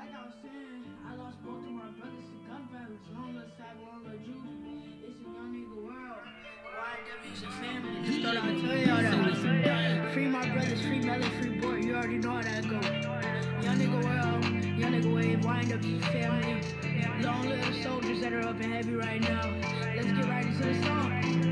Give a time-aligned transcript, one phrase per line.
[0.00, 3.04] Like I was saying, I lost both of my brothers to gun violence.
[3.12, 4.48] Long little sack, long little juice.
[5.04, 6.24] It's a young nigga world.
[6.72, 8.00] YW's a family.
[8.06, 9.02] Just thought I'd tell y'all
[9.52, 10.14] that.
[10.14, 11.76] Free my brothers, free Melly, free boy.
[11.84, 12.80] You already know how that go.
[13.60, 14.44] Young nigga world,
[14.80, 17.22] young nigga wave, YW's family.
[17.22, 19.52] Long little soldiers that are up and heavy right now.
[19.94, 21.49] Let's get right into the song.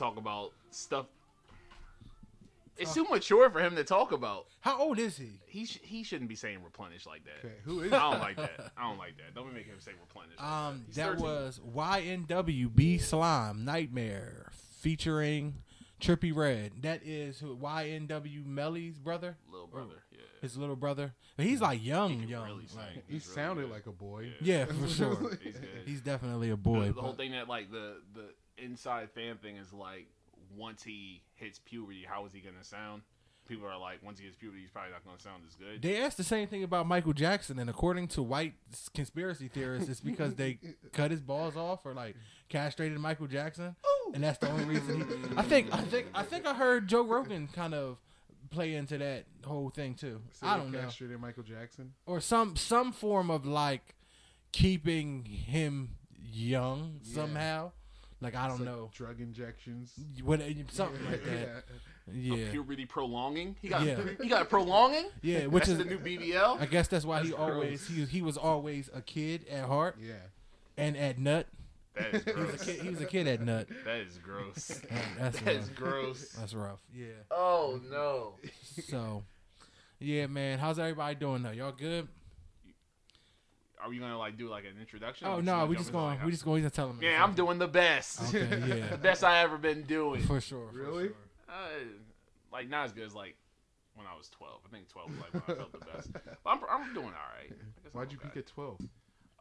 [0.00, 1.04] Talk about stuff.
[2.78, 4.46] It's too mature for him to talk about.
[4.60, 5.42] How old is he?
[5.46, 7.44] He sh- he shouldn't be saying replenish like that.
[7.46, 7.92] Okay, who is?
[7.92, 8.72] I don't like that.
[8.78, 9.34] I don't like that.
[9.34, 10.38] Don't make him say replenish.
[10.38, 11.22] like Um, He's that 13.
[11.22, 15.56] was YNW B Slime Nightmare featuring
[16.00, 16.72] Trippie Redd.
[16.80, 20.02] That is who YNW Melly's brother, little brother.
[20.10, 20.20] Yeah.
[20.40, 21.12] his little brother.
[21.36, 22.46] But he's like young, can young.
[22.46, 22.78] really sing.
[22.78, 23.72] like- He He's really sounded good.
[23.72, 24.32] like a boy.
[24.40, 25.16] yeah, for sure.
[25.42, 25.68] He's good.
[25.84, 26.86] He's definitely a boy.
[26.86, 28.30] the but- whole thing that like the the
[28.62, 30.06] inside fan thing is like
[30.56, 33.02] once he hits puberty, how is he gonna sound?
[33.48, 35.82] People are like, once he hits puberty, he's probably not gonna sound as good.
[35.82, 38.54] They asked the same thing about Michael Jackson, and according to white
[38.94, 40.58] conspiracy theorists, it's because they
[40.92, 42.14] cut his balls off or like
[42.48, 44.12] castrated Michael Jackson, oh.
[44.14, 45.00] and that's the only reason.
[45.00, 45.04] He,
[45.36, 47.98] I think, I think, I think I heard Joe Rogan kind of
[48.50, 50.20] play into that whole thing too.
[50.32, 51.92] So I they don't know, castrated Michael Jackson.
[52.06, 53.96] or some some form of like
[54.52, 57.14] keeping him young Yeah.
[57.14, 57.72] somehow.
[58.20, 59.92] Like I don't like know Drug injections.
[60.22, 61.64] what something like that.
[62.12, 63.56] Yeah, Puberty prolonging.
[63.62, 63.98] He got Yeah.
[64.20, 65.06] he got prolonging.
[65.22, 66.60] yeah, which That's is the new BBL.
[66.60, 69.96] I guess that's why he That's always he he was always a kid at heart
[70.00, 70.14] Yeah.
[70.76, 71.46] and at nut.
[71.94, 72.80] That is He was a kid.
[72.82, 73.68] He was a kid at nut.
[73.84, 74.80] That is gross.
[75.18, 75.74] That's That is rough.
[75.76, 76.28] gross.
[76.38, 76.80] That's rough.
[76.94, 77.06] Yeah.
[77.30, 78.34] Oh no.
[78.88, 79.22] So,
[79.98, 80.58] yeah, man.
[80.58, 81.50] How's everybody doing though?
[81.52, 82.06] Y'all good?
[83.82, 85.26] Are we gonna like do like an introduction?
[85.26, 86.04] Oh no, we jump just going.
[86.18, 86.98] like, We just going to tell them.
[87.02, 88.34] Yeah, I'm doing the best.
[88.34, 88.48] Okay,
[88.80, 90.22] yeah, the best I ever been doing.
[90.22, 90.68] for sure.
[90.72, 91.04] for Really?
[91.08, 91.16] sure.
[91.48, 91.52] Uh,
[92.52, 93.36] like not as good as like
[93.94, 94.60] when I was 12.
[94.66, 96.12] I think 12 was like when I felt the best.
[96.12, 97.50] But I'm, I'm doing all right.
[97.50, 98.28] I guess I'm Why'd you okay.
[98.28, 98.80] peak at twelve?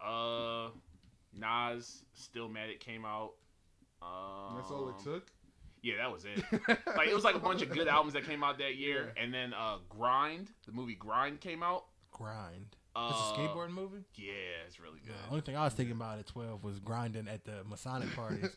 [0.03, 0.69] Uh,
[1.37, 3.33] Nas, Stillmatic came out.
[4.01, 5.27] Um, That's all it took.
[5.81, 6.43] Yeah, that was it.
[6.97, 9.33] like it was like a bunch of good albums that came out that year, and
[9.33, 11.85] then uh, Grind, the movie Grind came out.
[12.11, 12.75] Grind.
[12.99, 14.03] Uh, It's a skateboard movie.
[14.15, 14.33] Yeah,
[14.67, 15.13] it's really good.
[15.25, 18.49] The only thing I was thinking about at twelve was grinding at the Masonic parties.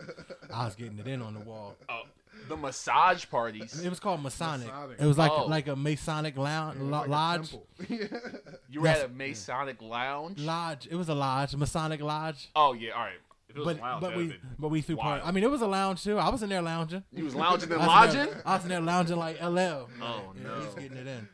[0.53, 1.77] I was getting it in on the wall.
[1.89, 2.03] Oh,
[2.49, 3.79] the massage parties.
[3.85, 4.67] It was called Masonic.
[4.67, 5.01] Masonic.
[5.01, 5.45] It was like Oh.
[5.47, 7.67] like a Masonic lounge, lo- like a lodge, temple.
[8.71, 10.39] You were at a Masonic lounge.
[10.41, 10.89] lodge.
[10.91, 12.49] It was a lodge, Masonic lodge.
[12.57, 13.13] Oh yeah, all right.
[13.51, 15.09] If it was But a lounge, but we but we threw wild.
[15.21, 15.25] party.
[15.27, 16.17] I mean, it was a lounge too.
[16.19, 17.05] I was in there lounging.
[17.15, 18.35] He was lounging and I was in lodging.
[18.35, 19.89] there- I was in there lounging like LL.
[20.01, 20.61] Oh, Yeah, no.
[20.63, 21.29] he's getting it in.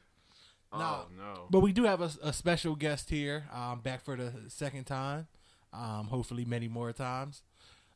[0.72, 1.06] Oh No.
[1.16, 1.46] no.
[1.50, 5.26] But we do have a, a special guest here, um, back for the second time.
[5.72, 7.42] Um, hopefully, many more times.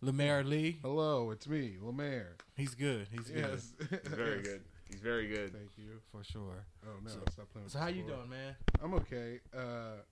[0.00, 2.36] Lemaire Lee, Hello, it's me, Lemaire.
[2.56, 3.06] he's good.
[3.10, 3.72] He's good Yes.
[3.88, 4.62] He's very good.
[4.90, 5.52] He's very good.
[5.52, 6.00] Thank you.
[6.10, 6.64] for sure.
[6.84, 7.64] Oh no, So- stop playing.
[7.64, 8.16] with So how you floor.
[8.18, 8.56] doing, man?
[8.82, 9.40] I'm okay.
[9.56, 10.02] Uh,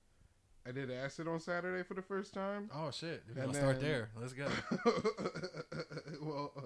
[0.66, 2.70] I did acid on Saturday for the first time.
[2.74, 4.10] Oh shit, we're gonna start there.
[4.14, 4.46] Let's go.
[6.22, 6.60] well, uh,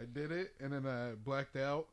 [0.00, 1.86] I did it, and then I blacked out,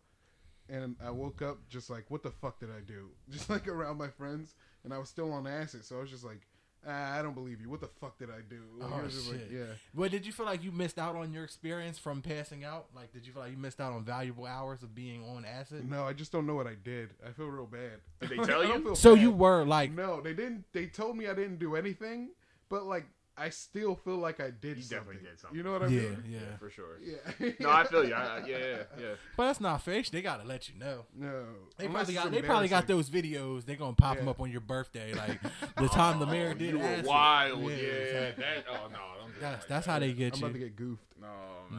[0.69, 3.09] and I woke up just like, what the fuck did I do?
[3.29, 6.23] Just like around my friends, and I was still on acid, so I was just
[6.25, 6.41] like,
[6.87, 7.69] ah, I don't believe you.
[7.69, 8.61] What the fuck did I do?
[8.77, 9.51] Like, Oh, it was just like, shit.
[9.51, 9.65] yeah.
[9.93, 12.85] But did you feel like you missed out on your experience from passing out?
[12.95, 15.89] Like, did you feel like you missed out on valuable hours of being on acid?
[15.89, 17.09] No, I just don't know what I did.
[17.27, 17.99] I feel real bad.
[18.21, 18.95] Did they tell I don't you?
[18.95, 19.21] So bad.
[19.23, 20.65] you were like, No, they didn't.
[20.73, 22.29] They told me I didn't do anything,
[22.69, 23.05] but like
[23.37, 24.97] I still feel like I did You something.
[24.97, 25.57] definitely did something.
[25.57, 26.23] You know what I yeah, mean?
[26.27, 26.57] yeah.
[26.57, 26.97] for sure.
[27.01, 27.51] Yeah.
[27.59, 28.13] No, I feel you.
[28.13, 29.05] I, I- yeah, yeah, yeah.
[29.37, 30.01] But that's not fair.
[30.11, 31.05] They gotta let you know.
[31.15, 31.43] No.
[31.77, 32.31] They Unless probably got.
[32.31, 33.65] They probably got those videos.
[33.65, 35.39] They're gonna pop them up on your birthday, like
[35.77, 36.71] the time the mayor oh, did.
[36.71, 37.05] You were acid.
[37.05, 37.61] wild.
[37.61, 37.67] Yeah.
[37.75, 38.43] exactly.
[38.43, 38.65] That.
[38.69, 38.97] Oh no.
[39.21, 40.45] Don't That's that that's like how they get I'm you.
[40.45, 41.03] about to get goofed.
[41.21, 41.27] No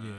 [0.05, 0.11] yeah.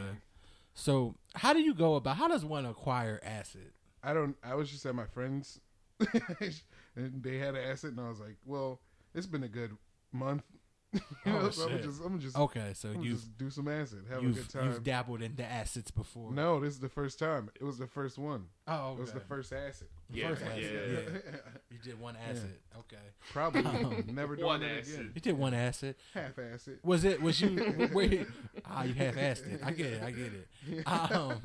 [0.74, 2.18] So how do you go about?
[2.18, 3.72] How does one acquire acid?
[4.04, 4.36] I don't.
[4.44, 5.60] I was just at my friends,
[6.00, 6.54] and
[7.24, 8.80] they had acid, and I was like, "Well,
[9.14, 9.76] it's been a good
[10.14, 10.44] month,
[10.94, 14.06] you know, Oh, so I'm just, I'm just, Okay, so you've just do some acid,
[14.10, 14.66] have a you've, good time.
[14.66, 16.32] you've dabbled into acids before.
[16.32, 17.50] no, this is the first time.
[17.60, 18.46] It was the first one.
[18.68, 18.98] Oh, okay.
[18.98, 19.88] It was the first acid.
[20.12, 20.72] Yeah, first yeah, acid.
[20.92, 21.20] yeah.
[21.32, 21.40] Yeah.
[21.70, 22.56] You did one acid.
[22.78, 22.98] Okay.
[23.32, 24.94] Probably Um, never doing One it acid.
[24.96, 25.12] again.
[25.16, 25.96] You did one acid.
[26.16, 26.80] Half acid.
[26.84, 27.22] Was it?
[27.22, 27.50] Was you?
[27.94, 28.26] where you
[28.66, 29.62] ah, you half assed it.
[29.64, 30.04] I get it.
[30.04, 30.84] I get it.
[30.88, 31.42] Um,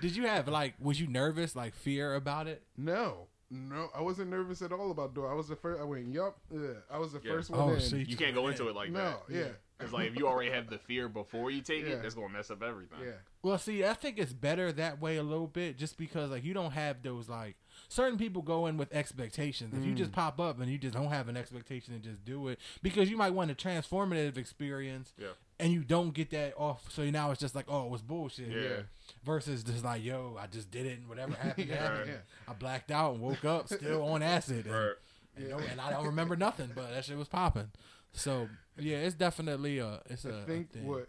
[0.00, 0.74] did you have like?
[0.80, 1.54] Was you nervous?
[1.54, 2.62] Like fear about it?
[2.76, 5.30] No, no, I wasn't nervous at all about doing.
[5.30, 5.80] I was the first.
[5.80, 6.38] I went, yup.
[6.54, 6.76] ugh.
[6.90, 7.32] I was the Yeah.
[7.32, 7.80] first oh, one Oh, in.
[7.80, 9.22] so You can't go into it like no, that.
[9.28, 9.48] yeah,
[9.78, 11.94] Because like if you already have the fear before you take Yeah.
[11.94, 12.98] it, that's gonna mess up everything.
[13.02, 13.12] yeah,
[13.42, 16.52] Well, see, I think it's better that way a little bit, just because like you
[16.52, 17.56] don't have those like
[17.88, 19.72] certain people go in with expectations.
[19.74, 20.14] If you just mm.
[20.14, 23.16] pop up and you just don't have an expectation and just do it, because you
[23.16, 25.28] might want a transformative experience, Yeah.
[25.60, 28.48] And you don't get that off, so now it's just like, oh, it was bullshit.
[28.48, 28.82] Yeah.
[29.24, 32.10] Versus just like, yo, I just did it, and whatever happened, Yeah, happened.
[32.10, 32.16] yeah.
[32.48, 34.92] I blacked out and woke up still on acid, and, Right.
[35.36, 37.70] and, no- and I don't remember nothing, but that shit was popping.
[38.12, 40.86] So yeah, it's definitely a it's a I think a thing.
[40.86, 41.08] what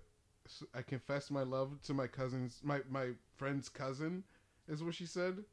[0.74, 4.24] I confessed my love to my cousin's, my my friend's cousin,
[4.68, 5.44] is what she said.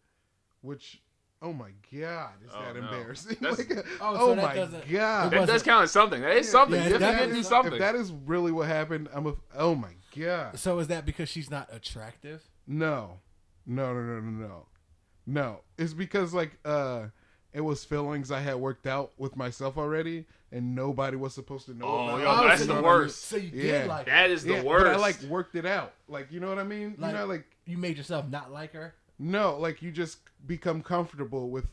[0.62, 1.00] Which,
[1.42, 2.82] oh my god, is Oh, that no.
[2.82, 3.36] embarrassing?
[3.42, 6.20] Like, Oh, oh so that my doesn't- god, it That wasn't- does count as something.
[6.22, 6.78] That is something.
[6.80, 7.78] Yeah, you that definitely is- do if something.
[7.78, 9.34] that is really what happened, I'm a.
[9.56, 10.58] Oh my god.
[10.58, 12.42] So is that because she's not attractive?
[12.66, 13.20] No,
[13.66, 14.66] no, no, no, no, no,
[15.26, 15.60] no.
[15.78, 17.06] It's because like uh,
[17.52, 21.74] it was feelings I had worked out with myself already, and nobody was supposed to
[21.74, 21.86] know.
[21.86, 22.48] Oh, about yo, it.
[22.48, 23.22] that's so the you- worst.
[23.26, 23.80] So you Yeah.
[23.82, 24.84] did like that is the Yeah, worst.
[24.86, 25.92] But I like worked it out.
[26.08, 26.94] Like you know what I mean?
[26.98, 28.94] Like- you know, like you made yourself not like her.
[29.18, 31.66] No, like you just become comfortable with.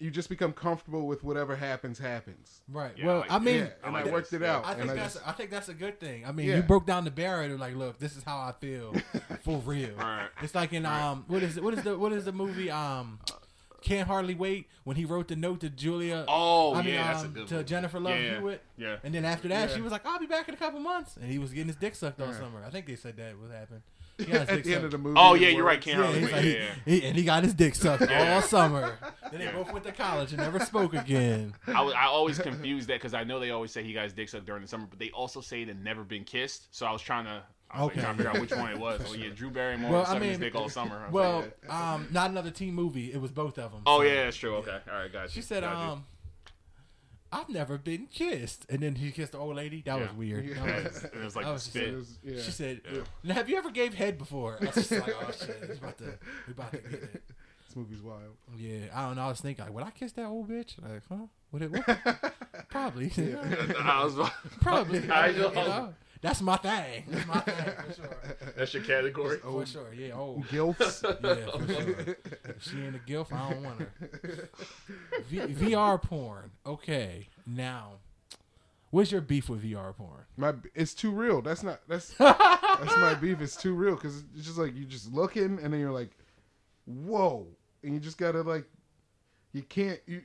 [0.00, 2.60] You just become comfortable with whatever happens, happens.
[2.68, 2.92] Right.
[2.96, 4.12] Yeah, well, like I mean, yeah, and like I that.
[4.12, 4.64] worked it out.
[4.64, 6.24] I and think I that's just, I think that's a good thing.
[6.24, 6.56] I mean, Yeah.
[6.58, 8.94] you broke down the barrier to like, look, this is how I feel
[9.42, 9.96] for real.
[9.96, 10.28] Right.
[10.40, 11.64] It's like in um, what is it?
[11.64, 13.18] What is the what is the movie um,
[13.82, 16.24] can't hardly wait when he wrote the note to Julia.
[16.28, 17.66] Oh, I mean, yeah, that's a um, good to one.
[17.66, 18.38] Jennifer Love Yeah.
[18.38, 18.62] Hewitt.
[18.76, 18.96] Yeah.
[19.02, 19.74] And then after that, Yeah.
[19.74, 21.76] she was like, "I'll be back in a couple months," and he was getting his
[21.76, 22.38] dick sucked all Yeah.
[22.38, 22.62] summer.
[22.64, 23.82] I think they said that would happen.
[24.18, 24.84] He got his at dick the end sucked.
[24.84, 25.16] of the movie.
[25.20, 25.76] Oh it yeah, you're right.
[25.78, 25.84] works.
[25.86, 26.70] Can't Yeah, he's like, Yeah, he- yeah.
[26.84, 28.34] he- and he got his dick sucked Yeah.
[28.34, 28.98] all summer.
[29.30, 31.54] Then they both went to college and never spoke again.
[31.66, 34.12] I, was- I always confuse that because I know they always say he got his
[34.14, 36.74] dick sucked during the summer, but they also say they never been kissed.
[36.74, 38.00] So I was trying to, I was Okay.
[38.00, 39.00] trying to figure out which one it was.
[39.08, 40.96] Oh yeah, Drew Barrymore Well, was I sucking his mean, dick all summer.
[40.98, 43.12] I was Well, like, um, not another teen movie.
[43.12, 43.82] It was both of them.
[43.86, 44.54] oh so- yeah, that's true.
[44.56, 45.42] Okay, all right, got She you.
[45.42, 46.04] said, Got um,
[47.32, 48.64] I've never been kissed.
[48.70, 49.82] And then he kissed the old lady.
[49.84, 50.46] That was weird.
[50.46, 50.54] Yeah.
[50.54, 51.94] That And was- it was like I the was spit.
[51.94, 52.42] was- yeah.
[52.42, 53.00] She said, Yeah.
[53.22, 54.58] "Now, have you ever gave head before?
[54.60, 57.22] I was just like, oh shit, we about to, we about to get it.
[57.68, 58.34] This movie's wild.
[58.56, 59.22] Yeah, I don't know.
[59.24, 60.80] I was thinking, like, would I kiss that old bitch?
[60.82, 61.26] Like, huh?
[61.52, 61.70] Would it?
[61.70, 62.34] What?
[62.70, 63.10] Probably.
[63.78, 64.30] I was,
[64.62, 65.10] Probably.
[65.10, 65.94] I You know.
[66.22, 66.28] Know?
[66.28, 67.04] That's my thing.
[67.08, 68.16] That's my thing for sure.
[68.56, 69.38] that's your category.
[69.44, 69.94] Oh, for sure.
[69.94, 70.12] Yeah.
[70.14, 70.42] Oh.
[70.50, 71.02] Gilfs.
[71.22, 72.16] Yeah, for sure.
[72.44, 74.48] If she ain't a gilf, I don't want her.
[75.28, 76.50] V- VR porn.
[76.66, 77.28] Okay.
[77.46, 77.92] Now,
[78.90, 80.24] what's your beef with VR porn?
[80.36, 81.42] My it's too real.
[81.42, 83.40] That's not that's that's my beef.
[83.40, 86.10] It's too real because it's just like you just looking and then you're like,
[86.86, 87.46] whoa,
[87.82, 88.64] and you just gotta like,
[89.52, 90.22] you can't you.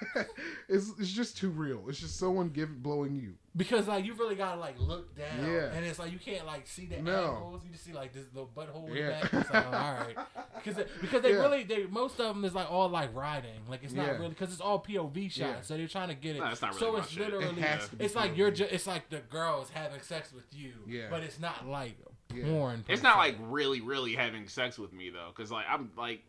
[0.68, 1.84] it's it's just too real.
[1.88, 3.34] It's just someone giving blowing you.
[3.56, 5.72] Because like you really gotta like look down, Yeah.
[5.72, 7.34] and it's like you can't like see the No.
[7.34, 7.62] angles.
[7.64, 9.20] You just see like this little butthole in the Yeah.
[9.22, 9.34] back.
[9.34, 10.16] It's like, oh, all right,
[10.64, 11.40] because because they Yeah.
[11.40, 13.66] really they most of them is like all like riding.
[13.68, 14.12] Like it's not Yeah.
[14.18, 15.60] really because it's all POV shots, Yeah.
[15.62, 16.40] so they're trying to get it.
[16.40, 17.28] No, it's not really so it's shit.
[17.28, 18.36] It literally has it's like POV.
[18.36, 21.06] you're just it's like the girls having sex with you, Yeah.
[21.10, 21.96] but it's not like
[22.28, 22.84] porn.
[22.84, 26.22] per It's not like really, really having sex with me though, because like I'm like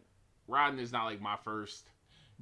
[0.47, 1.85] riding is not like my first.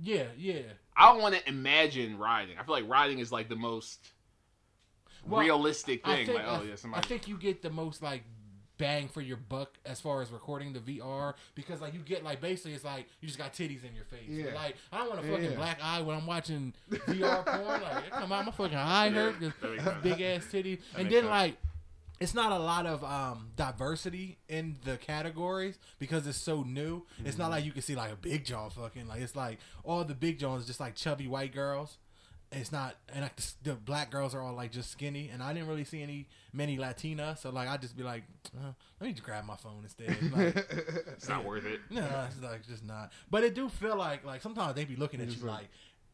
[0.01, 0.60] Yeah, yeah.
[0.96, 2.58] I don't want to imagine riding.
[2.60, 4.10] I feel like riding is like the most
[5.25, 6.25] Well, realistic I thing.
[6.27, 8.24] think like, I, oh yeah, I think you get the most like
[8.77, 12.39] bang for your buck as far as recording the VR because like you get like
[12.39, 14.30] basically it's like you just got titties in your face.
[14.30, 14.54] Yeah.
[14.54, 15.56] Like I don't want a fucking Yeah.
[15.58, 17.82] black eye when I'm watching VR porn.
[17.82, 20.80] Like it come out my fucking eye hurt Yeah, that makes big ass titties.
[20.94, 21.25] That And then sense.
[21.30, 21.58] like
[22.19, 27.03] it's not a lot of um, diversity in the categories because it's so new.
[27.19, 27.41] It's Mm-hmm.
[27.41, 30.15] not like you can see like a big jaw fucking like it's like all the
[30.15, 31.97] big jaws just like chubby white girls.
[32.50, 35.51] It's not, and like the, the black girls are all like just skinny, and I
[35.51, 38.24] didn't really see any many Latina, so like I just be like,
[38.57, 38.71] uh,
[39.01, 40.15] let me just grab my phone instead.
[40.31, 40.55] Like,
[41.12, 41.81] it's not worth it.
[41.89, 43.12] no, it's like just not.
[43.29, 45.67] But it do feel like like sometimes they be looking at you like- like,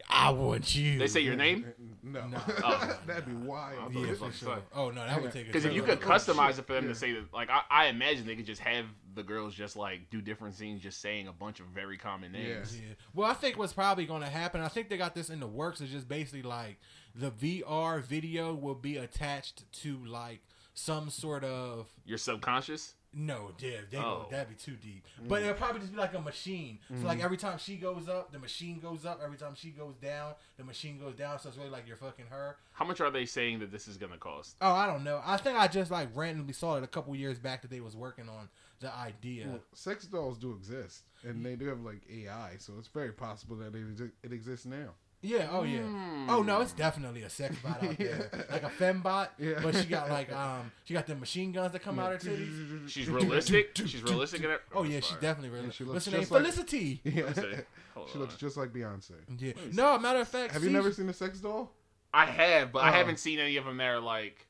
[0.09, 1.00] I want you.
[1.00, 1.65] They say your name
[2.03, 2.38] No, No.
[2.63, 3.00] Oh.
[3.07, 3.93] that'd be wild.
[3.95, 4.59] Oh, yeah, for sure.
[4.75, 6.59] Oh no, that would take a because if you could Oh, customize shit.
[6.59, 6.89] it for them Yeah.
[6.93, 8.85] to say that, like I, I imagine they could just have
[9.15, 12.75] the girls just like do different scenes, just saying a bunch of very common names.
[12.77, 12.93] Yeah.
[13.13, 15.47] Well, I think what's probably going to happen, I think they got this in the
[15.47, 16.77] works, is just basically like
[17.15, 20.41] the VR video will be attached to like
[20.73, 22.95] some sort of Your subconscious.
[23.15, 24.27] No, yeah, they Oh.
[24.29, 25.05] that'd be too deep.
[25.27, 26.79] But it'll probably just be like a machine.
[26.89, 27.25] So like mm-hmm.
[27.25, 29.22] every time she goes up, the machine goes up.
[29.24, 31.39] Every time she goes down, the machine goes down.
[31.39, 32.58] So it's really like you're fucking her.
[32.72, 34.55] How much are they saying that this is gonna cost?
[34.62, 35.22] Oh, I don't know.
[35.24, 37.96] I think I just like randomly saw it a couple years back that they was
[37.96, 39.48] working on the idea.
[39.48, 43.55] Well, sex dolls do exist, and they do have like AI, so it's very possible
[43.58, 44.89] that it, it exists now.
[45.24, 45.48] Yeah.
[45.51, 45.80] Oh yeah.
[45.80, 46.30] Hmm.
[46.30, 49.30] Oh no, it's definitely a sex bot out there, like a fembot.
[49.39, 49.60] Yeah.
[49.63, 52.88] But she got like um, she got the machine guns that come out her titties.
[52.89, 53.72] She's realistic.
[53.75, 54.62] She's realistic in it.
[54.75, 55.72] Oh yeah, she's definitely realistic.
[55.72, 56.22] Yeah, she looks What's her name?
[56.22, 57.01] just like- Felicity.
[57.06, 57.24] Yeah.
[57.24, 57.53] Let's see.
[57.96, 59.12] Hold she looks just like Beyonce.
[59.39, 59.53] Yeah.
[59.72, 61.72] No, matter of fact, Have you never seen a sex doll?
[62.13, 62.92] I have, but I Oh.
[62.94, 64.46] haven't seen any of them that are like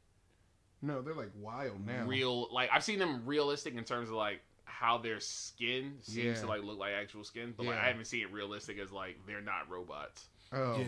[0.81, 2.05] No, they're like wild now.
[2.05, 2.51] real.
[2.53, 6.33] Like I've seen them realistic in terms of like how their skin seems Yeah.
[6.41, 9.17] to like look like actual skin, but like I haven't seen it realistic as like
[9.27, 10.25] they're not robots.
[10.53, 10.85] Oh, Yeah.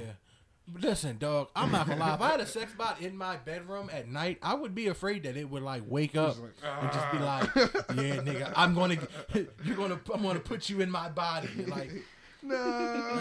[0.81, 2.15] Listen, dog, I'm not gonna lie.
[2.15, 5.21] If I had a sex bot in my bedroom at night, I would be afraid
[5.21, 8.53] that it would like wake up Just like, and just be "Ah." like, "Yeah, nigga,
[8.55, 8.97] I'm gonna,
[9.63, 11.91] you're gonna, I'm gonna put you in my body." Like,
[12.41, 12.55] no.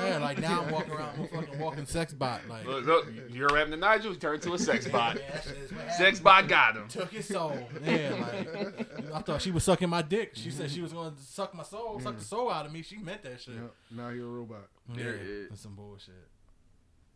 [0.06, 2.40] yeah, like now I'm walking around, I'm fucking walking sex bot.
[2.48, 4.12] Like, Look, look you're rapping to Nigel.
[4.12, 5.16] He turned to a sex bot.
[5.16, 6.88] Yeah, that shit is what Sex bot got him.
[6.88, 7.58] took his soul.
[7.84, 8.14] Yeah,
[8.48, 10.30] like I thought she was sucking my dick.
[10.32, 12.80] She said she was gonna suck my soul, suck the soul out of me.
[12.80, 13.52] She meant that shit.
[13.56, 14.68] Yep, now you're a robot.
[14.88, 15.48] Yeah, There it is.
[15.50, 16.14] that's some bullshit.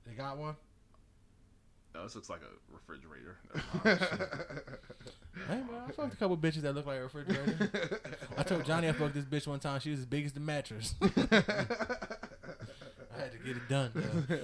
[0.09, 0.57] They got one.
[1.95, 3.39] No, this looks like a refrigerator.
[5.47, 8.01] Hey man, I fucked a couple bitches that look like a refrigerator.
[8.37, 9.79] I told Johnny I fucked this bitch one time.
[9.79, 10.97] She was as big as the mattress.
[11.01, 11.07] I
[13.17, 13.93] had to get it done.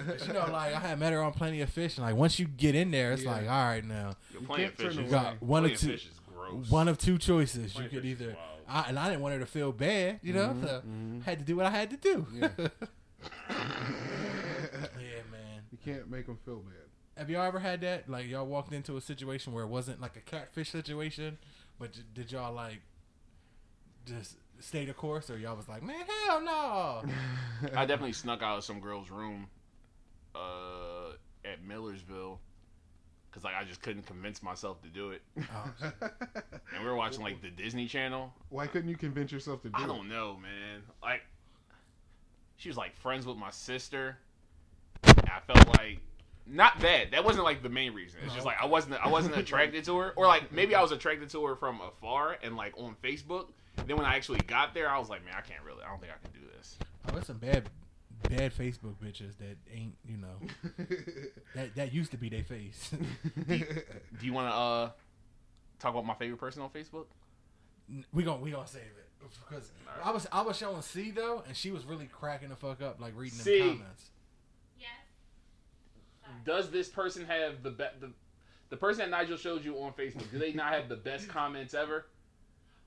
[0.07, 2.39] But you know, like I had met her on Plenty of Fish, and like once
[2.39, 3.31] you get in there, it's Yeah.
[3.33, 4.91] like, all right, now Yo, plenty of fish.
[4.93, 6.69] is- you got one plenty of of two, fish is gross.
[6.71, 7.73] one of two choices.
[7.73, 8.37] Plenty you could either.
[8.67, 10.81] I, and I didn't want her to feel bad, you know, so
[11.21, 12.25] i had to do what I had to do.
[12.33, 12.49] Yeah.
[12.57, 12.69] yeah, man.
[13.49, 14.14] You
[15.85, 16.73] can't make them feel bad.
[17.17, 18.09] Have y'all ever had that?
[18.09, 21.37] Like y'all walked into a situation where it wasn't like a catfish situation,
[21.79, 22.81] but j- did y'all like
[24.05, 27.03] just stay the course, or y'all was like, man, hell no.
[27.75, 29.47] I definitely snuck out of some girl's room
[30.35, 31.13] uh,
[31.45, 32.39] at Millersville
[33.29, 35.21] because like I just couldn't convince myself to do it.
[35.37, 35.73] Oh,
[36.73, 38.33] And we were watching like the Disney Channel.
[38.49, 39.83] Why couldn't you convince yourself to do I it?
[39.83, 40.81] I don't know, man.
[41.01, 41.21] Like
[42.57, 44.17] she was like friends with my sister.
[45.47, 45.99] And I felt like
[46.47, 47.11] not that.
[47.11, 48.19] That wasn't like the main reason.
[48.23, 50.13] It's just like I wasn't I wasn't attracted to her.
[50.15, 53.47] Or like maybe I was attracted to her from afar and like on Facebook.
[53.87, 55.99] Then when I actually got there, I was like, man, I can't really I don't
[55.99, 56.77] think I can do this.
[57.07, 57.69] oh, there's some bad,
[58.29, 60.75] bad Facebook bitches that ain't, you know,
[61.55, 62.91] that that used to be their face.
[63.47, 64.89] Do you wanna uh
[65.79, 67.05] talk about my favorite person on Facebook?
[68.13, 69.09] we gon' we gonna save it
[69.47, 69.71] because
[70.03, 72.99] I was I was showing C though, and she was really cracking the fuck up,
[72.99, 73.59] like reading C.
[73.59, 74.09] them comments.
[76.27, 76.45] Yes.
[76.45, 78.11] Does this person have the best the
[78.69, 81.73] the person that Nigel showed you on Facebook, do they not have the best comments
[81.73, 82.07] ever?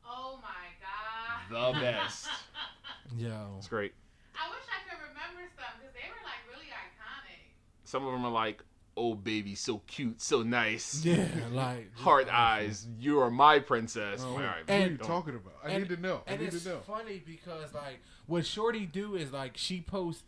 [0.06, 1.74] Oh my god.
[1.74, 2.26] The best.
[3.16, 3.92] yeah, It's great.
[4.34, 7.52] I wish I could remember some because they were like really iconic.
[7.84, 8.62] Some of them are like,
[8.96, 14.20] "Oh baby, so cute, so nice, yeah, like just heart eyes, you are my princess."
[14.24, 15.54] Oh, All right, what are you talking about?
[15.64, 16.22] I and- need to know.
[16.26, 16.78] I And need it's to know.
[16.86, 20.24] funny because like what Shorty do is like she post,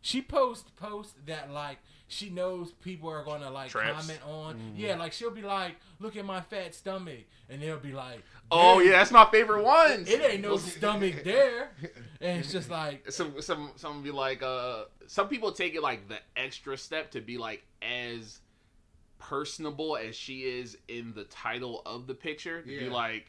[0.00, 1.78] she post posts that like
[2.08, 4.00] she knows people are gonna like Traps.
[4.06, 4.54] comment on.
[4.56, 4.76] Mm-hmm.
[4.76, 8.80] Yeah, like she'll be like, "Look at my fat stomach," and they'll be like, Oh
[8.80, 10.08] yeah, that's my favorite ones.
[10.08, 11.70] it ain't no stomach there,"
[12.20, 16.08] and it's just like, Some some some be like, uh, some people take it like
[16.08, 18.40] the extra step to be like as
[19.18, 22.62] personable as she is in the title of the picture.
[22.62, 23.26] To be like,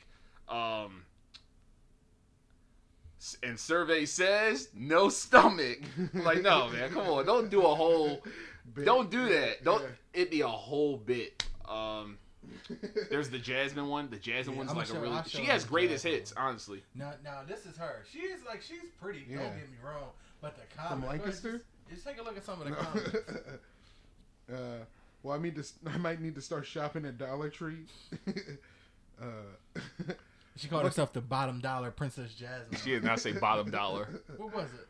[0.47, 1.03] um.
[3.43, 5.79] And survey says no stomach.
[6.13, 8.23] like no man, come on, don't do a whole
[8.73, 8.85] Bit.
[8.85, 9.63] Don't do that.
[9.63, 10.21] Don't Yeah.
[10.21, 11.43] it be a whole bit.
[11.67, 12.17] Um
[13.11, 14.09] there's the Jasmine one.
[14.09, 16.33] The Jasmine Yeah, one's I'ma like show- a really I'll she has greatest Jasmine hits,
[16.37, 16.83] honestly.
[16.95, 18.03] now, now this is her.
[18.11, 19.25] She is like she's pretty.
[19.29, 19.37] Yeah.
[19.39, 20.09] Don't get me wrong,
[20.41, 21.07] but the comments.
[21.07, 21.51] Lancaster?
[21.89, 22.77] Just, just take a look at some of the No.
[22.77, 23.15] comments.
[24.51, 24.55] uh,
[25.21, 25.63] well, I mean, to.
[25.93, 27.85] I might need to start shopping at Dollar Tree.
[29.21, 29.25] uh,
[30.55, 32.79] She called herself the bottom dollar Princess Jasmine.
[32.83, 34.21] She did not say bottom dollar.
[34.37, 34.87] what was it?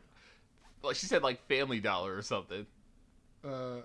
[0.82, 2.66] Like she said like family dollar or something.
[3.44, 3.82] Uh,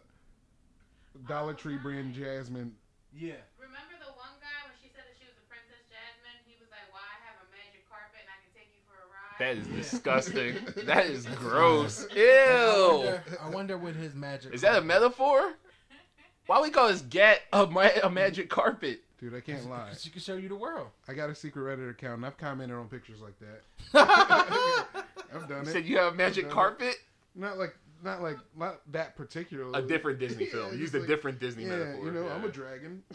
[1.28, 2.74] Dollar Tree brand Jasmine.
[3.16, 3.40] Yeah.
[3.58, 6.38] Remember the one guy when she said that she was a Princess Jasmine?
[6.46, 9.00] He was like, "Why I have a magic carpet and I can take you for
[9.00, 9.76] a ride." That is Yeah.
[9.80, 10.86] disgusting.
[10.88, 12.06] that is gross.
[12.12, 12.98] I Ew.
[13.00, 14.54] wonder, I wonder what his magic.
[14.54, 15.54] Is that a metaphor?
[16.48, 19.02] Why we call this get a, ma- a magic carpet?
[19.18, 19.94] Dude, I can't lie.
[19.98, 20.90] She can show you the world.
[21.08, 23.62] I got a secret Reddit account and I've commented on pictures like that.
[25.34, 25.74] I've done You it.
[25.74, 26.54] said you have a magic I've it.
[26.54, 26.96] carpet?
[27.34, 29.78] Not like, not like, not that particular.
[29.78, 30.70] A different Disney film.
[30.70, 32.06] just Use a like- different Disney Yeah, metaphor.
[32.06, 33.04] you know, I'm a dragon.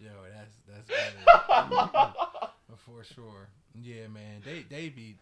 [0.00, 2.12] Yo, that's that's better.
[2.76, 3.48] for sure.
[3.80, 4.42] Yeah, man.
[4.44, 5.16] They they be.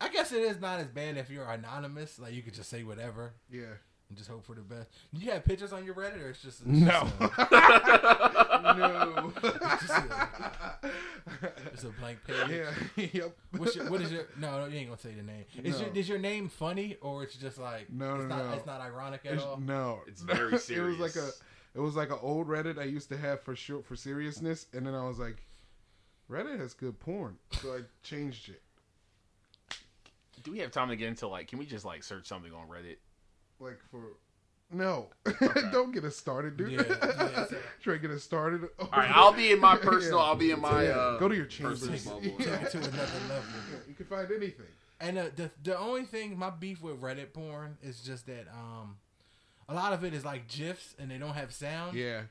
[0.00, 2.18] I guess it is not as bad if you're anonymous.
[2.18, 3.74] Like you could just say whatever Yeah.
[4.10, 4.90] And just hope for the best.
[5.12, 7.08] You have pictures on your Reddit, or it's just it's No.
[7.20, 7.40] Just a,
[8.76, 9.32] no.
[11.72, 12.36] it's a blank page.
[12.50, 12.70] yeah.
[13.12, 13.36] Yep.
[13.56, 14.26] What's your, what is your?
[14.38, 15.44] No, no, you ain't gonna say the name.
[15.62, 15.86] Is No.
[15.86, 18.52] your is your name funny or it's just like No, it's no, not no.
[18.54, 19.58] it's not ironic at It's- all?
[19.58, 20.96] no, It's very serious.
[20.98, 21.28] it was like a,
[21.74, 24.84] it was like an old Reddit I used to have for short for seriousness, and
[24.86, 25.46] then I was like,
[26.30, 28.60] Reddit has good porn, so I changed it.
[30.42, 31.48] Do we have time to get into like?
[31.48, 32.96] Can we just like search something on Reddit?
[33.60, 34.00] Like for,
[34.72, 35.08] no,
[35.72, 36.72] don't get us started, dude.
[36.72, 37.44] Yeah, yeah.
[37.82, 38.68] Try to get us started.
[38.78, 40.20] All right, I'll be in my personal.
[40.20, 40.86] I'll be in my.
[40.86, 41.82] Uh, Go to your chambers.
[41.82, 43.44] Take it to another level.
[43.86, 44.66] You can find anything.
[45.00, 48.96] And uh, the the only thing my beef with Reddit porn is just that um,
[49.68, 51.96] a lot of it is like gifs and they don't have sound.
[51.96, 52.22] Yeah,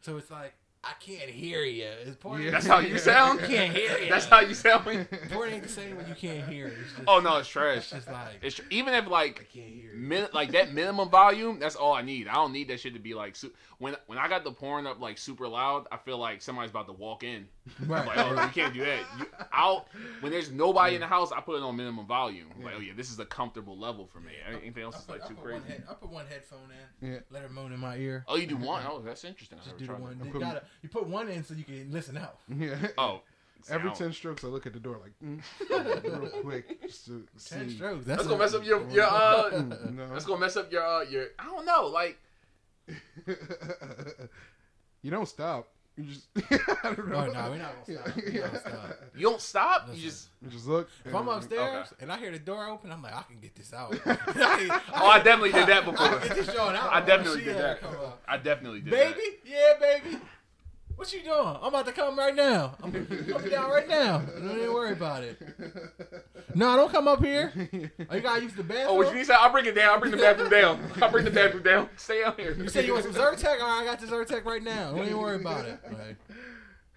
[0.00, 0.54] So it's like
[0.88, 1.88] I can't hear you.
[2.04, 2.42] It's porn.
[2.42, 2.52] Yeah.
[2.52, 3.40] That's how you sound.
[3.40, 4.08] I can't hear you.
[4.08, 4.84] That's how you sound.
[4.84, 6.74] Porn ain't the same when you can't hear it.
[6.80, 7.90] It's just, Oh no, it's It's trash.
[7.90, 9.98] just like It's tr- even if like can't hear you.
[9.98, 11.58] min- like that minimum volume.
[11.58, 12.28] That's all I need.
[12.28, 14.86] I don't need that shit to be like su- when when I got the porn
[14.86, 15.86] up like super loud.
[15.92, 17.46] I feel like somebody's about to walk in.
[17.86, 18.00] Right.
[18.00, 19.00] I'm like, oh, you can't do that.
[19.18, 19.86] You, I'll
[20.20, 22.46] when there's nobody in the house, I put it on minimum volume.
[22.62, 24.32] Like, oh yeah, this is a comfortable level for me.
[24.48, 25.64] Anything else I is like too put crazy.
[25.68, 26.68] Head, I put one headphone
[27.02, 27.12] in.
[27.12, 27.18] Yeah.
[27.30, 28.24] Let her moan in my ear.
[28.28, 28.82] Oh, you do one?
[28.88, 29.58] Oh, that's interesting.
[29.58, 30.32] I Just never do the tried one.
[30.32, 32.38] You, gotta, you put one in so you can listen out.
[32.56, 32.76] yeah.
[32.96, 33.20] Oh,
[33.68, 33.98] Every sound.
[33.98, 37.76] ten strokes, I look at the door like mm, real quick just to Ten see.
[37.76, 38.04] strokes.
[38.06, 39.62] That's That's gonna mess up your your uh.
[39.90, 40.08] No.
[40.12, 41.26] That's gonna mess up your uh your.
[41.38, 41.86] I don't know.
[41.86, 42.18] Like
[45.02, 45.68] you don't stop.
[45.96, 46.26] You just.
[46.84, 47.16] I don't oh, know.
[47.16, 48.16] Oh no, we're not gonna stop.
[48.16, 48.96] We're not gonna stop.
[49.14, 49.88] you don't stop.
[49.94, 50.28] You just.
[50.42, 50.88] You just look.
[51.04, 53.54] If I'm and- upstairs and I hear the door open, I'm like, I can get
[53.54, 53.98] this out.
[54.98, 56.06] Oh, I definitely did that before.
[56.06, 56.92] can get this joint out.
[56.92, 57.78] I definitely did that.
[58.26, 60.18] I definitely did Baby, yeah, baby.
[60.96, 61.56] What you doing?
[61.60, 62.74] I'm about to come right now.
[62.82, 64.18] I'm coming down right now.
[64.18, 65.38] Don't even worry about it.
[66.56, 67.52] No, don't come up here.
[68.08, 68.86] Oh, you gotta use the bathroom.
[68.88, 69.20] Oh, what you need?
[69.20, 69.34] to say?
[69.34, 69.90] I'll bring it down.
[69.90, 70.90] I'll bring the bathroom down.
[71.02, 71.88] I'll bring the bathroom down.
[71.96, 72.54] Stay out here.
[72.54, 73.60] You said you want some Zyrtec?
[73.60, 74.92] All right, I got the Zyrtec right now.
[74.92, 75.78] Don't even worry about it.
[75.90, 76.16] Right.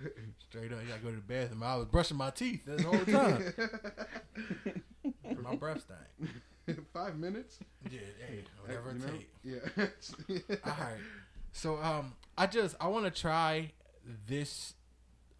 [0.49, 1.63] Straight up, you gotta go to the bathroom.
[1.63, 3.53] I was brushing my teeth the whole time.
[5.43, 6.79] my breath stank.
[6.93, 7.57] Five minutes.
[7.89, 9.01] Yeah, hey, whatever it
[9.75, 10.15] takes.
[10.27, 10.55] Yeah.
[10.65, 10.97] All right.
[11.51, 13.71] So um, I just I want to try
[14.27, 14.75] this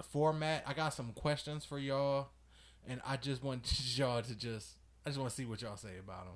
[0.04, 0.64] format.
[0.66, 2.30] I got some questions for y'all,
[2.88, 5.98] and I just want y'all to just I just want to see what y'all say
[6.00, 6.36] about them.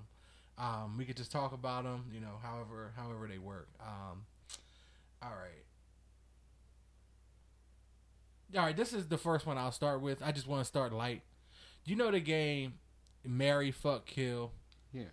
[0.65, 3.67] Um, we could just talk about them, you know, however however they work.
[3.79, 4.25] Um,
[5.21, 5.63] all right.
[8.55, 10.21] All right, this is the first one I'll start with.
[10.21, 11.23] I just want to start light.
[11.83, 12.75] Do you know the game
[13.25, 14.51] Marry Fuck Kill?
[14.93, 15.05] yeah.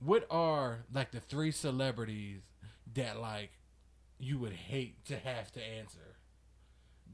[0.00, 2.40] what are like the three celebrities
[2.94, 3.50] that like
[4.18, 6.16] you would hate to have to answer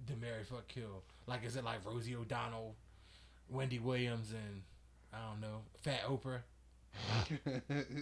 [0.06, 1.02] the Mary Fuck Kill?
[1.26, 2.74] Like, is it like Rosie O'Donnell,
[3.48, 4.62] Wendy Williams, and
[5.12, 6.40] I don't know, Fat Oprah?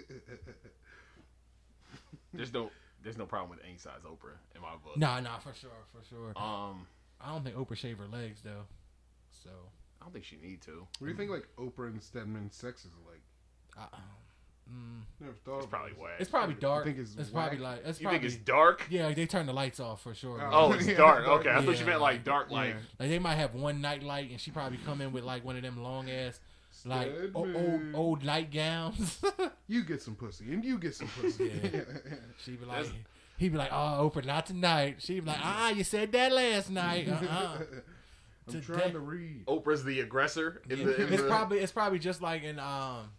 [2.33, 2.71] There's no.
[3.03, 4.99] There's no problem with any size Oprah in my book.
[4.99, 6.35] Nah, nah, for sure, for sure.
[6.37, 6.87] Um,
[7.19, 8.65] I don't think Oprah shaved her legs though,
[9.43, 9.51] so
[10.01, 10.87] I don't think she need to.
[10.99, 11.31] What do you think?
[11.31, 13.23] Like Oprah and Stedman sex is like?
[13.79, 13.97] I,
[14.73, 15.59] mm, Never thought.
[15.59, 15.99] It's probably it.
[15.99, 16.13] whack.
[16.19, 16.83] it's probably dark.
[16.83, 18.87] I think it's it's probably like it's You probably think it's dark?
[18.91, 19.13] yeah.
[19.13, 20.41] They turn the lights off for sure.
[20.43, 20.51] Oh.
[20.53, 21.25] Oh, it's Yeah, dark.
[21.27, 21.41] dark.
[21.41, 22.69] Okay, I thought you meant like dark, light.
[22.71, 22.75] Yeah.
[22.99, 25.57] Like they might have one night light, and she probably come in with like one
[25.57, 26.41] of them long ass
[26.87, 27.95] like o- old Stedman.
[27.95, 29.21] old nightgowns.
[29.69, 31.53] You get some pussy, and you get some pussy.
[31.63, 31.81] Yeah.
[32.45, 32.93] She'd be like, That's-
[33.37, 34.97] he'd be like, oh, Oprah, not tonight.
[34.99, 37.09] She'd be like, ah, you said that last night.
[37.09, 37.59] Uh-uh.
[38.49, 39.47] I'm Today- trying to read.
[39.47, 40.61] Oprah's the aggressor.
[40.69, 43.11] In the, in it's the, probably it's probably just like in um.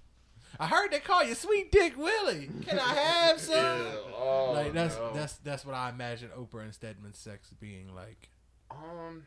[0.61, 2.47] I heard they call you Sweet Dick Willie.
[2.67, 3.55] Can I have some?
[3.55, 3.93] Yeah.
[4.15, 5.11] Oh, like that's no.
[5.11, 8.29] that's that's what I imagine Oprah and Stedman's sex being like.
[8.69, 9.23] um.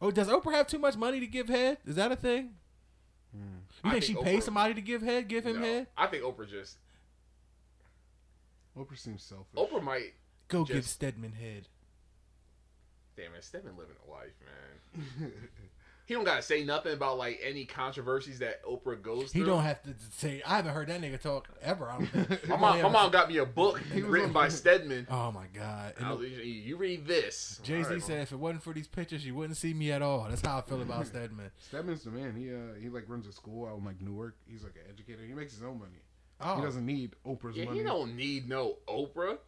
[0.00, 1.78] Oh, does Oprah have too much money to give head?
[1.86, 2.54] Is that a thing?
[3.32, 3.40] You
[3.84, 5.28] I think, she think pays somebody to give head?
[5.28, 5.66] Give him no.
[5.66, 5.86] head?
[5.96, 6.78] I think Oprah just.
[8.76, 9.54] Oprah seems selfish.
[9.56, 10.14] Oprah might.
[10.48, 11.68] Go give Just- Stedman head.
[13.16, 14.34] Damn it, Stedman living a life,
[15.20, 15.32] man.
[16.06, 19.46] He don't gotta say nothing about like any controversies that Oprah goes He through.
[19.46, 20.42] don't have to say.
[20.44, 21.88] I haven't heard that nigga talk ever.
[21.88, 22.48] I don't think.
[22.48, 25.06] My mom, my mom got me a book written by Stedman.
[25.10, 25.94] Oh my god!
[26.00, 27.60] I was- you read this.
[27.62, 30.02] Jay Z Alright, said, "If it wasn't for these pictures, you wouldn't see me at
[30.02, 31.50] all." That's how I feel about Stedman.
[31.58, 32.34] Stedman's the man.
[32.36, 34.36] He uh he like runs a school out in like Newark.
[34.46, 35.22] He's like an educator.
[35.26, 36.02] He makes his own money.
[36.40, 37.78] Oh, He doesn't need Oprah's Yeah, money.
[37.78, 39.38] he don't need no Oprah.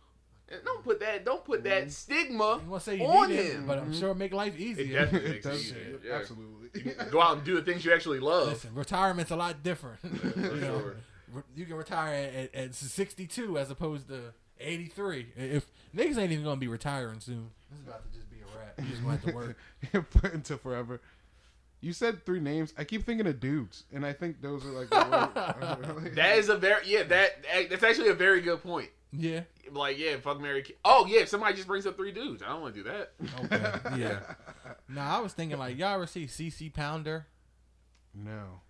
[0.49, 1.25] And don't put that.
[1.25, 1.89] Don't put that mm-hmm.
[1.91, 3.67] stigma you want to say you on need it, him.
[3.67, 3.99] but I'm mm-hmm.
[3.99, 5.01] sure it make life It easier.
[5.01, 5.61] definitely makes it does.
[5.61, 6.01] easier.
[6.05, 6.15] Yeah.
[6.15, 6.95] Absolutely.
[7.11, 8.49] Go out and do the things you actually love.
[8.49, 10.01] Listen, retirement's a lot different.
[10.03, 10.97] For you know, sure.
[11.33, 15.27] re- you can retire at, at 62 as opposed to 83.
[15.37, 18.59] If niggas ain't even gonna be retiring soon, this is about to just be a
[18.59, 18.79] wrap.
[18.79, 20.33] You just gonna have to work.
[20.35, 21.01] until forever.
[21.81, 22.73] You said three names.
[22.79, 24.89] I keep thinking of dudes, and I think those are like.
[24.89, 27.03] The word- That is a very yeah.
[27.03, 28.89] That that's actually a very good point.
[29.13, 29.41] Yeah.
[29.73, 30.63] Like yeah, fuck Mary.
[30.63, 32.91] Ki- Oh yeah, if somebody just brings up three dudes, I don't want to do
[32.91, 33.13] that.
[33.45, 33.97] Okay.
[34.01, 34.21] Yeah.
[34.89, 37.27] Now I was thinking like y'all ever see CC Pounder?
[38.15, 38.61] no.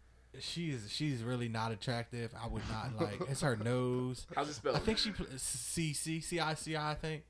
[0.40, 2.32] She's she's really not attractive.
[2.42, 3.20] I would not like.
[3.30, 4.26] It's her nose.
[4.34, 4.74] How's it spelled?
[4.74, 6.90] I think she pl- CC C I C I.
[6.90, 7.22] I think.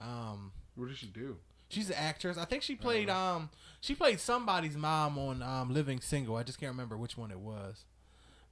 [0.00, 1.36] Um, What did she do?
[1.68, 2.38] she's an actress.
[2.38, 3.50] I think she played um
[3.82, 6.36] she played somebody's mom on um Living Single.
[6.36, 7.84] I just can't remember which one it was.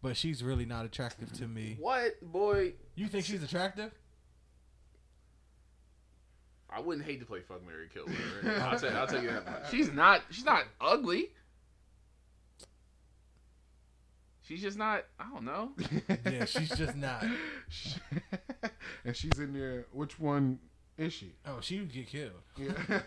[0.03, 1.79] But she's really not attractive to me.
[1.81, 2.74] what boy?
[2.96, 3.90] You think she's attractive?
[6.74, 8.06] I wouldn't hate to play fuck Mary Kill.
[8.06, 8.60] with.
[8.60, 9.44] I'll tell, I'll tell you that.
[9.44, 9.70] much.
[9.70, 10.22] She's not.
[10.30, 11.30] She's not ugly.
[14.42, 15.04] She's just not.
[15.18, 15.70] I don't know.
[16.30, 17.24] Yeah, she's just not.
[19.04, 19.87] and she's in there.
[19.92, 20.58] Which one
[20.96, 21.33] is she?
[21.46, 22.30] Oh, she would get killed.
[22.57, 22.72] Yeah.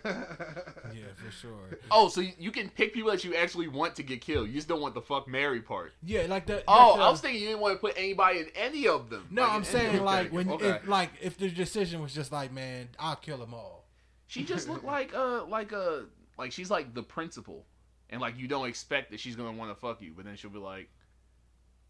[0.94, 1.78] Yeah, for sure.
[1.90, 4.48] Oh, so you- you can pick people that you actually want to get killed.
[4.48, 5.92] You just don't want the fuck Mary part.
[6.02, 6.62] Yeah, like the.
[6.66, 9.10] Oh, like the- I was thinking you didn't want to put anybody in any of
[9.10, 9.26] them.
[9.30, 10.68] No, Like, I'm in any of saying like when okay.
[10.70, 13.86] if, like if the decision was just like, man, I'll kill them all.
[14.26, 16.06] she just looked like uh like a
[16.38, 17.66] like she's like the principal,
[18.10, 20.50] and like you don't expect that she's gonna want to fuck you, but then she'll
[20.50, 20.88] be like,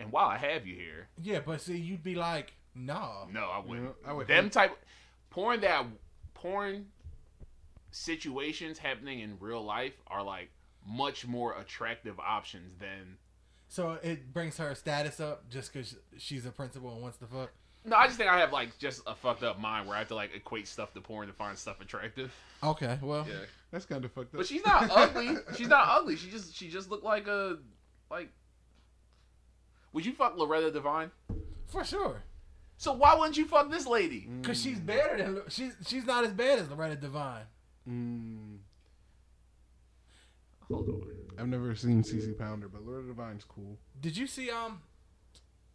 [0.01, 3.29] and while I have you here, Yeah, but see, you'd be like, no.
[3.33, 3.95] no, I wouldn't.
[4.07, 4.79] I would Them hate- type
[5.31, 5.87] porn that
[6.35, 6.87] porn
[7.91, 10.51] situations happening in real life are like
[10.87, 13.17] much more attractive options than.
[13.69, 17.51] So it brings her status up just because she's a principal and wants to fuck.
[17.85, 20.09] No, I just think I have like just a fucked up mind where I have
[20.09, 22.35] to like equate stuff to porn to find stuff attractive.
[22.63, 23.37] Okay, well, Yeah.
[23.71, 24.39] That's kind of fucked up.
[24.39, 25.37] But she's not ugly.
[25.57, 26.17] She's not ugly.
[26.17, 27.59] She just she just looked like a
[28.11, 28.31] like.
[29.93, 31.11] Would you fuck Loretta Devine?
[31.67, 32.23] for sure,
[32.79, 34.29] So why wouldn't you fuck this lady?
[34.41, 37.43] because she's better than she's she's not as bad as Loretta Devine.
[37.89, 38.59] Mm,
[40.69, 41.03] Hold on.
[41.39, 43.79] I've never seen CC Pounder, but Loretta Devine's cool.
[44.01, 44.81] Did you see um?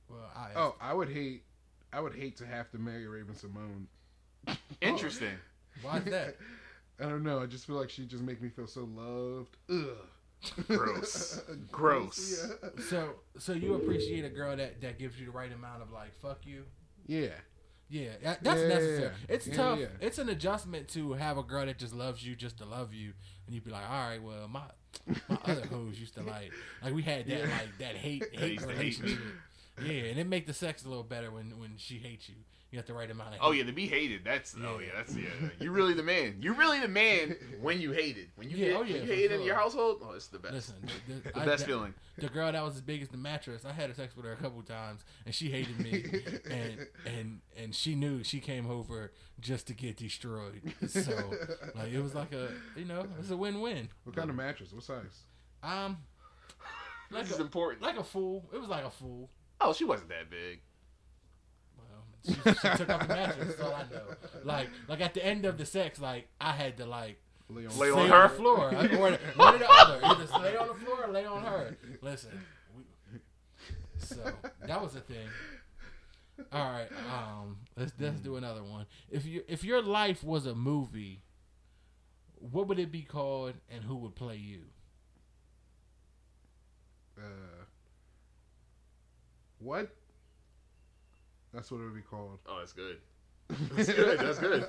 [0.10, 1.44] Well, I Oh, I would hate.
[1.92, 3.86] I would hate to have to marry Raven-Symoné.
[4.82, 5.34] Interesting.
[5.82, 6.38] why is that?
[7.00, 7.40] I don't know.
[7.40, 9.58] I just feel like she just make me feel so loved.
[9.70, 9.98] Ugh.
[10.68, 11.42] Gross.
[11.72, 12.46] Gross.
[12.62, 12.70] Yeah.
[12.90, 16.14] So so you appreciate a girl that that gives you the right amount of like
[16.22, 16.64] fuck you.
[17.08, 17.30] Yeah.
[17.90, 18.10] Yeah,
[18.42, 19.02] that's Yeah, necessary.
[19.04, 19.10] yeah.
[19.36, 19.80] It's Yeah, tough.
[20.02, 23.14] It's an adjustment to have a girl that just loves you just to love you,
[23.46, 24.62] and you'd be like, all right, well, my
[25.30, 29.20] my other hoes used to like like we had that like that hate hate relationship.
[29.84, 32.36] yeah, and it make the sex a little better when when she hates you.
[32.74, 33.40] You have the right amount of.
[33.40, 34.22] Oh yeah, to be hated.
[34.26, 34.88] That's oh Yeah.
[34.88, 35.30] yeah, that's yeah.
[35.60, 36.38] You're really the man.
[36.42, 38.32] You're really the man when you hated.
[38.36, 40.02] When you Yeah, get oh, yeah, when you for hate in your household.
[40.04, 40.54] Oh, it's the best.
[40.56, 40.76] Listen,
[41.08, 41.94] the, the- the I- best that- feeling.
[42.18, 44.32] The girl that was as big as the mattress, I had a sex with her
[44.34, 46.04] a couple times, and she hated me,
[46.50, 50.62] and and and she knew she came over just to get destroyed.
[50.88, 51.32] So
[51.76, 53.90] like it was like a you know it was a win win.
[54.04, 54.74] What kind of mattress?
[54.74, 55.22] What size?
[55.62, 56.00] Um,
[57.12, 57.84] like This is a, important.
[57.84, 58.46] like a fool.
[58.52, 59.30] It was like a fool.
[59.62, 60.62] oh, she wasn't that big.
[62.26, 62.42] She, she
[62.78, 63.56] took off the mattress.
[63.56, 64.16] That's all I know.
[64.44, 67.78] Like like at the end of the sex, like I had to like Lay on,
[67.78, 68.28] Lay on her?
[68.30, 70.00] the floor or one or the other.
[70.02, 71.78] Either lay on the floor or lay on her.
[72.02, 72.32] Listen,
[72.76, 72.84] we,
[73.98, 74.16] so
[74.66, 75.28] that was a thing.
[76.52, 78.86] All right, um, let's let's do another one.
[79.12, 81.22] If you if your life was a movie,
[82.40, 84.62] what would it be called, and who would play you?
[87.18, 87.66] Uh,
[89.60, 89.94] what?
[91.54, 92.40] That's what it would be called.
[92.48, 92.98] Oh, that's good.
[93.76, 94.20] That's good.
[94.20, 94.66] That's good.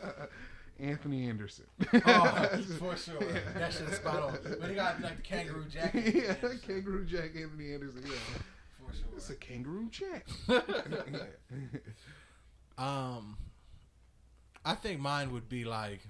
[0.80, 1.66] Anthony Anderson.
[2.04, 3.20] Oh, for sure.
[3.54, 4.38] That shit's spot on.
[4.60, 6.14] But he got like the kangaroo jacket.
[6.42, 8.02] yeah, Kangaroo Jack, Anthony Anderson.
[8.04, 8.12] Yeah,
[8.78, 10.26] for it's a Kangaroo Jack.
[12.76, 13.36] Um,
[14.64, 16.00] I think mine would be like,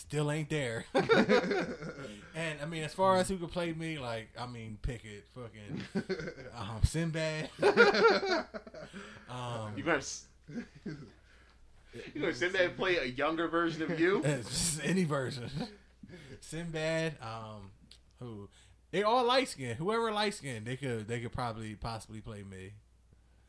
[0.00, 0.84] still ain't there.
[0.94, 5.26] and I mean, as far as who could play me, like, I mean, pick it,
[5.34, 5.82] fucking,
[6.56, 7.50] um, Sinbad.
[9.30, 10.24] um, You gonna s-
[12.14, 14.22] you gonna sit there play a younger version of you?
[14.82, 15.50] any version.
[16.40, 17.14] Sinbad.
[17.22, 17.70] Um,
[18.18, 18.48] who?
[18.90, 19.76] They all light skinned.
[19.78, 22.72] Whoever light skinned, they could, they could probably possibly play me.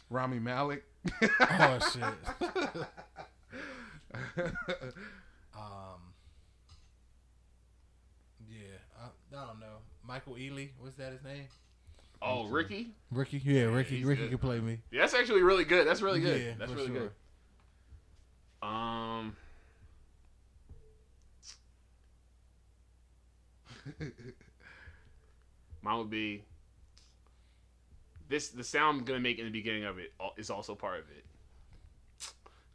[0.10, 0.84] Rami Malek.
[1.40, 2.04] Oh shit.
[5.56, 6.14] Um.
[8.50, 8.78] Yeah,
[9.34, 9.78] I, I don't know.
[10.06, 11.46] Michael Ealy, what's that his name?
[12.22, 12.92] Oh, Ricky.
[13.10, 13.42] Ricky.
[13.44, 13.98] Yeah, Ricky.
[13.98, 14.32] he's Ricky good.
[14.32, 14.80] could play me.
[14.92, 15.88] Yeah, that's actually really good.
[15.88, 16.42] That's really good.
[16.42, 17.12] Yeah, that's for really sure.
[18.62, 18.68] good.
[18.68, 19.36] Um,
[25.82, 26.44] mine would be
[28.30, 28.50] this.
[28.50, 31.26] The sound I'm gonna make in the beginning of it is also part of it.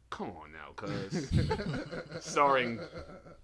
[0.09, 1.29] Come on now, cuz.
[2.21, 2.79] Starring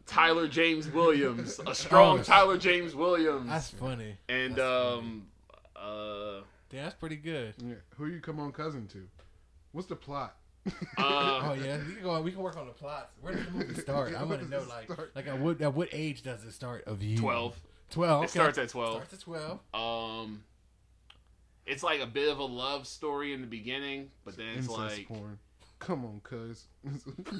[0.05, 4.15] Tyler James Williams, a strong Oh, Tyler James Williams, That's funny.
[4.29, 5.27] and that's um,
[5.75, 7.53] uh, Damn, that's pretty good.
[7.57, 7.75] Yeah.
[7.97, 9.07] Who you come on cousin to?
[9.71, 10.35] What's the plot?
[10.65, 12.21] uh, Oh yeah, we can go.
[12.21, 13.11] We can work on the plots.
[13.21, 14.15] Where does the movie start?
[14.15, 15.11] I want to know, like, Start.
[15.15, 16.85] like at what at what age does it start?
[16.85, 17.17] Of you?
[17.17, 17.55] twelve.
[17.89, 18.23] Twelve.
[18.25, 18.93] It starts at twelve.
[18.95, 19.59] Starts at twelve.
[19.73, 20.43] Um,
[21.65, 24.77] it's like a bit of a love story in the beginning, but then it's Incest
[24.97, 25.37] like, porn.
[25.85, 26.67] Come on, cuz.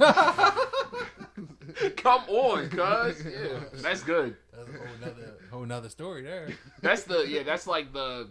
[1.98, 4.36] come on, cuz, yeah, that's good.
[4.52, 6.50] That's a whole nother whole nother story there.
[6.82, 7.44] That's the yeah.
[7.44, 8.30] That's like the.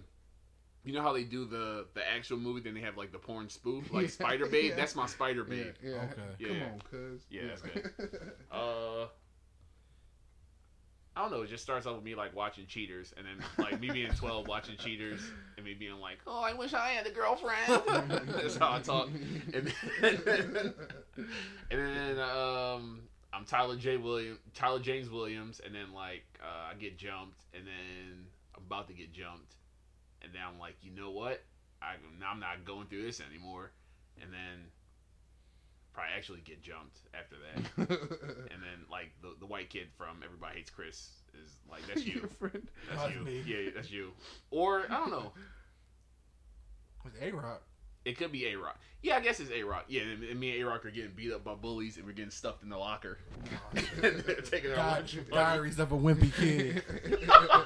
[0.85, 3.49] You know how they do the the actual movie, then they have like the porn
[3.49, 4.65] spoof, like Yeah, Spider Babe.
[4.71, 4.77] yeah.
[4.77, 5.75] That's my Spider Yeah, Babe.
[5.81, 5.91] yeah.
[5.93, 6.49] Okay.
[6.49, 7.23] Come on, cuz.
[7.31, 7.91] Yeah, that's good.
[8.51, 9.07] Uh,
[11.15, 11.43] I don't know.
[11.43, 14.49] It just starts off with me like watching Cheaters, and then like me being twelve
[14.49, 15.21] watching Cheaters,
[15.57, 19.09] and me being like, "Oh, I wish I had a girlfriend." that's how I talk.
[19.53, 20.75] And then,
[21.71, 23.01] and then um,
[23.33, 23.99] I'm Tyler J.
[23.99, 28.89] William, Tyler James Williams, and then like uh, I get jumped, and then I'm about
[28.89, 29.57] to get jumped,
[30.23, 31.43] and then I'm like, you know what?
[31.83, 31.95] I
[32.27, 33.71] I'm not going through this anymore,
[34.23, 34.65] and then
[35.93, 37.89] probably actually get jumped after that.
[38.53, 41.11] And then like the the white kid from Everybody Hates Chris
[41.45, 42.15] is like that's you.
[42.21, 42.69] Your friend.
[42.89, 43.21] That's That's you.
[43.25, 43.43] me.
[43.47, 44.13] Yeah, that's you.
[44.51, 45.33] Or I don't know.
[47.05, 47.63] With A Rock.
[48.05, 48.79] It could be A Rock.
[49.03, 49.85] Yeah, I guess it's A Rock.
[49.89, 52.13] Yeah, and, and me and A Rock are getting beat up by bullies, and we're
[52.13, 53.19] getting stuffed in the locker,
[54.03, 55.27] and they're taking our lunch money.
[55.33, 56.83] Diaries of a Wimpy Kid.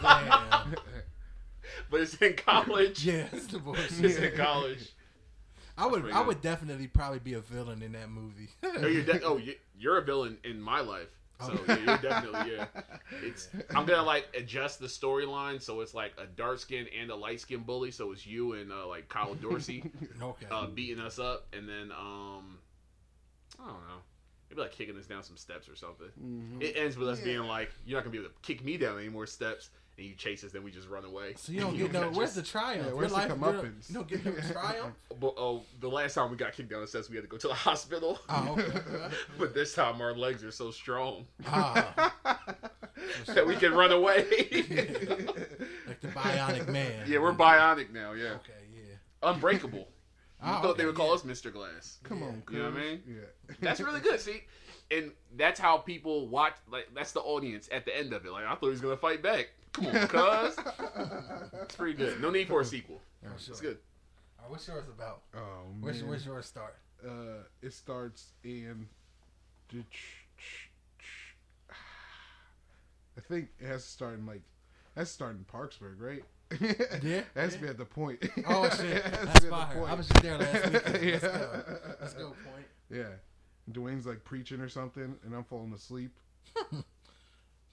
[0.02, 0.74] Damn.
[1.90, 3.04] But it's in college.
[3.04, 4.04] Yeah, it's the bullshit.
[4.04, 4.92] It's in college.
[5.78, 8.48] I would, I would definitely probably be a villain in that movie.
[8.64, 11.08] Oh, you're, de- oh, you- you're a villain in my life.
[11.44, 11.64] So Oh.
[11.68, 12.66] yeah, you're definitely yeah.
[13.22, 17.14] It's I'm gonna like adjust the storyline so it's like a dark skin and a
[17.14, 17.90] light skin bully.
[17.90, 19.84] So it's you and uh, like Kyle Dorsey
[20.22, 20.46] okay.
[20.50, 22.56] uh, beating us up, and then um,
[23.60, 24.00] I don't know,
[24.48, 26.08] maybe like kicking us down some steps or something.
[26.18, 26.62] Mhm.
[26.62, 28.98] It ends with us being like, you're not gonna be able to kick me down
[28.98, 31.34] any more steps, and you chase us, then we just run away.
[31.36, 32.10] so you don't get no.
[32.10, 32.82] Where's the triumph?
[32.82, 33.88] Yeah, Your where's the life- you don't- comeuppance?
[33.88, 34.94] You don't get no triumph.
[35.20, 37.36] But oh, the last time we got kicked down the steps, we had to go
[37.38, 38.18] to the hospital.
[38.28, 39.14] Oh, okay.
[39.38, 42.12] but this time our legs are so strong Ah,
[43.26, 44.24] that we can run away.
[44.28, 47.04] like the Bionic Man.
[47.06, 48.12] yeah, we're bionic now.
[48.12, 49.30] Yeah, Okay, yeah.
[49.30, 49.78] unbreakable.
[49.78, 51.14] You Ah, thought they would call yeah.
[51.14, 51.50] us Mr.
[51.52, 51.98] Glass.
[52.04, 52.26] Come Yeah.
[52.26, 52.56] on, cuz.
[52.56, 53.02] You know what I mean?
[53.08, 53.54] Yeah.
[53.60, 54.20] That's really good.
[54.20, 54.42] See,
[54.90, 56.54] and that's how people watch.
[56.70, 58.30] Like that's the audience at the end of it.
[58.32, 59.48] Like I thought he was gonna fight back.
[59.76, 60.56] Come on, cuz.
[61.62, 62.20] It's pretty good.
[62.20, 63.00] No need for a sequel.
[63.22, 63.78] For It's good.
[64.38, 65.22] All right, what's yours about?
[65.34, 65.40] Oh
[65.80, 66.08] Where's, man.
[66.08, 66.76] where's yours start?
[67.04, 68.88] uh, it starts in.
[73.16, 74.42] I think it has to start in like,
[74.96, 76.24] it has to start in Parkesburg, right?
[76.60, 77.60] Yeah, it has to yeah.
[77.60, 78.20] be at the point.
[78.46, 79.74] Oh shit, It has to that's be the fire.
[79.74, 79.90] point.
[79.90, 81.02] I was just there last weekend.
[81.12, 81.28] Let's Yeah.
[81.28, 81.48] go.
[82.00, 82.34] Let's go.
[82.44, 82.66] Point.
[82.90, 83.16] Yeah,
[83.70, 86.12] Dwayne's like preaching or something, and I'm falling asleep.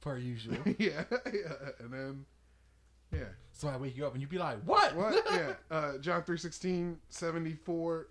[0.03, 0.57] Per usual.
[0.77, 2.25] yeah, yeah, and then
[3.13, 3.19] yeah,
[3.53, 4.93] So I wake you up and you'd be like, "What?
[4.97, 5.23] what?
[5.31, 8.07] yeah, uh, John three sixteen seventy four.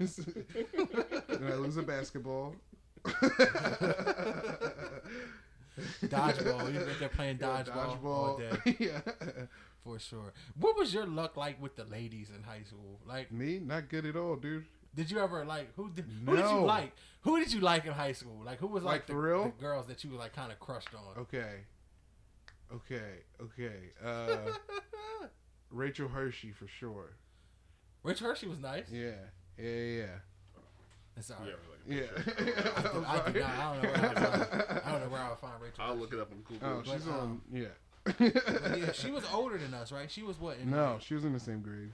[0.00, 0.08] and
[1.46, 2.56] I lose a basketball.
[6.04, 6.72] Dodgeball.
[6.72, 9.00] You're there playing Yeah, dodgeball, all day yeah.
[9.84, 10.32] for sure.
[10.58, 12.98] What was your luck like with the ladies in high school?
[13.06, 14.64] Like, Me, not good at all, dude.
[14.94, 16.92] Did you ever like who did who did you like?
[17.22, 18.42] Who did you like in high school?
[18.44, 19.44] Like, who was like, Like, the, for real?
[19.44, 21.22] the girls that you were like kind of crushed on?
[21.22, 21.60] Okay,
[22.74, 23.92] okay, okay.
[24.04, 24.52] Uh,
[25.70, 27.12] Rachel Hershey for sure.
[28.02, 28.86] Rachel Hershey was nice.
[28.90, 29.12] Yeah,
[29.56, 30.04] yeah, yeah,
[31.16, 31.54] It's all right.
[31.86, 32.04] Yeah, yeah.
[32.76, 34.82] I, do, I, do not, I don't know where I find.
[34.84, 35.78] I don't know where I would find Rachel.
[35.84, 36.00] I'll Hershey.
[36.00, 36.68] look it up on Google.
[36.68, 37.20] Oh, she's But, on.
[37.20, 37.66] um, Yeah.
[38.18, 40.10] Yeah, she was older than us, right?
[40.10, 40.58] She was what?
[40.58, 41.92] In No, she was in the same grade.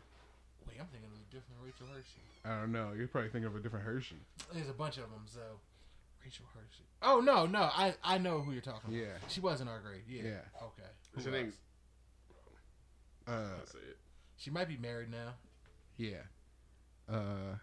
[0.66, 2.20] Wait, I'm thinking of a different Rachel Hershey.
[2.44, 2.92] I don't know.
[2.96, 4.16] You're probably thinking of a different Hershey.
[4.52, 5.40] There's a bunch of them, so
[6.24, 6.84] Rachel Hershey.
[7.02, 9.00] Oh no, no, I I know who you're talking about.
[9.00, 9.14] Yeah.
[9.28, 10.02] She was in our grade.
[10.08, 10.22] Yeah.
[10.22, 10.30] Yeah.
[10.62, 10.88] Okay.
[11.12, 11.46] What's Who her name?
[11.46, 11.56] else?
[13.26, 13.98] Uh, That's it.
[14.36, 15.34] She might be married now.
[15.96, 16.22] yeah.
[17.08, 17.56] Uh,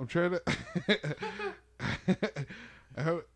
[0.00, 0.42] I'm trying to.
[2.96, 3.28] I hope,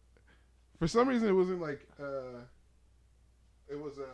[0.79, 1.87] for some reason, it wasn't like.
[2.01, 2.41] Uh,
[3.69, 4.05] it was uh,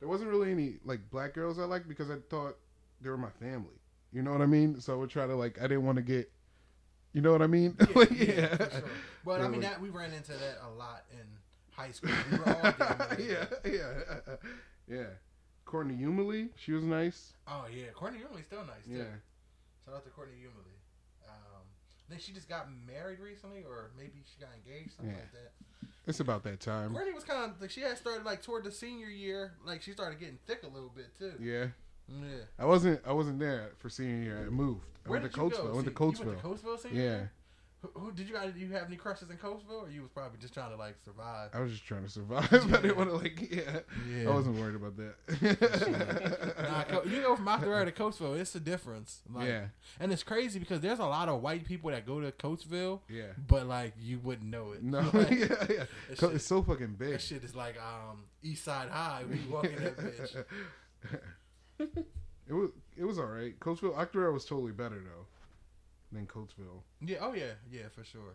[0.00, 2.56] there wasn't really any like black girls I liked because I thought
[3.00, 3.74] they were my family.
[4.12, 4.80] You know what I mean?
[4.80, 5.58] So I would try to like.
[5.58, 6.30] I didn't want to get.
[7.12, 7.76] You know what I mean?
[7.94, 8.82] Like, yeah, for sure.
[9.24, 11.26] But I mean, that we ran into that a lot in
[11.70, 12.10] high school.
[12.30, 12.62] We were all
[13.18, 14.36] yeah, yeah,
[14.88, 15.04] yeah.
[15.64, 17.32] Courtney Umley, she was nice.
[17.48, 18.98] Oh yeah, Courtney Umley's still nice too.
[18.98, 19.04] Yeah,
[19.84, 20.76] Shout out to Courtney Umley.
[21.28, 21.62] Um,
[22.06, 25.20] I think she just got married recently, or maybe she got engaged, something Yeah.
[25.20, 25.88] like that.
[26.06, 26.92] it's about that time.
[26.92, 29.90] Courtney was kind of like she had started like toward the senior year, like she
[29.92, 31.32] started getting thick a little bit too.
[31.40, 31.66] Yeah,
[32.08, 32.44] Yeah.
[32.58, 33.00] I wasn't.
[33.06, 34.44] I wasn't there for senior year.
[34.46, 34.84] I moved.
[35.04, 35.56] I Where went to did you go?
[35.56, 35.70] Coatesville.
[35.70, 36.42] I went to See, You went Coatesville.
[36.42, 37.32] to Coatesville senior Yeah, year?
[37.82, 38.52] Who, who did you guys?
[38.56, 41.50] You have any crushes in Coatesville, or you was probably just trying to like survive?
[41.52, 42.48] I was just trying to survive.
[42.52, 42.76] I Yeah.
[42.80, 43.40] didn't want to like.
[43.52, 44.30] Yeah, Yeah.
[44.30, 45.14] I wasn't worried about that.
[46.58, 49.20] Nah, you go from Octorara to Coatesville, it's a difference.
[49.32, 49.66] Like, yeah,
[50.00, 53.24] and it's crazy because there's a lot of white people that go to Coatesville, yeah.
[53.46, 54.82] but like you wouldn't know it.
[54.82, 55.84] No, Like, yeah, yeah.
[56.14, 57.12] shit- It's so fucking big.
[57.12, 60.44] That shit is like um East Side High when you walk in that bitch.
[61.78, 63.58] It was it was all right.
[63.60, 65.26] Coatesville, Octorara was totally better though
[66.12, 66.82] than Coatesville.
[67.00, 68.34] Yeah, oh yeah, yeah, for sure.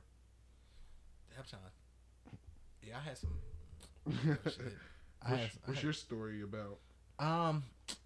[1.50, 1.60] Time.
[2.88, 3.32] Yeah, I had some
[4.46, 4.74] shit.
[5.24, 6.78] I What's, had, I what's had- your story about?
[7.20, 7.64] um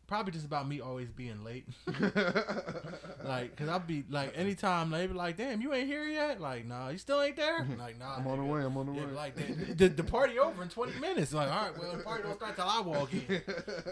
[0.08, 1.66] probably just about me always being late.
[3.24, 6.66] like, cause I'll be like, anytime they be like, "Damn, you ain't here yet." Like,
[6.66, 7.66] nah, you still ain't there.
[7.78, 8.62] Like, nah, I'm on the way.
[8.64, 9.12] I'm on the Yeah, way.
[9.12, 11.34] like the, the, the party over in 20 minutes.
[11.34, 13.42] Like, all right, well, the party don't start till I walk in.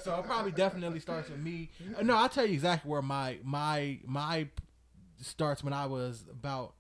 [0.04, 1.70] So it probably definitely starts with me.
[1.98, 4.48] Uh, No, I'll tell you exactly where my my my
[5.22, 6.74] starts when I was about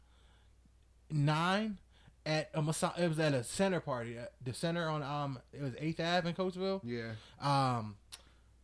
[1.11, 1.77] nine
[2.25, 5.61] at a masa- it was at a center party at the center on um it
[5.61, 6.81] was 8th Ave in Coatesville.
[6.83, 7.95] yeah, Um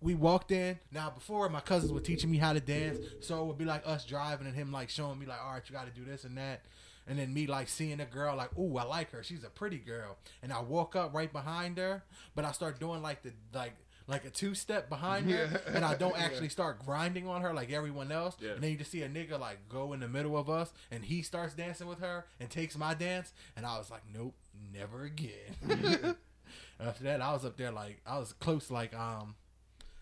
[0.02, 0.80] we walked in.
[0.92, 3.84] Now before my cousins were teaching me how to dance, so it would be like
[3.86, 6.24] us driving and him like showing me like, all right, you got to do this
[6.24, 6.62] and that,
[7.08, 9.24] and then me like seeing a girl like, ooh, I like her.
[9.24, 12.04] She's a pretty girl, and I walk up right behind her,
[12.36, 13.74] but I start doing like the like
[14.08, 15.76] like a two step behind her, Yeah.
[15.76, 16.24] and I don't Yeah.
[16.24, 18.36] actually start grinding on her like everyone else.
[18.40, 18.52] Yeah.
[18.54, 21.06] And then you just see a nigga like go in the middle of us, and
[21.06, 24.34] he starts dancing with her and takes my dance, and I was like, nope,
[24.74, 26.16] never again.
[26.80, 29.36] After that, I was up there like I was close like um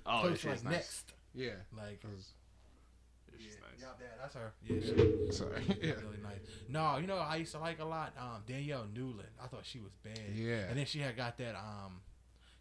[0.07, 0.73] Oh, close this like nice.
[0.73, 1.13] next.
[1.35, 1.49] yeah.
[1.75, 2.01] Like.
[2.01, 3.79] This shit's nice.
[3.79, 4.53] yeah, yeah, that's her.
[4.63, 5.61] Yeah, she, Sorry.
[5.81, 5.93] Yeah.
[6.03, 6.39] really nice.
[6.69, 8.13] No, you know, I used to like a lot.
[8.19, 9.29] Um, Danielle Newland.
[9.43, 10.17] I thought she was bad.
[10.33, 10.61] Yeah.
[10.69, 11.55] And then she had got that.
[11.55, 12.01] Um,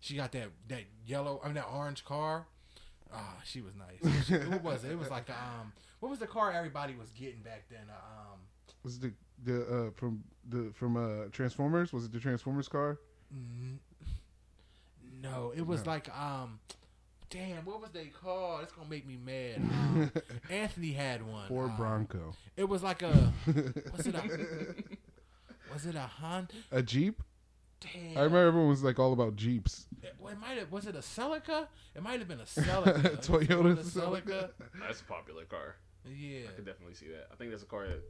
[0.00, 1.40] she got that that yellow.
[1.42, 2.46] I mean, that orange car.
[3.14, 4.24] Ah, she was nice.
[4.26, 4.90] She, what was it?
[4.90, 7.86] It was like um, what was the car everybody was getting back then?
[7.88, 8.40] Uh, um,
[8.82, 9.12] Was the
[9.44, 11.92] the uh from the from uh Transformers?
[11.92, 12.98] Was it the Transformers car?
[13.32, 13.78] n-
[15.22, 15.92] no, it was No.
[15.92, 16.58] like um.
[17.28, 18.62] Damn, what was they called?
[18.62, 19.56] It's gonna make me mad.
[19.58, 20.12] Um,
[20.48, 21.48] Anthony had one.
[21.48, 22.34] Ford Um, Bronco.
[22.56, 23.32] It was like a.
[23.96, 24.74] Was it a?
[25.72, 26.54] Was it a Honda?
[26.70, 27.20] a Jeep?
[27.80, 28.16] Damn.
[28.16, 29.86] I remember everyone was like all about Jeeps.
[30.02, 30.70] It, well, it might have.
[30.70, 31.66] Was it a Celica?
[31.94, 33.16] It might have been a Celica.
[33.26, 34.50] Toyota a Celica.
[34.80, 35.74] That's a popular car.
[36.06, 36.42] Yeah.
[36.48, 37.26] I could definitely see that.
[37.32, 38.00] I think that's a car that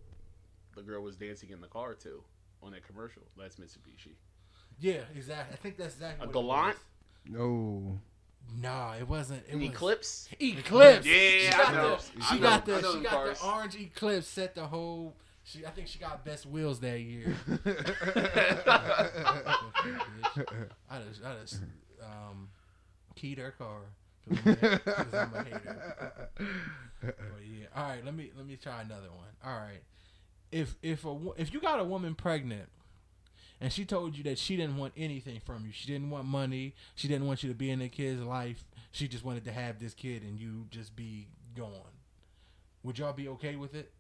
[0.77, 2.23] the girl was dancing in the car too
[2.63, 3.23] on that commercial.
[3.37, 4.13] That's Mitsubishi.
[4.79, 5.01] Yeah.
[5.17, 5.55] Exactly.
[5.55, 6.25] I think that's exactly.
[6.25, 6.77] A what it Galant?
[6.77, 7.39] was.
[7.39, 7.99] No.
[8.61, 9.43] No, it wasn't.
[9.49, 10.29] It An was Eclipse?
[10.41, 11.07] Eclipse.
[11.07, 11.97] Yeah, she I got know.
[11.97, 12.23] the.
[12.23, 12.41] She know.
[12.43, 12.77] got I the.
[12.77, 13.39] She them got cars.
[13.41, 14.27] the orange Eclipse.
[14.29, 15.15] Set the whole.
[15.45, 15.67] She.
[15.67, 17.35] I think she got best wheels that year.
[20.91, 21.25] I just.
[21.25, 21.61] I just.
[22.03, 22.49] Um,
[23.15, 23.81] keyed her car.
[24.29, 26.31] 'cause I'm 'cause I'm a hater.
[27.01, 27.67] But yeah.
[27.75, 28.05] All right.
[28.05, 29.29] Let me let me try another one.
[29.45, 29.83] All right.
[30.53, 32.69] If if a if you got a woman pregnant
[33.61, 36.75] and she told you that she didn't want anything from you, she didn't want money,
[36.95, 39.79] she didn't want you to be in the kid's life, she just wanted to have
[39.79, 41.71] this kid and you just be gone.
[42.83, 43.93] Would y'all be okay with it?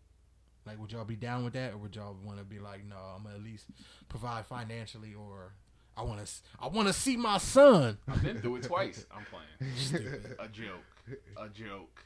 [0.66, 2.96] Like, would y'all be down with that, or would y'all want to be like, no,
[2.96, 3.66] I'm gonna at least
[4.08, 5.52] provide financially, or
[5.96, 7.98] I want to, I want to see my son.
[8.08, 9.06] I've been through it twice.
[9.14, 9.76] I'm playing.
[9.76, 10.36] Stupid.
[10.40, 11.18] A joke.
[11.36, 12.04] A joke.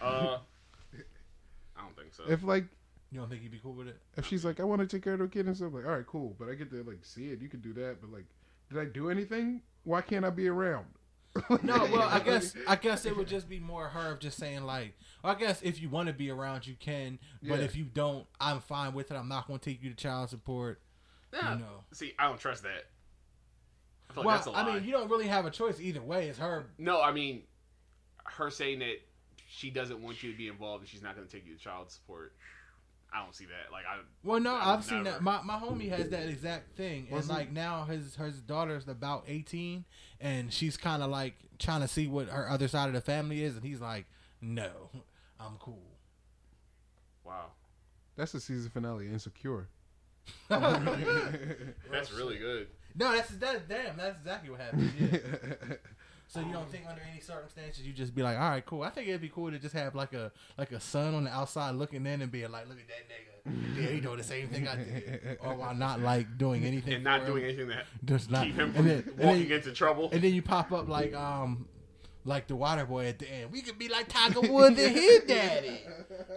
[0.00, 0.38] Uh,
[1.76, 2.24] I don't think so.
[2.28, 2.64] if like
[3.12, 4.00] You don't think you'd be cool with it?
[4.16, 5.92] if she's like I want to take care of the kid and stuff, like all
[5.92, 7.40] right, cool, but I get to like see it.
[7.42, 8.24] You can do that, but like,
[8.70, 9.60] did I do anything?
[9.84, 10.86] Why can't I be around?
[11.62, 14.64] No, well, I guess I guess it would just be more her of just saying
[14.64, 14.94] like,
[15.24, 17.64] I guess if you want to be around, you can, but Yeah.
[17.64, 19.14] if you don't, I'm fine with it.
[19.14, 20.80] I'm not going to take you to child support.
[21.32, 21.84] Nah, You know.
[21.92, 22.84] See, I don't trust that.
[24.10, 24.60] I feel like well, that's a lie.
[24.62, 26.28] I mean, you don't really have a choice either way.
[26.28, 26.66] It's her.
[26.78, 27.44] no, I mean,
[28.24, 28.96] her saying that
[29.48, 31.60] she doesn't want you to be involved and she's not going to take you to
[31.60, 32.34] child support.
[33.14, 33.70] I don't see that.
[33.70, 35.16] Like, I Well, no, I would I've seen never.
[35.16, 35.22] that.
[35.22, 39.24] My my homie has that exact thing, and Wasn't- like now his his daughter's about
[39.28, 39.84] 18,
[40.20, 43.42] and she's kind of like trying to see what her other side of the family
[43.44, 44.06] is, and he's like,
[44.40, 44.70] no,
[45.38, 45.82] I'm cool.
[47.24, 47.52] wow,
[48.16, 49.68] That's the season finale, Insecure.
[50.48, 52.68] that's really good.
[52.94, 53.68] No, that's that.
[53.68, 54.92] Damn, that's exactly what happened.
[54.98, 55.18] Yeah.
[56.32, 58.82] So you don't think under any circumstances you just be like, all right, cool.
[58.84, 61.30] I think it'd be cool to just have like a like a son on the
[61.30, 63.78] outside looking in and being like, look at that nigga.
[63.82, 67.04] Yeah, he doing the same thing I did, or while not like doing anything And
[67.04, 67.48] not for doing him.
[67.50, 68.46] anything that Just not.
[68.46, 70.08] keep him and from then, and walking then, into trouble.
[70.10, 71.66] and then you pop up like um
[72.24, 73.50] like the water boy at the end.
[73.52, 75.80] We could be like Tiger Woods and his daddy.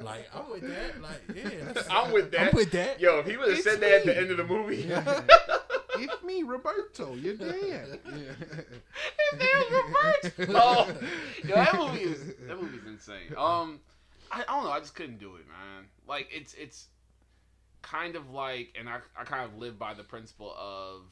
[0.02, 1.02] Like I'm with that.
[1.02, 2.48] Like yeah, I'm with that.
[2.50, 3.00] I'm with that.
[3.00, 4.84] Yo, if he would have It's said that at the end of the movie,
[6.00, 8.00] it's me, Roberto, your dad.
[8.06, 8.10] His
[9.40, 10.54] name Roberto.
[10.58, 10.94] Oh,
[11.44, 13.34] yo, that movie is that movie is insane.
[13.38, 13.80] Um,
[14.32, 14.72] I, I don't know.
[14.72, 15.86] I just couldn't do it, man.
[16.08, 16.88] Like it's it's
[17.82, 21.04] kind of like, and I I kind of live by the principle of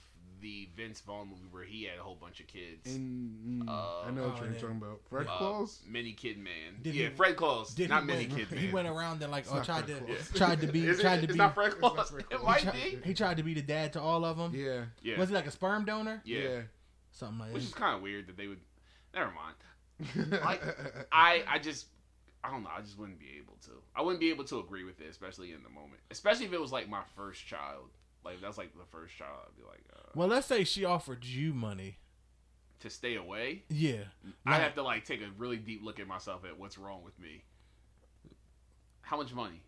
[0.43, 2.85] the Vince Vaughn movie where he had a whole bunch of kids.
[2.95, 4.59] And, mm, Uh, I know what oh, you're yeah.
[4.59, 4.99] talking about.
[5.09, 5.79] Fred Uh, Claus.
[5.87, 6.75] Mini Kid Man.
[6.83, 8.59] Did yeah, he- Fred Claus, Did not he Mini Kid Man.
[8.59, 10.31] He went around and like It's oh tried to Claus.
[10.35, 12.13] tried to be Is it- tried to it's be not Fred It's not Claus.
[12.29, 13.07] It might he, tried, be.
[13.07, 14.53] he tried to be the dad to all of them.
[14.53, 16.21] Yeah, Yeah, Was he like a sperm donor?
[16.25, 16.39] yeah.
[16.39, 16.61] yeah.
[17.11, 17.67] Something like Which that.
[17.69, 18.59] is kind of weird that they would.
[19.15, 19.55] Never mind.
[20.43, 20.61] Like,
[21.11, 21.87] I I just
[22.43, 22.69] I don't know.
[22.75, 23.71] I just wouldn't be able to.
[23.95, 26.01] I wouldn't be able to agree with it, especially in the moment.
[26.11, 27.89] Especially if it was like my first child.
[28.25, 29.37] Like that's like the first child.
[29.47, 31.97] I'd be like, uh, Well, let's say she offered you money.
[32.79, 33.63] to stay away.
[33.69, 34.03] Yeah.
[34.45, 37.03] I Like- have to like take a really deep look at myself at what's wrong
[37.03, 37.43] with me.
[39.01, 39.61] How much money?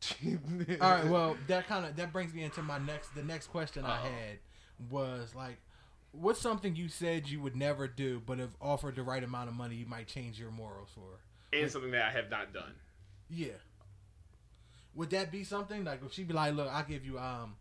[0.80, 1.06] All right.
[1.06, 3.14] Well, that kind of that brings me into my next.
[3.14, 4.02] The next question I Uh-oh.
[4.04, 4.38] had
[4.90, 5.58] was like,
[6.12, 9.54] what's something you said you would never do, but if offered the right amount of
[9.54, 11.18] money, you might change your morals for?
[11.52, 12.74] And something that I have not done.
[13.28, 13.58] Yeah.
[14.94, 17.56] Would that be something like if she be like, look, I'll give you um,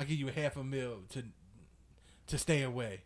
[0.00, 1.22] I'll give you a half a mil to
[2.28, 3.02] to stay away.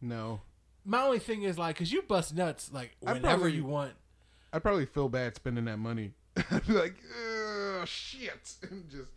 [0.00, 0.40] no,
[0.84, 3.92] My only thing is like, cause you bust nuts like I whenever probably- you want.
[4.52, 6.12] I'd probably feel bad spending that money.
[6.50, 6.94] I'd be like,
[7.80, 9.10] Ugh, shit, and just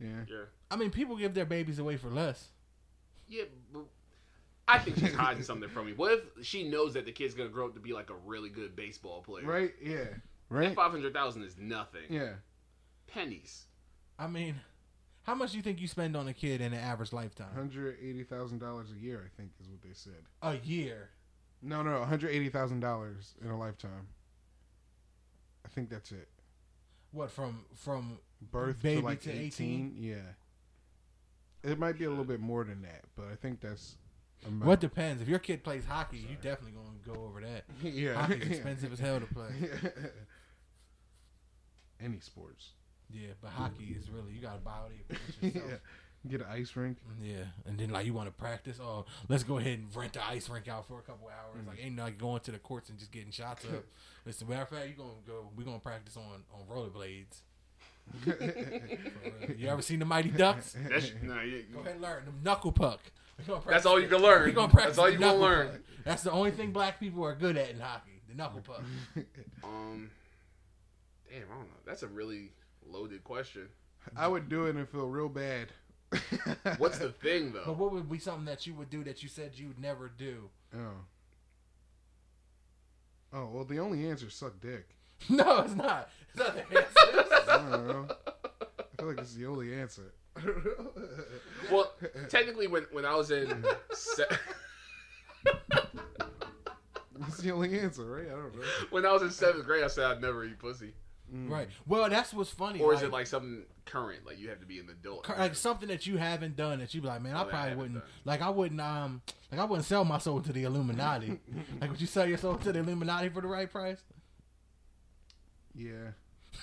[0.00, 0.24] yeah.
[0.28, 0.44] Yeah.
[0.70, 2.48] I mean, people give their babies away for less.
[3.28, 3.44] Yeah.
[3.72, 3.84] But
[4.66, 5.92] I think she's hiding something from me.
[5.92, 8.48] What if she knows that the kid's gonna grow up to be like a really
[8.48, 9.44] good baseball player?
[9.44, 9.72] Right?
[9.82, 10.04] Yeah.
[10.48, 10.74] Right?
[10.74, 12.02] Five hundred thousand is nothing.
[12.08, 12.34] Yeah.
[13.08, 13.64] Pennies.
[14.18, 14.56] I mean,
[15.22, 17.54] how much do you think you spend on a kid in an average lifetime?
[17.54, 20.24] Hundred eighty thousand dollars a year, I think, is what they said.
[20.42, 21.10] A year.
[21.62, 24.08] No, no, one hundred eighty thousand dollars in a lifetime.
[25.64, 26.28] I think that's it.
[27.12, 29.96] What from from Birth Baby to like to 18?
[29.98, 30.16] Yeah.
[31.62, 33.96] It might be a little bit more than that, but I think that's.
[34.46, 34.64] amount.
[34.64, 35.20] what depends.
[35.20, 37.64] If your kid plays hockey, you definitely gonna go over that.
[37.82, 38.14] yeah.
[38.14, 39.50] Hockey's expensive as hell to play.
[42.00, 42.70] Any sports.
[43.12, 45.62] Yeah, but hockey is really you gotta buy all the equipment yeah.
[45.62, 45.80] yourself.
[46.28, 46.98] Get an ice rink.
[47.22, 48.78] Yeah, and then like you want to practice.
[48.82, 51.64] Oh, let's go ahead and rent the ice rink out for a couple hours.
[51.66, 53.84] Like ain't like going to the courts and just getting shots up.
[54.26, 55.48] Listen, matter of fact, you gonna go.
[55.56, 57.42] We gonna practice on on rollerblades.
[59.58, 60.74] You ever seen the Mighty Ducks?
[60.88, 61.40] That's no.
[61.40, 63.00] You, Go ahead and learn the knuckle puck.
[63.66, 64.44] That's all you can learn.
[64.46, 65.68] We gonna practice That's all the you gonna learn.
[65.68, 65.80] puck.
[66.04, 68.20] That's the only thing black people are good at in hockey.
[68.28, 68.82] The knuckle puck.
[69.62, 70.10] Um.
[71.30, 71.76] Damn, I don't know.
[71.86, 72.50] That's a really
[72.90, 73.68] loaded question.
[74.16, 75.68] I would do it and feel real bad.
[76.78, 77.64] What's the thing though?
[77.66, 80.08] But what would be something that you would do that you said you would never
[80.16, 80.48] do?
[80.74, 80.78] Oh.
[83.32, 84.88] Oh, well, the only answer is suck dick.
[85.28, 86.08] No, it's not.
[86.30, 87.44] It's not the answer.
[87.50, 88.08] I don't know.
[88.78, 90.12] I feel like it's the only answer.
[91.72, 91.92] Well,
[92.28, 94.24] technically, when when I was in se-
[97.18, 98.26] That's the only answer, right?
[98.26, 98.62] I don't know.
[98.90, 100.92] when I was in seventh grade, I said I'd never eat pussy.
[101.34, 101.50] Mm.
[101.50, 101.68] Right.
[101.86, 102.80] Well, that's what's funny.
[102.80, 104.24] Or is it like something current?
[104.26, 105.24] Like you have to be an adult.
[105.24, 107.48] cur- like something that you haven't done that you be like, man, Oh, I that
[107.48, 107.94] I probably wouldn't.
[108.00, 108.08] done.
[108.24, 108.80] Like I wouldn't.
[108.80, 109.22] Um,
[109.52, 111.38] like I wouldn't sell my soul to the Illuminati.
[111.80, 113.98] like would you sell your soul to the Illuminati for the right price?
[115.74, 116.12] Yeah.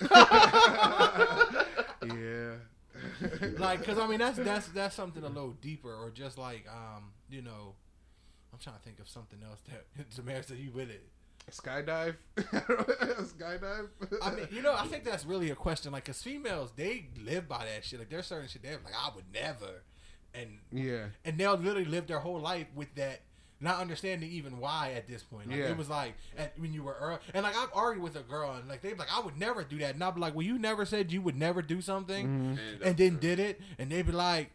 [2.02, 2.54] yeah.
[3.58, 7.12] Like, cause I mean that's that's that's something a little deeper, or just like um,
[7.30, 7.74] you know,
[8.52, 11.06] I'm trying to think of something else that Samara said you with it.
[11.50, 12.16] Skydive?
[12.36, 13.88] Skydive?
[14.22, 15.92] I mean, you know, I think that's really a question.
[15.92, 17.98] Like, cause females they live by that shit.
[17.98, 19.82] Like, there's certain shit they're like, I would never,
[20.34, 21.06] and yeah.
[21.24, 23.20] and they'll literally live their whole life with that,
[23.60, 25.48] not understanding even why at this point.
[25.48, 25.70] Like, Yeah.
[25.70, 28.52] it was like at, when you were early, and like I've argued with a girl,
[28.54, 30.44] and like they be like, I would never do that, and i'd be like, well,
[30.46, 32.58] you never said you would never do something, Mhm.
[32.74, 34.50] And, and then did it, and they'd be like.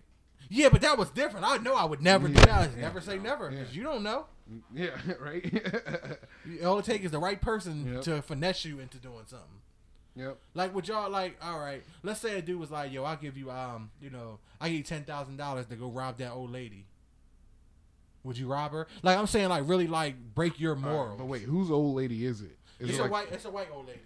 [0.54, 1.46] Yeah, but that was different.
[1.48, 2.72] I know I would never do that.
[2.76, 2.82] Yeah.
[2.82, 3.78] never say never because Yeah.
[3.78, 4.26] you don't know.
[4.74, 4.90] Yeah,
[5.22, 5.46] right?
[6.66, 8.02] All it takes is the right person Yep.
[8.04, 9.62] to finesse you into doing something.
[10.14, 10.38] yep.
[10.54, 11.38] Like would y'all like?
[11.42, 14.40] All right, let's say a dude was like, "Yo, I'll give you um, you know,
[14.60, 16.86] I give you ten thousand dollars to go rob that old lady."
[18.24, 18.88] Would you rob her?
[19.02, 21.18] Like I'm saying, like really, like break your All right, morals.
[21.18, 22.58] but wait, whose old lady is it?
[22.80, 24.00] Is it's it a like, white, it's a white old lady,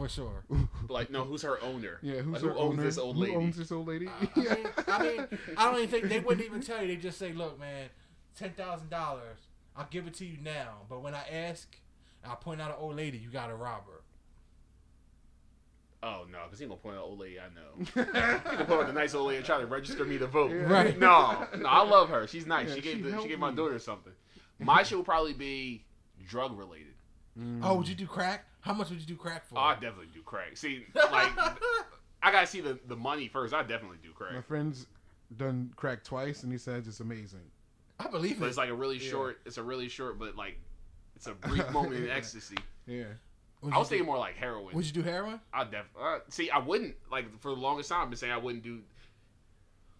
[0.00, 0.44] for sure.
[0.88, 1.98] like, no, who's her owner?
[2.02, 2.82] yeah, who's Like, her who owns owner?
[2.82, 3.32] this old lady?
[3.32, 3.46] Who lady?
[3.46, 4.08] owns this old lady?
[4.08, 4.56] I, I mean,
[4.88, 5.26] I mean,
[5.56, 6.88] I don't even think they wouldn't even tell you.
[6.88, 7.88] They just say, "Look, man,
[8.36, 9.38] ten thousand dollars.
[9.76, 11.76] I'll give it to you now, but when I ask,
[12.24, 13.18] I'll point out an old lady.
[13.18, 14.00] You gotta rob her."
[16.02, 17.84] Oh no, because he gonna point out old lady I know.
[17.84, 20.50] he gonna point out the nice old lady and try to register me to vote.
[20.50, 20.62] Yeah.
[20.62, 20.98] Right.
[20.98, 22.26] No, no, I love her.
[22.26, 22.68] She's nice.
[22.70, 24.14] Yeah, she gave she the, she gave my daughter something.
[24.58, 25.84] My shit will probably be
[26.26, 26.94] drug related.
[27.38, 27.60] Mm.
[27.62, 28.46] Oh, would you do crack?
[28.60, 29.58] How much would you do crack for?
[29.58, 30.56] Oh, I definitely do crack.
[30.56, 31.32] See, like
[32.22, 33.54] I gotta see the, the money first.
[33.54, 34.34] I definitely do crack.
[34.34, 34.86] My friend's
[35.36, 37.40] done crack twice, and he says it's amazing.
[37.98, 38.48] I believe but it.
[38.48, 39.10] it's like a really Yeah.
[39.10, 39.40] short.
[39.46, 40.58] It's a really short, but like
[41.16, 42.56] it's a brief moment in ecstasy.
[42.86, 43.04] Yeah.
[43.62, 44.74] Would I was thinking do, more like heroin.
[44.74, 45.40] Would you do heroin?
[45.52, 46.50] I def uh, see.
[46.50, 48.02] I wouldn't like for the longest time.
[48.02, 48.80] I've been saying I wouldn't do.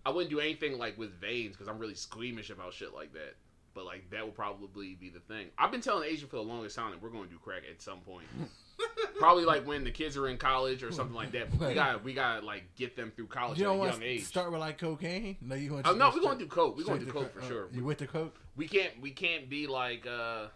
[0.05, 3.35] I wouldn't do anything like with veins because I'm really squeamish about shit like that.
[3.75, 5.47] But like that will probably be the thing.
[5.57, 7.81] I've been telling Asian for the longest time that we're going to do crack at
[7.81, 8.27] some point.
[9.19, 11.57] probably like when the kids are in college or something like that.
[11.57, 13.77] But we got to we got to like get them through college You at don't
[13.77, 14.25] a want young to age.
[14.25, 15.37] start with like cocaine?
[15.41, 15.87] No, you want?
[15.87, 16.77] Oh, no, we're gonna do coke.
[16.77, 17.69] We're gonna do coke for uh, sure.
[17.73, 18.37] You with the coke?
[18.57, 20.47] We can't we can't be like uh.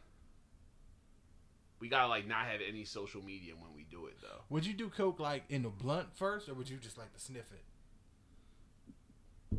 [1.81, 4.43] We gotta like not have any social media when we do it though.
[4.49, 7.21] Would you do coke like in the blunt first, or would you just like to
[7.21, 7.63] sniff it?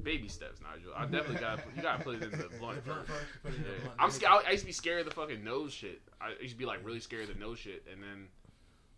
[0.04, 0.92] Baby steps, Nigel.
[0.96, 3.08] I definitely got you gotta put it in the blunt first.
[3.08, 3.76] first, put it in the Yeah.
[3.84, 3.96] blunt.
[4.00, 4.44] I'm scared.
[4.48, 6.02] I used to be scared of the fucking nose shit.
[6.22, 8.28] I used to be like really scared of the nose shit, and then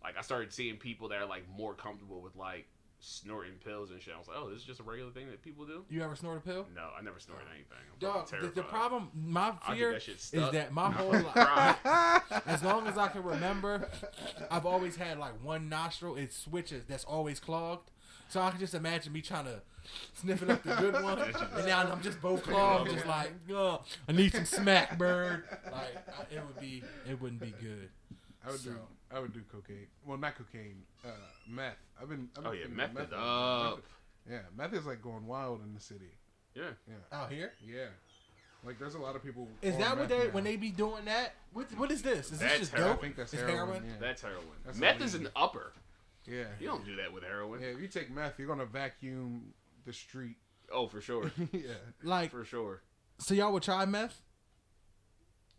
[0.02, 2.66] like I started seeing people that are like more comfortable with like
[3.00, 4.12] snorting pills and shit.
[4.14, 5.84] I was like, oh, this is just a regular thing that people do.
[5.88, 6.66] You ever snort a pill?
[6.74, 7.78] No, I never snorted anything.
[7.92, 11.76] I'm Dog, the, the problem, my fear that is that my whole life,
[12.46, 13.88] as long as I can remember,
[14.50, 16.16] I've always had like one nostril.
[16.16, 16.84] It switches.
[16.86, 17.90] That's always clogged.
[18.30, 19.62] So I can just imagine me trying to
[20.14, 22.90] sniff it up the good one, and now I'm just both clogged.
[22.90, 25.44] Just like, oh, I need some smack, bird.
[25.70, 27.88] Like I, it would be, it wouldn't be good.
[28.46, 28.76] I would do.
[29.10, 29.86] I would do cocaine.
[30.06, 30.82] Well, not cocaine.
[31.04, 31.08] Uh,
[31.48, 31.76] meth.
[32.00, 32.28] I've been.
[32.36, 33.26] I've been Oh yeah, thinking meth about it lately.
[33.26, 33.76] up.
[33.76, 33.84] Meth-
[34.30, 36.10] Yeah, meth is like going wild in the city.
[36.54, 36.64] Yeah.
[36.88, 36.94] yeah.
[37.18, 37.84] Out here, Yeah,
[38.64, 39.48] like there's a lot of people.
[39.62, 40.30] is that what they now.
[40.32, 41.34] when they be doing that?
[41.52, 42.26] What what is this?
[42.26, 42.88] Is this That's just heroin.
[42.90, 43.00] I dope?
[43.02, 43.56] think that's It's heroin.
[43.58, 43.84] heroin?
[43.86, 43.92] Yeah.
[44.00, 44.44] That's heroin.
[44.66, 45.72] That's Meth is an upper.
[46.26, 46.44] yeah.
[46.60, 47.60] You don't do that with heroin.
[47.62, 49.54] Yeah, if you take meth, you're gonna vacuum
[49.88, 50.36] the street.
[50.72, 51.72] Oh, for sure, yeah,
[52.04, 52.82] Like, for sure.
[53.18, 54.22] so y'all would try meth?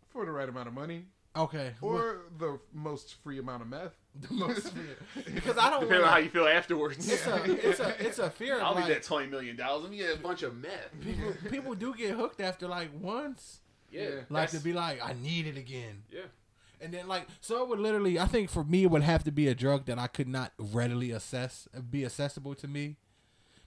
[0.08, 1.04] for the right amount of money
[1.36, 1.72] Okay.
[1.80, 3.96] or the most free amount of meth.
[4.28, 4.96] the most fear.
[5.34, 7.08] because I don't Depending on how you feel afterwards.
[7.08, 8.60] It's a it's a it's a fear.
[8.60, 9.82] I'll Of need like, that twenty million dollars.
[9.82, 10.90] Let me get a bunch of meth.
[11.00, 13.60] people people do get hooked after like once,
[13.92, 14.08] Yeah, Yeah.
[14.28, 16.22] like to be like I need it again, yeah.
[16.80, 18.18] and then like so it would literally.
[18.18, 20.52] I think for me it would have to be a drug that I could not
[20.58, 22.96] readily assess, be accessible to me,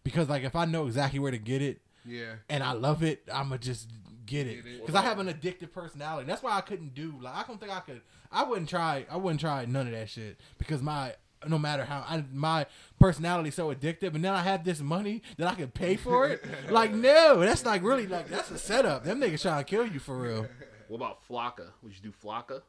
[0.03, 3.23] because like if I know exactly where to get it Yeah, and I love it,
[3.31, 3.89] I'ma just
[4.25, 6.27] get it because I have an addictive personality.
[6.27, 8.01] That's why I couldn't do like I don't think I could.
[8.31, 9.05] I wouldn't try.
[9.09, 11.15] I wouldn't try none of that shit because my
[11.47, 12.65] no matter how I, my
[12.99, 16.27] personality is so addictive, and then I have this money that I can pay for
[16.27, 16.43] it.
[16.69, 19.03] like no, that's like really like that's a setup.
[19.03, 20.47] Them niggas trying to kill you for real.
[20.87, 21.71] What about Flakka?
[21.81, 22.61] Would you do Flakka?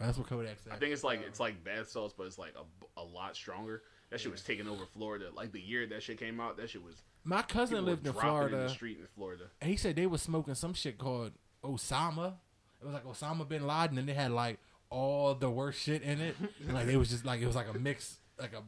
[0.06, 0.72] That's what Kodak said.
[0.72, 3.82] I think it's like it's like bath salts, but it's like a, a lot stronger.
[4.10, 5.26] That shit was taking over Florida.
[5.32, 6.96] Like the year that shit came out, that shit was.
[7.24, 9.44] my cousin lived were in Florida, in the street in Florida.
[9.60, 11.32] and he said they were smoking some shit called
[11.64, 12.34] Osama.
[12.80, 16.20] It was like Osama bin Laden, and they had like all the worst shit in
[16.20, 16.34] it.
[16.64, 18.62] And, like it was just like it was like a mix, like a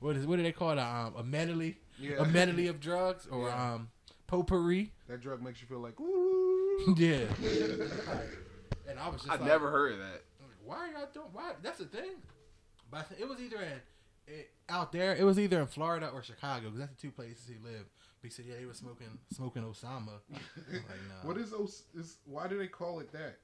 [0.00, 0.78] what is what do they call it?
[0.78, 2.16] Um, a medley, Yeah.
[2.18, 3.74] a medley of drugs, or Yeah.
[3.74, 3.90] um,
[4.26, 4.92] potpourri.
[5.08, 6.94] that drug makes you feel like ooh.
[6.96, 7.24] yeah.
[8.88, 10.22] and I was just I've like, never heard of that.
[10.68, 11.26] Why are y'all doing?
[11.32, 11.52] Why?
[11.62, 12.10] That's the thing.
[12.90, 13.80] But it was either in
[14.34, 15.16] it, out there.
[15.16, 17.86] It was either in Florida or Chicago because that's the two places he lived.
[18.20, 20.20] But he said, yeah, he was smoking smoking Osama.
[20.30, 20.42] Like,
[21.08, 21.22] nah.
[21.28, 22.18] What is Os- is?
[22.26, 23.36] Why do they call it that?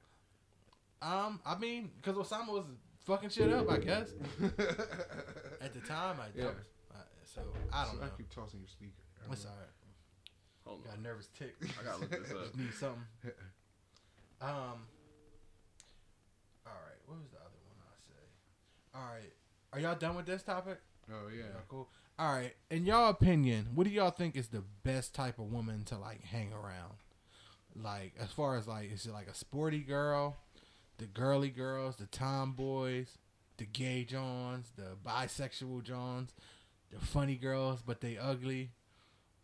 [1.00, 2.64] Um, I mean, because Osama was
[3.06, 4.12] fucking shit up, I guess.
[5.62, 6.44] At the time, I Yeah.
[6.44, 6.48] yeah.
[6.94, 7.40] uh, so
[7.72, 8.06] I don't So know.
[8.06, 8.92] I keep tossing your speaker.
[9.20, 9.50] I don't It's know.
[9.50, 9.68] alright.
[10.66, 11.02] Hold Got a on.
[11.02, 11.54] nervous tick.
[11.62, 12.42] I gotta look this up.
[12.44, 13.02] Just need something.
[14.42, 14.86] Um.
[17.06, 18.24] What was the other one I say?
[18.94, 19.32] All right.
[19.72, 20.80] Are y'all done with this topic?
[21.10, 21.44] Oh yeah.
[21.44, 21.88] Yeah, cool.
[22.18, 22.54] All right.
[22.70, 26.22] In y'all opinion, what do y'all think is the best type of woman to like
[26.24, 26.94] hang around?
[27.76, 30.36] Like as far as like is it like a sporty girl,
[30.98, 33.18] the girly girls, the tomboys,
[33.56, 36.32] the gay Johns, the bisexual Johns,
[36.92, 38.70] the funny girls but they ugly,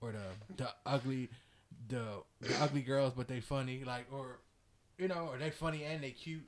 [0.00, 1.30] or the the ugly
[1.88, 4.38] the the ugly girls but they funny like or
[4.98, 6.44] you know are they funny and they cute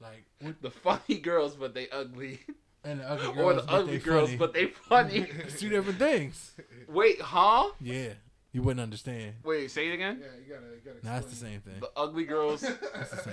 [0.00, 2.40] like what, The funny girls, but they ugly.
[2.84, 4.36] and the ugly girls or the but ugly they girls, funny.
[4.38, 5.18] but they funny.
[5.44, 6.52] it's two different things.
[6.88, 7.70] Wait, huh?
[7.80, 8.10] Yeah,
[8.52, 9.34] you wouldn't understand.
[9.44, 10.20] Wait, say it again.
[10.20, 11.04] Yeah, you gotta, you gotta.
[11.06, 11.80] No, it's the same thing.
[11.80, 12.68] The ugly girls, the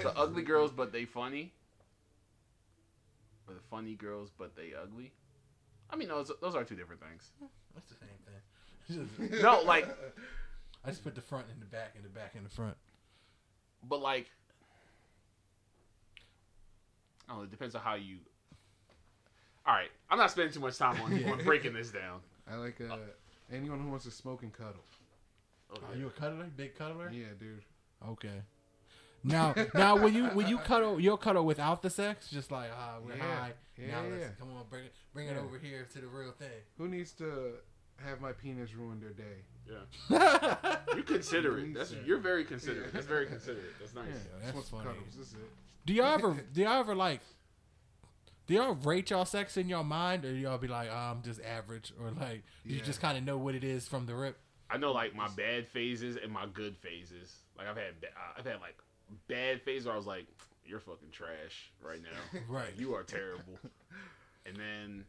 [0.03, 1.53] the ugly girls, but they funny.
[3.47, 5.11] Or the funny girls, but they ugly.
[5.89, 7.29] I mean, those those are two different things.
[7.77, 9.41] It's the same thing.
[9.41, 9.87] No, like,
[10.83, 12.75] I just put the front in the back and the back in the front.
[13.83, 14.27] but like,
[17.29, 18.17] oh, it depends on how you.
[19.65, 22.19] All right, I'm not spending too much time on, on breaking this down.
[22.49, 22.97] I like uh,
[23.51, 24.83] anyone who wants to smoke and cuddle.
[25.71, 25.81] Okay.
[25.91, 26.45] Are you a cuddler?
[26.55, 27.09] Big cuddler?
[27.11, 27.63] Yeah, dude.
[28.07, 28.41] Okay.
[29.23, 32.97] Now, now when you when you cuddle, you'll cuddle without the sex, just like ah,
[33.03, 33.23] we're Yeah.
[33.23, 33.53] high.
[33.75, 34.27] Yeah, now let's yeah.
[34.39, 35.41] come on, bring it, bring it Yeah.
[35.41, 36.61] over here to the real thing.
[36.77, 37.55] Who needs to
[38.05, 39.41] have my penis ruin their day?
[39.69, 40.77] Yeah.
[40.95, 41.73] You consider it.
[41.73, 41.99] That's Yeah.
[42.05, 42.93] you're very considerate.
[42.93, 43.73] That's very considerate.
[43.79, 44.05] That's nice.
[44.09, 44.13] Yeah,
[44.43, 44.97] that's just want funny.
[44.99, 45.15] cuddles.
[45.17, 45.39] That's it.
[45.85, 47.21] Do y'all ever do y'all ever like
[48.47, 51.41] do y'all rate y'all sex in your mind or y'all be like, oh, I'm just
[51.43, 52.83] average or like you Yeah.
[52.83, 54.37] just kinda know what it is from the rip?
[54.69, 57.35] I know like my bad phases and my good phases.
[57.57, 58.75] Like I've had, ba- uh, I've had like
[59.27, 60.25] bad phases where I was like,
[60.65, 62.39] "You're fucking trash right now.
[62.49, 62.73] Right.
[62.77, 63.59] You are terrible."
[64.45, 65.05] And then,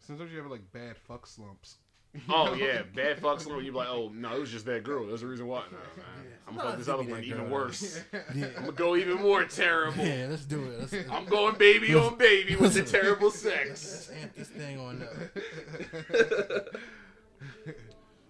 [0.00, 1.76] Sometimes you have like bad fuck slumps.
[2.28, 3.46] oh yeah, bad fucks.
[3.46, 5.06] You be like, "Oh no, it was just that girl.
[5.06, 6.32] That's the reason why." No, man.
[6.46, 8.00] I'm gonna fuck this other one even worse.
[8.34, 8.46] Yeah.
[8.56, 10.04] I'm gonna go even more terrible.
[10.04, 10.80] Yeah, let's do it.
[10.92, 13.00] Let's, I'm going baby on baby with the Listen.
[13.00, 14.10] terrible let's sex.
[14.20, 16.76] amp this thing on up.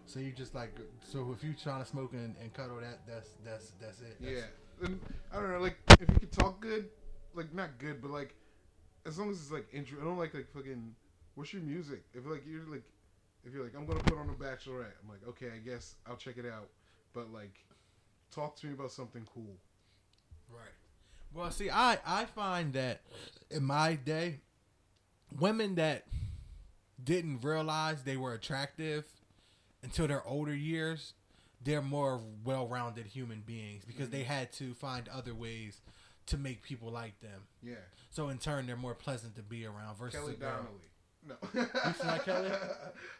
[0.06, 3.30] So you just like so if you trying to smoke and, and cuddle that that's
[3.44, 4.16] that's that's it.
[4.20, 4.44] That's-
[4.80, 5.00] Yeah, and
[5.32, 6.88] I don't know, like if you could talk good,
[7.34, 8.34] like not good, but like
[9.06, 10.00] as long as it's like intro.
[10.00, 10.94] I don't like like fucking.
[11.34, 12.02] What's your music?
[12.12, 12.82] If like you're like,
[13.44, 14.94] if you're like, I'm gonna put on a Bachelorette.
[15.02, 16.68] I'm like, okay, I guess I'll check it out.
[17.12, 17.64] But like,
[18.30, 19.56] talk to me about something cool.
[20.48, 20.72] Right.
[21.34, 23.00] Well, see, I I find that
[23.50, 24.40] in my day,
[25.38, 26.06] women that
[27.02, 29.04] didn't realize they were attractive
[29.82, 31.14] until their older years,
[31.64, 34.32] they're more well-rounded human beings because they mm-hmm.
[34.32, 35.80] had to find other ways
[36.26, 37.42] to make people like them.
[37.62, 37.74] Yeah,
[38.10, 40.36] So in turn, they're more pleasant to be around versus Kelly.
[40.38, 40.66] Donnelly.
[41.26, 41.62] No, You
[42.00, 42.50] see like Kelly?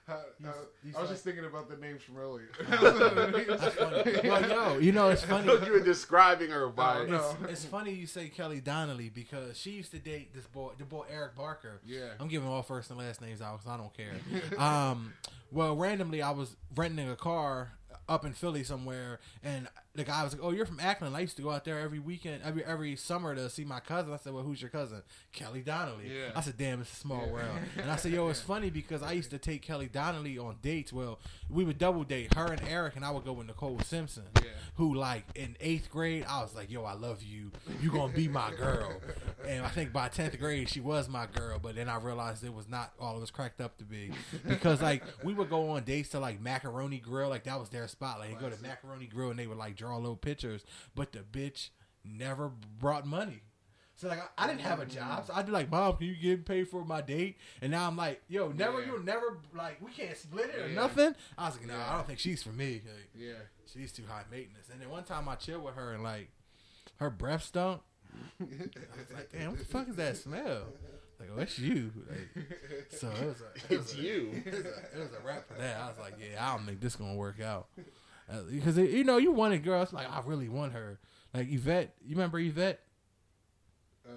[0.09, 2.49] I, You- I- I was saw- just thinking about the names from earlier.
[2.69, 4.29] That's funny.
[4.29, 5.47] Well, yo, you know it's I funny.
[5.47, 6.99] thought you were describing her by.
[7.01, 7.37] Oh, no.
[7.45, 10.85] It's, it's funny you say Kelly Donnelly because she used to date this boy, the
[10.85, 11.81] boy Eric Barker.
[11.87, 12.09] Yeah.
[12.19, 14.61] I'm giving all first and last names out because I don't care.
[14.61, 15.13] um,
[15.53, 17.73] well, randomly I was renting a car
[18.09, 21.15] up in Philly somewhere, and the guy was like, "Oh, you're from Akron.
[21.15, 24.13] I used to go out there every weekend, every every summer to see my cousin."
[24.13, 26.11] I said, "Well, who's your cousin?" Kelly Donnelly.
[26.15, 26.31] Yeah.
[26.35, 27.33] I said, "Damn, it's a small Yeah.
[27.33, 30.57] world." And I said, "Yo, it's funny because I used to take Kelly Donnelly on
[30.63, 30.93] dates.
[30.93, 31.19] Well,
[31.51, 34.49] we would double date her and Eric, and I would go with Nicole Simpson, Yeah.
[34.77, 37.51] who like in eighth grade, I was like, "Yo, I love you.
[37.81, 39.01] You gonna be my girl."
[39.45, 41.59] And I think by tenth grade, she was my girl.
[41.61, 44.13] But then I realized it was not all it was cracked up to be
[44.47, 47.89] because like we would go on dates to like Macaroni Grill, like that was their
[47.89, 48.21] spot.
[48.21, 50.65] Like you go to Macaroni Grill and they would like draw little pictures,
[50.95, 51.71] but the bitch
[52.05, 53.43] never brought money.
[53.97, 54.95] So like I, I didn't have a mm.
[54.95, 57.87] job, so I'd be like, "Mom, can you get paid for my date?" And now
[57.87, 58.87] I'm like, "Yo, never, Yeah.
[58.87, 60.75] you'll never like we can't split it or Yeah.
[60.75, 61.93] nothing." I was like, "No, Yeah.
[61.93, 62.83] I don't think she's for me.
[62.85, 63.35] Like, Yeah.
[63.73, 66.31] she's too high maintenance." And then one time I chilled with her and like
[66.97, 67.83] her breath stunk.
[68.41, 70.65] I was like, "Damn, what the fuck is that smell?"
[71.21, 72.47] Like, "Oh, it's you." Like,
[72.91, 74.43] so it was a, it was It's a- you.
[74.45, 75.81] It was, a, it was a wrap for that.
[75.81, 77.69] I was like, "Yeah, I don't think this gonna work out."
[78.31, 80.99] Uh, because it, you know you wanted girls like I really want her
[81.35, 81.95] like Yvette.
[82.05, 82.81] You remember Yvette?
[84.09, 84.13] Uh,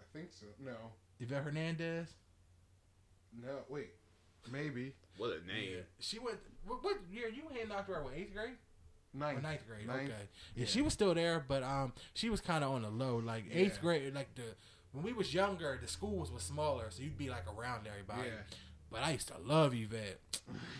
[0.00, 0.46] I think so.
[0.62, 0.72] No,
[1.20, 2.08] Yvette Hernandez.
[3.40, 3.58] no.
[3.68, 3.90] Wait,
[4.50, 5.78] maybe What a name.
[6.00, 6.38] She went.
[6.66, 7.96] What, what year you hand knocked her?
[7.98, 8.50] out, What eighth grade
[9.14, 9.42] or ninth.
[9.42, 9.86] ninth grade?
[9.86, 10.00] Ninth.
[10.10, 10.10] Okay.
[10.54, 10.66] Yeah, Yeah.
[10.66, 13.16] she was still there, but um, she was kind of on the low.
[13.18, 13.80] Like eighth Yeah.
[13.82, 14.42] grade, like the
[14.92, 18.28] when we was younger, the schools was smaller, so you'd be like around everybody.
[18.28, 18.42] Yeah.
[18.94, 20.20] But I used to love Yvette.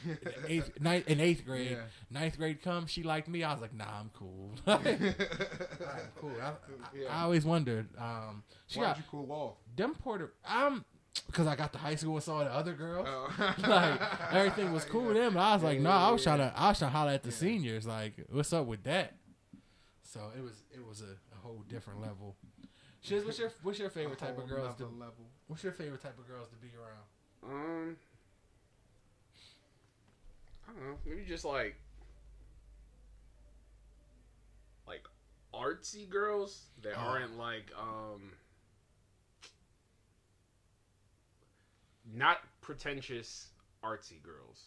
[0.07, 1.79] In eighth, ninth, in eighth grade, Yeah.
[2.11, 3.43] ninth grade come, she liked me.
[3.43, 4.53] I was like, nah, I'm cool.
[4.69, 4.81] I'm
[6.21, 6.31] cool.
[6.41, 6.53] I, I,
[6.97, 7.09] Yeah.
[7.11, 7.89] I always wondered.
[7.99, 9.55] Um, she Why'd got you cool off?
[9.75, 10.33] them Porter.
[10.47, 10.85] Um,
[11.27, 13.09] because I got to high school and saw the other girls.
[13.11, 13.55] Oh.
[13.67, 14.01] like
[14.33, 15.33] everything was cool with them.
[15.33, 16.37] And I was like, Yeah, no, yeah, I was yeah.
[16.37, 17.35] trying to, I was trying to holler at the Yeah.
[17.37, 17.87] seniors.
[17.87, 19.15] Like, what's up with that?
[20.03, 22.37] So it was, it was a, a whole different level.
[23.01, 24.77] Shiz, what's your, what's your favorite type of girls?
[24.77, 25.27] To, level.
[25.49, 27.03] what's your favorite type of girls to be around?
[27.45, 27.97] Um,
[30.68, 30.97] I don't know.
[31.05, 31.76] Maybe just like
[34.86, 35.07] like
[35.53, 37.01] artsy girls that Oh.
[37.01, 38.32] aren't like um
[42.12, 43.49] not pretentious
[43.82, 44.64] artsy girls.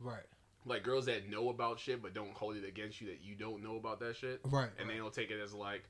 [0.00, 0.22] Right,
[0.64, 3.62] Like girls that know about shit but don't hold it against you that you don't
[3.64, 4.40] know about that shit.
[4.44, 4.70] right.
[4.78, 5.82] And they don't take it as like,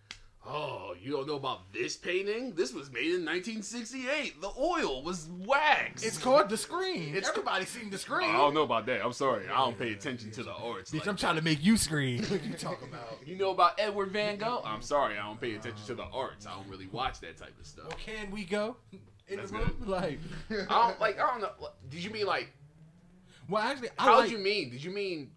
[0.46, 2.54] oh, you don't know about this painting?
[2.54, 4.40] This was made in 1968.
[4.40, 6.02] The oil was wax.
[6.02, 7.14] It's called the screen.
[7.14, 8.28] It's- Everybody's seen the screen.
[8.30, 9.04] I don't know about that.
[9.04, 9.46] I'm sorry.
[9.48, 10.90] I don't pay attention to the arts.
[10.90, 12.22] Bitch, like I'm trying to make you scream.
[12.24, 13.18] what you talking about?
[13.26, 14.62] You know about Edward Van Gogh?
[14.64, 16.46] I'm sorry, I don't pay attention to the arts.
[16.46, 17.88] I don't really watch that type of stuff.
[17.88, 18.76] Well, can we go
[19.28, 19.76] in That's the room?
[19.80, 19.88] good.
[19.88, 20.18] Like,
[20.50, 21.18] I don't like.
[21.20, 21.50] I don't know.
[21.90, 22.50] Did you mean like?
[23.48, 24.24] well, actually, I How like.
[24.30, 24.70] did you mean?
[24.70, 25.30] Did you mean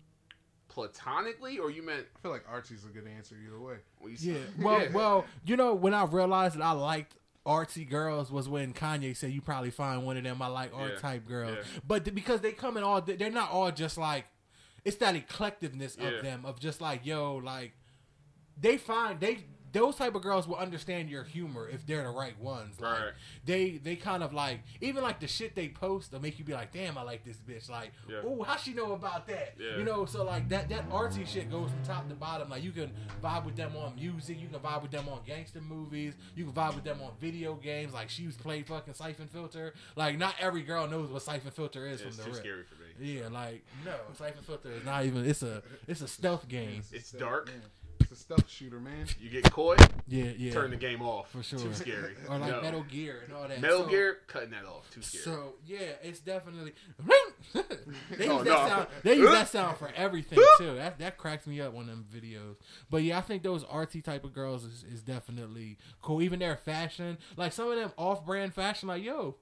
[0.72, 2.05] platonically, or you meant?
[2.15, 3.76] I feel like Archie's a good answer either way.
[3.99, 4.39] Well, you Yeah.
[4.63, 4.91] Well, Yeah.
[4.91, 7.15] well, you know, when I realized that I liked
[7.45, 10.93] artsy girls was when Kanye said you probably find one of them I like art
[10.93, 10.99] Yeah.
[10.99, 11.57] type girls.
[11.57, 11.80] Yeah.
[11.88, 14.26] But th- because they come in all they're not all just like
[14.86, 16.09] it's that eclectiveness Yeah.
[16.09, 17.74] of them of just like yo like
[18.59, 19.39] they find they
[19.74, 22.80] those type of girls will understand your humor if they're the right ones.
[22.80, 23.11] Like, Right.
[23.45, 26.53] They they kind of like even like the shit they post will make you be
[26.53, 27.69] like, damn, I like this bitch.
[27.69, 28.17] Like, Yeah.
[28.26, 29.55] oh, how she know about that?
[29.59, 29.78] Yeah.
[29.78, 32.49] You know, so like that that artsy shit goes from top to bottom.
[32.49, 32.91] Like you can
[33.24, 36.53] vibe with them on music, you can vibe with them on gangster movies, you can
[36.53, 37.93] vibe with them on video games.
[37.93, 39.74] Like she was played fucking Siphon Filter.
[39.95, 42.39] Like not every girl knows what Siphon Filter is It's from too the rip.
[42.45, 43.13] scary for me.
[43.19, 45.26] Yeah, like no, Siphon Filter is not even.
[45.26, 46.84] It's a it's a stealth game.
[46.91, 47.49] a It's stealth- dark.
[47.49, 47.61] yeah.
[48.12, 49.05] It's a stealth shooter, man.
[49.22, 50.51] You get caught, Yeah, yeah.
[50.51, 51.32] turn the game off.
[51.32, 51.59] For sure.
[51.59, 52.16] Too scary.
[52.28, 52.62] or like No.
[52.62, 53.62] Metal Gear and all that.
[53.62, 54.89] Metal So- Gear, cutting that off.
[54.91, 55.24] Too scary.
[55.24, 56.74] So yeah, it's definitely
[57.53, 58.68] they use Oh, that no.
[58.68, 58.88] sound.
[59.03, 60.76] They use that sound for everything too.
[60.76, 62.57] That that cracks me up on them videos.
[62.89, 66.22] But yeah, I think those artsy type of girls is, is definitely cool.
[66.22, 69.38] Even their fashion, like some of them off-brand fashion, like yo,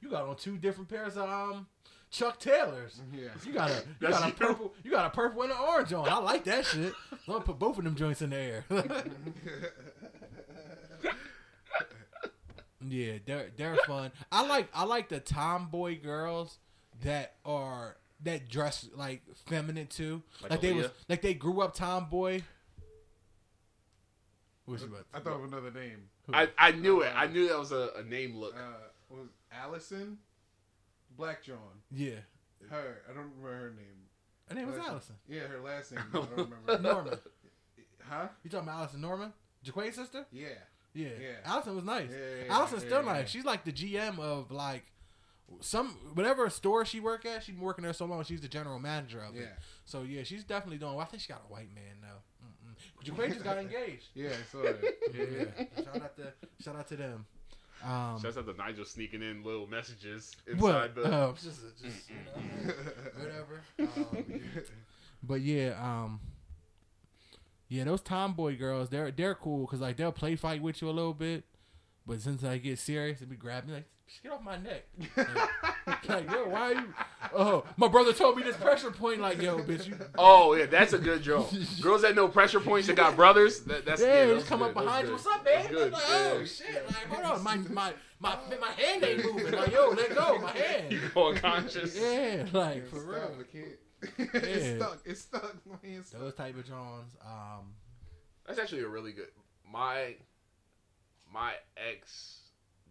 [0.00, 1.66] you got on two different pairs of um
[2.10, 3.00] Chuck Taylors.
[3.12, 3.28] Yeah.
[3.44, 6.08] You got a you got a purple you got a purple and an orange on.
[6.08, 6.92] I like that shit.
[7.12, 8.64] I'm gonna put both of them joints in the air.
[12.88, 14.10] yeah, they're they're fun.
[14.32, 16.58] I like I like the tomboy girls
[17.02, 20.22] that are that dress like feminine too.
[20.42, 22.42] Like Like, they was like they grew up tomboy.
[24.64, 25.06] What's you about?
[25.14, 26.08] I thought of another name.
[26.32, 27.10] I, I knew it.
[27.14, 28.54] I knew that was a, a name look.
[28.54, 30.18] Uh, was Allison
[31.18, 31.82] Black John?
[31.90, 32.20] Yeah,
[32.70, 33.02] Her.
[33.10, 34.08] I don't remember her name.
[34.48, 36.00] her name was Last- Allison Yeah, her last name.
[36.10, 36.78] I don't remember.
[36.78, 37.18] Norman.
[38.08, 38.28] huh?
[38.42, 39.32] You talking about Allison Norman,
[39.66, 40.24] Jaquay's sister?
[40.32, 40.46] Yeah.
[40.94, 41.08] Yeah.
[41.20, 41.28] Yeah.
[41.44, 42.08] Allison was nice.
[42.10, 43.12] Yeah, yeah, Allison's yeah, still yeah.
[43.12, 43.28] nice.
[43.28, 44.84] She's like the GM of like
[45.60, 47.42] some whatever store she work at.
[47.44, 48.22] She's been working there so long.
[48.24, 49.42] She's the general manager of Yeah.
[49.42, 49.48] it.
[49.84, 50.92] So yeah, she's definitely doing.
[50.94, 52.08] Well, I think she got a white man now.
[53.04, 54.06] Jaquay just got engaged.
[54.14, 54.80] Yeah, I saw that.
[55.14, 55.84] Yeah, yeah.
[55.84, 57.26] Shout out to shout out to them.
[57.84, 60.86] Um, Shouts out to Nigel sneaking in little messages what?
[60.86, 61.02] inside the.
[61.04, 62.16] Uh, just, just, you
[62.66, 62.72] know,
[63.16, 63.62] whatever.
[63.78, 64.40] Um,
[65.22, 66.20] But yeah, um,
[67.68, 70.92] yeah, those tomboy girls, they're they're cool because like they'll play fight with you a
[70.92, 71.44] little bit,
[72.06, 74.84] but since I get serious, they be grabbing me like, "Just get off my neck.
[75.16, 76.94] Like, like, yo, why are you?
[77.34, 79.20] Oh, my brother told me this pressure point.
[79.20, 79.96] Like, yo, bitch, you.
[80.18, 81.50] Oh yeah, that's a good joke.
[81.80, 83.60] Girls that know pressure points that got brothers.
[83.60, 85.12] That, that's Yeah, yeah, just come up behind you.
[85.14, 85.72] What's up, That's man?
[85.74, 85.92] good.
[85.92, 86.30] Like, Yeah.
[86.34, 86.86] oh shit!
[86.86, 89.52] Like, hold on, my my my my hand ain't moving.
[89.52, 90.92] Like, yo, let go, my hand.
[90.92, 91.96] You go unconscious.
[91.96, 93.36] Yeah, like for Stop, real.
[93.40, 94.32] I can't.
[94.44, 94.76] it's Yeah.
[94.76, 94.98] stuck.
[95.04, 95.54] It's stuck.
[95.66, 96.20] My hand's stuck.
[96.20, 97.16] Those type of Johns.
[97.24, 97.74] Um,
[98.46, 99.28] That's actually a really good.
[99.70, 100.14] My
[101.32, 102.40] my ex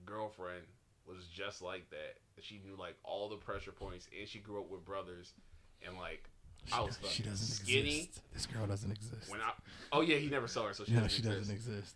[0.05, 0.63] girlfriend
[1.07, 2.17] was just like that.
[2.41, 5.33] She knew like all the pressure points, and she grew up with brothers,
[5.85, 6.23] and like
[6.71, 7.99] I was she doesn't skinny.
[7.99, 8.21] exist.
[8.33, 9.29] This girl doesn't exist.
[9.29, 9.51] When I
[9.91, 11.67] oh yeah, he never saw her, so she no, doesn't she doesn't exist.
[11.67, 11.95] exist.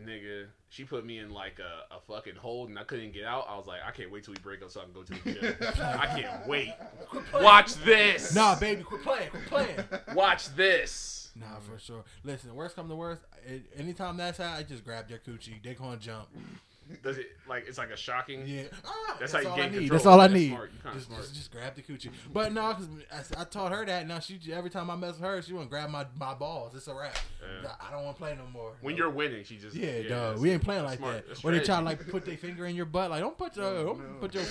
[0.00, 3.46] Nigga, she put me in like a, a fucking hold, and I couldn't get out.
[3.48, 5.12] I was like, I can't wait till we break up so I can go to
[5.12, 5.54] the gym.
[5.82, 6.72] I can't wait.
[7.34, 8.34] Watch this.
[8.34, 9.78] Nah, baby, quit playing, quit playing.
[10.14, 11.30] Watch this.
[11.36, 12.04] nah, for sure.
[12.24, 13.20] Listen, worst come to worst,
[13.76, 15.62] anytime that's how, I just grab their coochie.
[15.62, 16.28] They gonna jump.
[17.02, 18.46] Does it like it's like a shocking?
[18.46, 19.88] Yeah, ah, That's how you all gain control.
[19.90, 20.48] That's all I That's need.
[20.50, 20.70] smart.
[20.94, 22.10] Just, just, just grab the coochie.
[22.32, 24.06] But no, because I, I taught her that.
[24.06, 26.74] Now she every time I mess with her, she want to grab my, my balls.
[26.74, 27.16] It's a wrap.
[27.62, 27.70] Yeah.
[27.80, 28.72] I don't want to play no more.
[28.80, 28.98] When No.
[29.04, 30.38] you're winning, she just Yeah, dog.
[30.38, 31.14] We ain't playing like smart.
[31.16, 31.28] that.
[31.28, 33.10] That's Or they try to like put their finger in your butt.
[33.10, 34.18] Like, don't put your don't no.
[34.20, 34.44] put your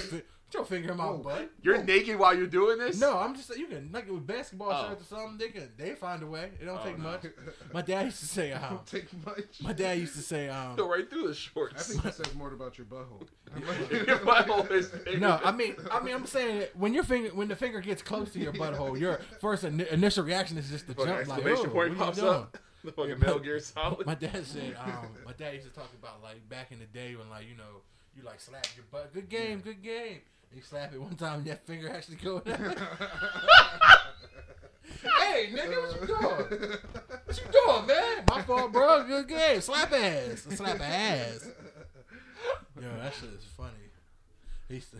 [0.51, 1.17] fi- put your finger in my Oh.
[1.17, 1.49] butt.
[1.61, 2.99] You're naked while you're doing this.
[2.99, 4.89] No, I'm just saying you can like with basketball Oh.
[4.89, 5.37] shirts or something.
[5.37, 6.51] They can they find a way.
[6.59, 7.03] It don't Oh, take no.
[7.11, 7.23] much.
[7.73, 9.61] My dad used to say, um, Don't take much.
[9.61, 12.33] my dad used to say, um, go right through the shorts." I think that says
[12.35, 13.27] more about your butthole.
[13.91, 17.29] Your butthole is bigger no, I mean, I mean, I'm saying that when your finger
[17.35, 20.87] when the finger gets close to your butthole, your first ini initial reaction is just
[20.87, 22.35] to jump like, exclamation oh, point what pops you doing?
[22.35, 22.57] up.
[22.83, 24.05] The fucking Metal Gear Solid.
[24.07, 27.15] My dad said, um, my dad used to talk about like back in the day
[27.15, 27.81] when like you know
[28.15, 30.19] you like slap your butt, good game, good game.
[30.51, 32.57] And you slap it one time, and that finger actually go down.
[35.19, 36.77] hey, nigga, what you doing?
[37.25, 38.23] What you doing, man?
[38.29, 39.03] My fault, bro.
[39.05, 39.61] Good game.
[39.61, 40.45] Slap ass.
[40.49, 41.47] Slap ass.
[42.81, 43.71] Yo, that shit is funny.
[44.67, 44.99] He used yeah.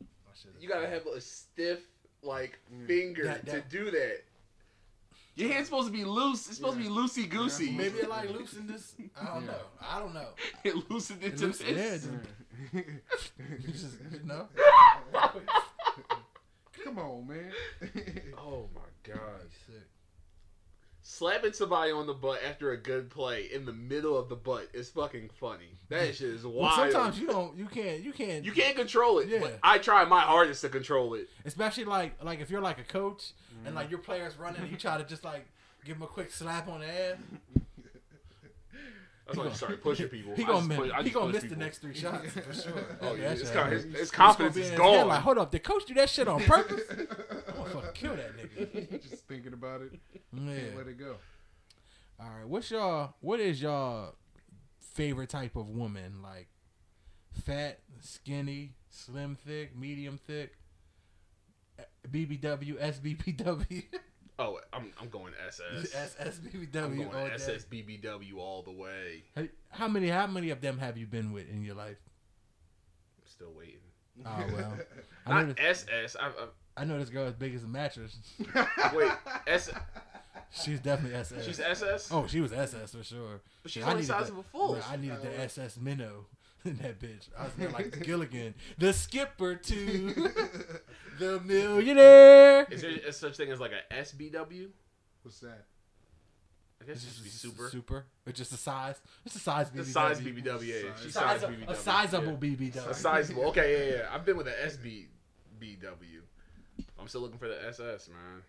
[0.00, 1.80] My shit is you gotta have a stiff
[2.22, 2.86] like mm.
[2.86, 4.24] finger That- to do that.
[5.36, 6.48] Your hand's supposed to be loose.
[6.48, 7.70] It's supposed to be loosey goosey.
[7.70, 8.94] Maybe it like loosened this.
[9.20, 9.52] I don't know.
[9.82, 10.28] I don't know.
[10.64, 12.20] it loosened It into loosened- yeah, mm.
[12.72, 12.84] this.
[13.64, 14.48] just- just, you know.
[16.84, 17.52] Come on, man.
[18.38, 19.42] Oh my god.
[19.66, 19.82] Sick.
[21.02, 24.68] Slapping somebody on the butt after a good play in the middle of the butt
[24.72, 25.78] is fucking funny.
[25.88, 26.92] That shit is Well, wild.
[26.92, 27.56] sometimes you don't.
[27.56, 28.02] You can't.
[28.02, 28.44] You can't.
[28.44, 29.38] you can't control it, Yeah.
[29.40, 31.28] but I try my hardest to control it.
[31.44, 33.32] Especially like like if you're like a coach
[33.64, 33.92] and like mm-hmm.
[33.92, 35.46] your players running, and you try to just like
[35.84, 37.16] give them a quick slap on the ass.
[39.26, 40.34] That's why I started pushing people.
[40.36, 40.78] He gonna miss.
[40.78, 42.72] push- he gonna miss the next three shots for sure.
[43.02, 43.72] Oh yeah, his, shit con- hurt.
[43.84, 45.08] his, his confidence is in his head gone.
[45.08, 46.82] Like, hold up, did coach do that shit on purpose?
[46.90, 47.06] I'm
[47.56, 49.02] gonna fucking kill that nigga.
[49.10, 49.92] Just thinking about it,
[50.32, 50.54] Yeah.
[50.58, 51.16] can't let it go.
[52.20, 54.12] All right, what's your what is your
[54.94, 56.22] favorite type of woman?
[56.22, 56.46] Like
[57.44, 60.54] fat, skinny, slim, thick, medium thick,
[62.10, 63.82] BBW, SBBW,
[64.38, 66.14] Oh, I'm I'm going SS.
[66.74, 67.34] I'm going all day.
[67.36, 69.22] SSBBW all the way.
[69.34, 71.96] Hey, How many how many of them have you been with in your life?
[73.18, 73.80] I'm still waiting.
[74.24, 74.72] Oh well,
[75.26, 76.16] I know, Not this, SS.
[76.20, 76.30] I,
[76.76, 78.18] I know this girl as big as a mattress.
[78.94, 79.12] Wait,
[79.46, 79.70] S.
[80.50, 81.44] She's definitely SS.
[81.44, 82.08] She's SS.
[82.12, 83.40] Oh, she was SS for sure.
[83.62, 84.72] but she's I only needed size the- of a full.
[84.74, 85.42] Bro, I needed the oh.
[85.44, 86.26] SS Minnow
[86.64, 87.28] in that bitch.
[87.38, 90.30] I was there like Gilligan, the skipper to
[91.18, 92.66] the millionaire.
[92.70, 94.68] Is there a such thing as like a SBW?
[95.22, 95.64] What's that?
[96.80, 97.68] I guess it should be super.
[97.68, 98.04] Super.
[98.26, 99.00] It's just a size.
[99.24, 99.76] It's a size BBW.
[99.76, 100.66] The size BBW.
[100.84, 101.12] Yeah, Size.
[101.12, 101.68] Size size BBW.
[101.70, 102.56] a sizable yeah.
[102.56, 102.90] BBW.
[102.90, 103.44] A sizable.
[103.46, 104.08] Okay, yeah, yeah.
[104.12, 106.20] I've been with a SBBW.
[107.00, 108.42] I'm still looking for the SS, man.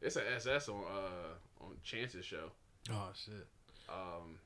[0.00, 2.50] It's a SS on uh on Chance's show.
[2.90, 3.46] Oh shit.
[3.88, 4.38] Um,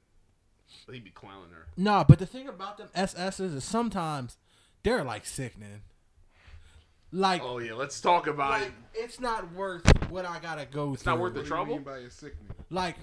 [0.86, 1.66] but he'd be clowning her.
[1.76, 4.36] Nah, but the thing about them SSs is sometimes
[4.82, 5.82] they're like sickening.
[7.10, 8.72] Like, Oh yeah, let's talk about like it.
[8.94, 11.12] it's not worth what I gotta go through.
[11.12, 11.64] not worth the What trouble?
[11.66, 12.52] do you mean by a sickening?
[12.70, 12.96] like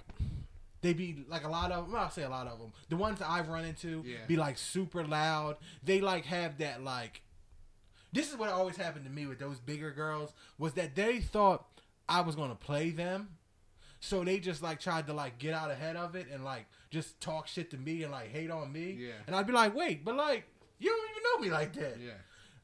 [0.81, 2.71] they be like a lot of well, I'll say a lot of them.
[2.89, 4.17] The ones that I've run into Yeah.
[4.27, 5.57] be like super loud.
[5.83, 7.21] They like have that like.
[8.13, 11.65] This is what always happened to me with those bigger girls was that they thought
[12.07, 13.29] I was gonna play them,
[13.99, 17.19] so they just like tried to like get out ahead of it and like just
[17.19, 18.91] talk shit to me and like hate on me.
[18.99, 19.13] Yeah.
[19.25, 20.45] And I'd be like, wait, but like
[20.77, 21.99] you don't even know me like that.
[21.99, 22.11] Yeah.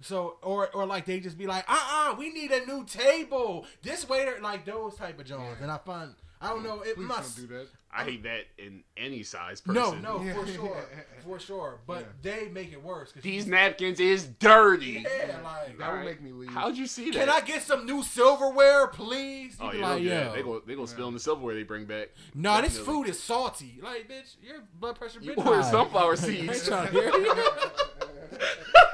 [0.02, 3.66] So or or like they just be like, uh uh we need a new table.
[3.84, 5.58] This waiter like those type of Jones.
[5.58, 5.64] Yeah.
[5.64, 7.68] And I find I don't know, it Please must don't do that.
[7.93, 10.02] I hate that in any size person.
[10.02, 10.34] No, no, Yeah.
[10.34, 10.86] for sure.
[11.24, 11.78] For sure.
[11.86, 12.08] But Yeah.
[12.39, 13.12] they make it worse.
[13.22, 15.06] These you- napkins is dirty.
[15.06, 16.49] Yeah, like That would make me leave.
[16.49, 17.20] How'd you see that?
[17.20, 19.56] Can I get some new silverware, please?
[19.60, 20.30] You Oh yeah, like, yeah.
[20.34, 22.10] They go they gonna spill in the silverware they bring back.
[22.34, 23.78] No, this food is salty.
[23.84, 26.68] Like, bitch, your blood pressure You been ordered sunflower seeds.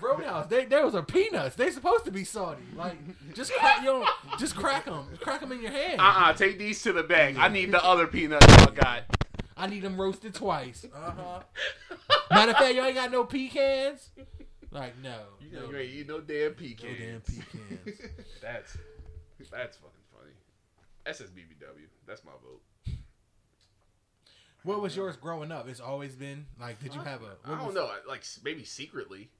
[0.00, 0.22] trying to hear you.
[0.22, 0.46] yeah, Roadhouse.
[0.48, 1.56] They those are peanuts.
[1.56, 2.62] They supposed to be salty.
[2.76, 2.96] Like,
[3.34, 4.06] just crack, you know,
[4.38, 5.06] just crack them.
[5.20, 6.00] Crack them in your hand.
[6.00, 7.36] Uh uh take these to the back.
[7.38, 9.02] I need the other peanuts y'all got.
[9.56, 10.84] I need them roasted twice.
[10.94, 11.40] Uh huh.
[12.30, 14.10] Matter of fact, you ain't got no pecans.
[14.70, 16.98] Like, no, You, no, you ain't eat no damn pecans.
[17.00, 18.00] no damn pecans.
[18.42, 18.76] That's
[19.50, 20.32] that's fucking funny.
[21.06, 21.86] SSBBW.
[22.06, 22.60] That's my vote.
[24.64, 25.68] What was yours growing up?
[25.68, 27.36] It's always been like, did you have a?
[27.44, 27.90] I what don't was- know.
[28.08, 29.30] Like maybe secretly.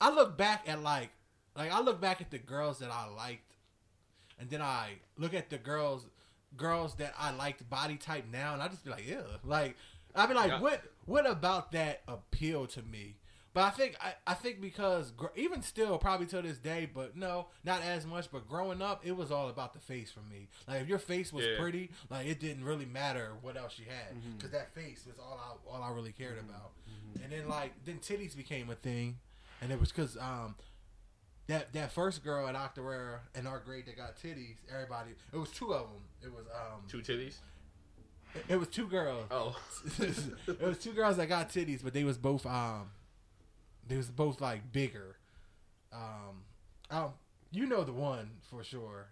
[0.00, 1.10] I look back at like,
[1.56, 3.54] like I look back at the girls that I liked,
[4.38, 6.06] and then I look at the girls,
[6.56, 9.76] girls that I liked body type now, and I just be like, yeah, like
[10.14, 10.60] I be like, Yeah.
[10.60, 13.16] what, what about that appeal to me?
[13.54, 17.16] But I think I, I think because gr- even still, probably to this day, but
[17.16, 18.30] no, not as much.
[18.30, 20.48] But growing up, it was all about the face for me.
[20.68, 21.58] Like if your face was Yeah.
[21.58, 24.36] pretty, like it didn't really matter what else you had mm-hmm.
[24.36, 26.50] because that face was all I all I really cared mm-hmm.
[26.50, 26.72] about.
[26.88, 27.24] Mm-hmm.
[27.24, 29.18] And then like then titties became a thing,
[29.60, 30.54] and it was because um
[31.46, 35.50] that that first girl at Octorara in our grade that got titties, everybody it was
[35.50, 36.02] two of them.
[36.22, 37.36] It was um Two titties.
[38.34, 39.26] it, it was two girls.
[39.30, 39.56] Oh.
[39.98, 42.90] it was two girls that got titties, but they was both um
[43.86, 45.16] they was both like bigger.
[45.92, 46.42] Um,
[46.90, 47.10] um
[47.50, 49.06] you know the one for sure.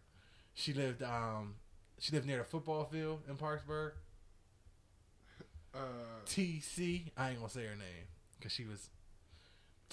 [0.52, 1.54] She lived um
[1.98, 3.92] she lived near the football field in Parkesburg.
[5.74, 5.78] Uh,
[6.26, 7.10] TC.
[7.16, 8.06] I ain't gonna say her name
[8.38, 8.88] because she was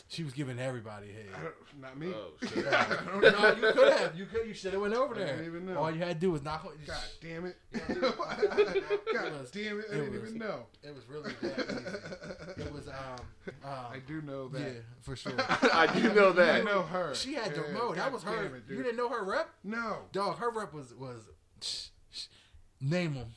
[0.08, 1.26] she was giving everybody I head.
[1.82, 2.08] don't- me.
[2.14, 2.66] Oh shit.
[2.68, 3.48] I don't no, know.
[3.56, 4.18] you could have.
[4.18, 4.48] You could.
[4.48, 5.28] You should have went over I there.
[5.28, 5.78] didn't even know.
[5.80, 6.74] All you had to do was knock on.
[6.86, 7.56] God damn it!
[7.88, 8.02] dude.
[9.14, 9.86] God was- damn it!
[9.92, 10.66] I it didn't was- even know.
[10.84, 11.60] It was really that
[12.56, 12.62] easy.
[12.64, 12.96] It was um.
[13.64, 14.60] um I do know that.
[14.62, 14.68] yeah,
[15.02, 15.34] for sure.
[15.38, 16.50] I do know that.
[16.50, 16.66] I that.
[16.66, 17.14] know her.
[17.16, 17.90] She had the Yeah, no.
[17.94, 18.36] That God was her.
[18.44, 18.78] damn it, dude.
[18.78, 19.98] you didn't know her rep, No.
[20.12, 20.38] dog.
[20.38, 21.22] Her rep was was.
[21.62, 22.26] Shh, shh,
[22.82, 23.34] name them.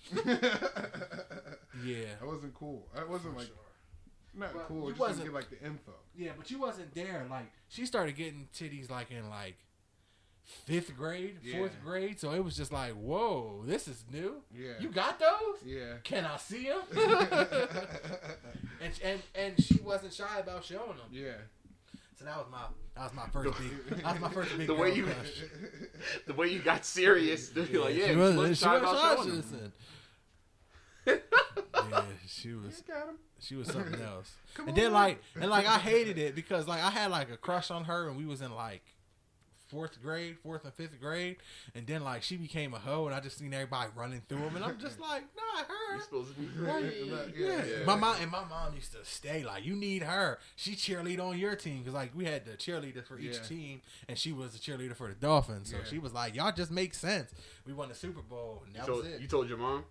[1.85, 2.07] Yeah.
[2.21, 2.89] I wasn't cool.
[2.97, 3.57] I wasn't For like sure.
[4.37, 4.83] Not Well, cool.
[4.85, 5.93] you just wasn't- didn't get like the info.
[6.17, 7.27] Yeah, but you wasn't there.
[7.31, 9.57] Like she started getting titties like in like
[10.45, 12.21] fifth grade, fourth grade.
[12.21, 14.43] So it was just like, whoa, this is new.
[14.55, 14.73] Yeah.
[14.81, 15.59] You got those?
[15.65, 15.95] Yeah.
[16.05, 16.83] Can I see them?
[18.81, 21.09] and and and she wasn't shy about showing them.
[21.11, 21.33] yeah.
[22.19, 22.65] So that was my
[22.95, 25.43] that was my first big that was my first big The way you- crush.
[26.27, 29.17] The way you got serious, they're like, yeah, she she was, wasn't she shy about
[29.19, 29.73] showing them.
[31.07, 33.17] yeah, she was Got him.
[33.41, 34.33] She was something else.
[34.55, 37.37] Come and then like and like I hated it because like I had like a
[37.37, 38.83] crush on her and we was in like
[39.69, 41.37] fourth grade, fourth and fifth grade,
[41.75, 44.55] and then like she became a hoe, and I just seen everybody running through them,
[44.55, 45.95] and I'm just like, not her.
[45.95, 47.35] You're supposed to be Right, great.
[47.37, 47.65] yeah.
[47.81, 47.85] Yeah.
[47.85, 50.39] my mom and my mom used to stay like, you need her.
[50.55, 53.43] She cheerlead on your team because like we had the cheerleader for each Yeah.
[53.43, 55.71] team, and she was the cheerleader for the Dolphins.
[55.73, 55.85] So Yeah.
[55.85, 57.33] she was like, y'all just make sense.
[57.67, 59.21] We won the Super Bowl, and You that told, was it.
[59.21, 59.85] you told your mom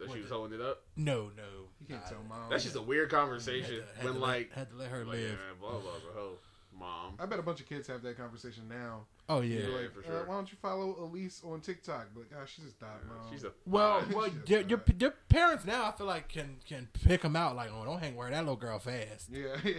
[0.00, 0.82] that What she was the- holding it up.
[0.96, 2.50] no, no, You can't tell mom.
[2.50, 4.90] That's just a weird had conversation to- had when to like, let, had to let
[4.90, 5.30] her like live.
[5.30, 6.12] man, blah blah blah.
[6.14, 6.38] hoe.
[6.78, 7.14] Mom.
[7.18, 9.00] I bet a bunch of kids have that conversation now.
[9.28, 9.60] Oh yeah.
[9.60, 9.76] Yeah.
[9.76, 10.24] like, for uh, sure.
[10.24, 12.06] why don't you follow Elise on TikTok?
[12.14, 13.30] But gosh, she's just dot mom.
[13.30, 17.20] She's a Well, well, your, your your parents now I feel like can can pick
[17.20, 19.28] them out like, oh, don't hang where that little girl fast.
[19.30, 19.74] yeah, yeah.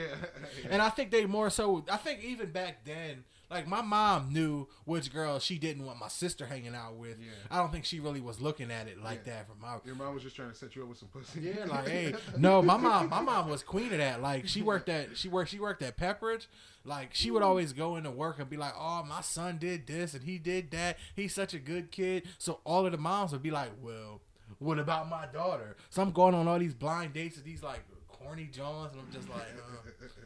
[0.70, 1.84] And I think they more so.
[1.90, 6.08] I think even back then, like my mom knew which girl she didn't want my
[6.08, 7.20] sister hanging out with.
[7.20, 7.28] Yeah.
[7.52, 9.34] I don't think she really was looking at it like Yeah.
[9.34, 9.76] that from my.
[9.86, 11.42] Your mom was just trying to set you up with some pussy.
[11.42, 14.22] Yeah, like hey, no, my mom, my mom was queen of that.
[14.22, 16.48] Like she worked at, she worked, she worked at Pepperidge.
[16.86, 20.16] Like she would always go into work and be like, "Oh, my son did this
[20.16, 20.98] and he did that.
[21.16, 24.22] He's such a good kid." So all of the moms would be like, "Well,
[24.58, 27.82] what about my daughter?" So I'm going on all these blind dates with these like
[28.08, 29.44] corny Johns, and I'm just like,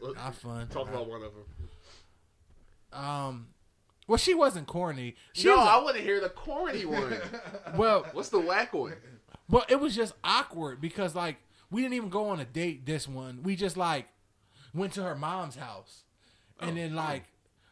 [0.02, 1.44] uh, "Not fun." Talk about one of them.
[2.96, 3.48] Um,
[4.08, 5.16] well, she wasn't corny.
[5.34, 7.18] She no, was I want to hear the corny one.
[7.76, 8.94] well, What's the whack one?
[9.50, 11.38] well, it was just awkward because like
[11.72, 12.86] we didn't even go on a date.
[12.86, 14.08] This one, we just like
[14.74, 16.04] went to her mom's house,
[16.60, 16.98] and Oh, then oh.
[16.98, 17.24] like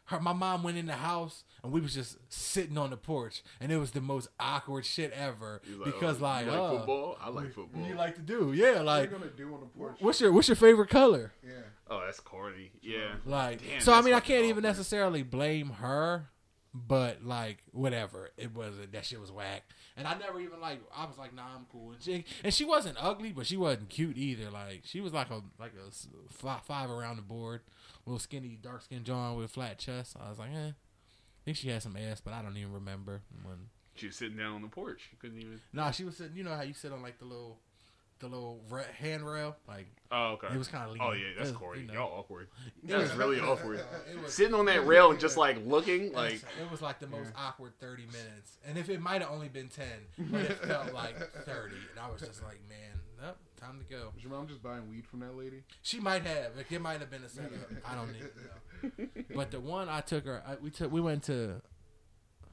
[0.06, 3.42] her, my mom went in the house, and we was just sitting on the porch,
[3.58, 6.70] and it was the most awkward shit ever He's because oh, like, you like uh,
[6.76, 7.18] football.
[7.20, 7.86] I like what football.
[7.86, 8.52] you like to do?
[8.52, 9.96] Yeah, What like are you gonna do on the porch?
[10.00, 11.32] what's your what's your favorite color?
[11.42, 11.52] Yeah.
[11.90, 12.70] oh, that's corny.
[12.82, 13.14] Yeah.
[13.26, 16.28] Like, Damn, so I mean, I can't even necessarily blame her,
[16.74, 18.30] but like, whatever.
[18.36, 19.62] It wasn't that shit was whack,
[19.96, 20.80] and I never even like.
[20.94, 21.92] I was like, nah, I'm cool.
[21.92, 24.50] And she, and she wasn't ugly, but she wasn't cute either.
[24.50, 27.62] Like, she was like a like a s- five, five around the board,
[28.04, 30.16] little skinny, dark skinned John with a flat chest.
[30.22, 30.72] I was like, eh.
[31.44, 33.56] I think she had some ass, but I don't even remember when.
[33.96, 35.02] She was sitting down on the porch.
[35.10, 35.60] She couldn't even.
[35.72, 36.36] Nah, she was sitting.
[36.36, 37.58] You know how you sit on like the little,
[38.18, 40.48] the little re- handrail, like Oh, okay.
[40.54, 40.96] it was kind of.
[41.00, 41.80] Oh yeah, that's it was, corny.
[41.82, 41.92] you know.
[41.94, 42.48] Y'all awkward.
[42.82, 43.84] It That's was- really awkward.
[44.12, 46.82] It was, Sitting on that rail and just like looking, It like was, it was
[46.82, 48.58] like the most awkward 30 minutes.
[48.66, 49.84] And if it might have only been 10,
[50.30, 51.74] but it felt like 30.
[51.90, 53.03] And I was just like, man, nope,
[53.64, 54.10] time to go.
[54.14, 55.64] Was your mom just buying weed from that lady?
[55.82, 56.56] She might have.
[56.56, 57.50] Like, it might have been a setup.
[57.88, 59.24] I don't even know.
[59.34, 61.62] But the one I took her, I, we took, we went to.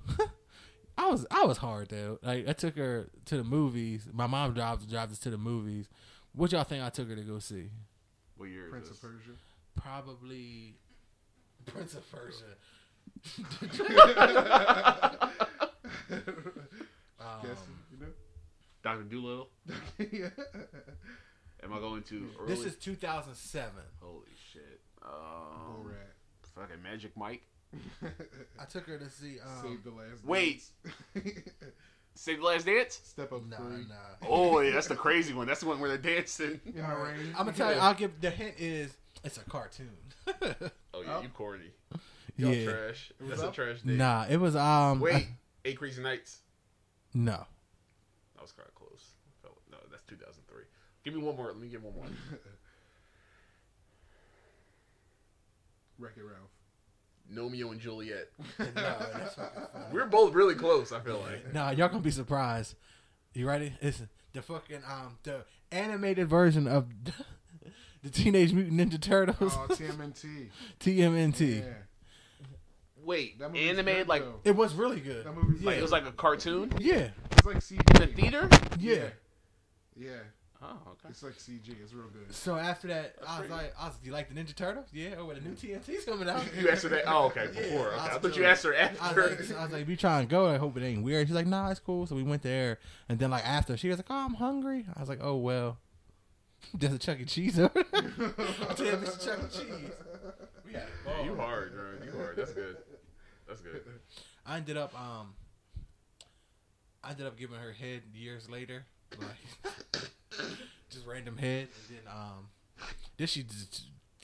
[0.98, 2.20] I was I was hard though.
[2.22, 4.08] Like I took her to the movies.
[4.12, 5.90] My mom drives drives us to the movies.
[6.34, 7.70] What y'all think I took her to go see?
[8.38, 8.98] what year is Prince this?
[8.98, 9.32] of Persia.
[9.76, 10.78] Probably
[11.66, 12.56] Prince of Persia.
[17.22, 17.50] Um, Guess
[17.91, 17.91] you know.
[18.84, 19.50] Doctor Dolittle.
[20.12, 20.30] yeah.
[21.64, 22.48] Am I going to early?
[22.56, 23.70] This is 2007.
[24.02, 24.22] holy
[24.52, 24.80] shit.
[25.02, 26.14] Bull Um, rat.
[26.56, 27.44] fucking Magic Mike.
[28.60, 29.38] I took her to see.
[29.40, 30.26] Um, Save the last.
[30.26, 30.64] wait.
[31.14, 31.30] dance.
[32.16, 33.00] Save the Last Dance.
[33.06, 33.86] Step up Nah, free.
[33.88, 34.28] nah.
[34.28, 35.48] Oh, yeah, that's the crazy one.
[35.48, 36.60] That's the one where they're dancing.
[36.66, 37.30] In the rain.
[37.38, 37.80] I'm gonna tell you.
[37.80, 39.96] I'll give the hint is it's a cartoon.
[40.28, 40.54] Oh yeah,
[40.94, 41.22] Oh.
[41.22, 41.72] you corny.
[42.36, 42.70] Y'all yeah.
[42.70, 43.14] trash.
[43.18, 43.96] It was That's a trash date.
[43.98, 45.00] Nah, it was um.
[45.00, 45.28] Wait, I-
[45.64, 46.40] Eight Crazy Nights.
[47.14, 47.46] no.
[48.42, 49.12] That was kind of close.
[49.44, 50.64] Felt- No, that's 2003.
[51.04, 51.46] Give me one more.
[51.48, 52.06] Let me get one more.
[56.00, 56.50] Wreck It Ralph.
[57.32, 58.30] Gnomeo and Juliet.
[58.60, 59.86] no, that's fucking funny.
[59.94, 60.92] We're both really close.
[60.92, 61.54] I feel like.
[61.54, 62.74] Nah, y'all gonna be surprised.
[63.34, 63.74] You ready?
[63.80, 64.02] It's
[64.34, 66.88] the fucking um the animated version of
[68.04, 70.50] the Teenage Mutant Ninja Turtles Oh, TMNT.
[70.80, 71.60] TMNT.
[71.60, 71.74] Yeah.
[73.04, 74.40] Wait, That movie's animated good, like though.
[74.44, 75.26] It was really good.
[75.26, 75.68] That movie's yeah.
[75.70, 77.80] like it was like a cartoon yeah, It's like CG.
[78.02, 78.50] in the theater.
[78.80, 79.08] yeah.
[79.96, 80.12] Yeah.
[80.64, 81.10] Oh, okay.
[81.10, 81.70] It's like CG.
[81.82, 82.32] It's real good.
[82.36, 84.86] So after that, I was pretty- like, I was, "Do you like the Ninja Turtles?"
[84.94, 85.16] Yeah.
[85.18, 86.44] Oh, the new TNT's coming out.
[86.56, 87.06] You asked her that.
[87.08, 87.50] Oh, okay.
[87.52, 87.88] Yeah, Before.
[87.88, 87.98] Okay.
[88.00, 89.22] I I, thought you asked her I after.
[89.24, 90.46] was, like, I was like, "We try and go.
[90.46, 92.78] I hope it ain't weird." She's like, "Nah, it's cool." So we went there,
[93.10, 95.80] and then like after, she was like, "Oh, I'm hungry." I was like, "Oh well."
[96.76, 97.26] There's a Chuck E.
[97.26, 97.84] Cheese over there.
[98.70, 99.58] I tell you, it's Chuck E.
[99.58, 99.92] Cheese.
[100.64, 101.26] We had a Yeah, ball.
[101.26, 102.06] you hard, bro.
[102.06, 102.36] You hard.
[102.38, 102.78] That's good.
[103.52, 103.82] That's good.
[104.46, 105.34] I ended up um
[107.04, 108.86] I ended up giving her head years later.
[109.20, 110.04] Like
[110.90, 112.48] just random head and then um
[113.18, 113.46] this she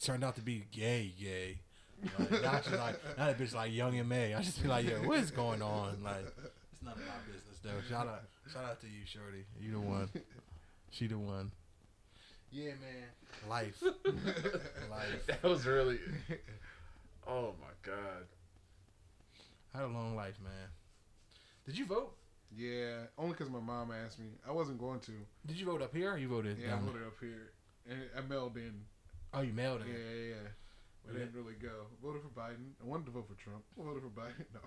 [0.01, 1.59] turned out to be gay gay.
[2.17, 4.33] Like, now she's like now that bitch like Young M.A.
[4.33, 6.01] I just be like, yo, what is going on?
[6.01, 6.25] Like
[6.73, 7.81] it's none of my business though.
[7.89, 8.21] Shout out
[8.53, 9.43] shout out to you, Shorty.
[9.59, 10.09] You the one.
[10.91, 11.51] She the one.
[12.49, 13.49] Yeah, man.
[13.49, 13.83] Life.
[14.89, 15.27] Life.
[15.27, 15.99] That was really.
[17.27, 18.23] Oh my god.
[19.77, 20.69] I had a long life, man.
[21.65, 22.15] Did you vote?
[22.55, 24.25] Yeah, only because my mom asked me.
[24.47, 25.11] I wasn't going to.
[25.45, 27.51] Did you vote up here or you voted Yeah, I down voted up here,
[27.87, 28.73] and I mailed in.
[29.33, 29.87] Oh, you mailed in.
[29.87, 30.17] Yeah, it.
[30.17, 31.09] yeah, yeah.
[31.09, 31.85] It didn't really go.
[32.03, 32.73] Voted for Biden.
[32.81, 33.63] I wanted to vote for Trump.
[33.79, 34.45] I voted for Biden.
[34.53, 34.59] No.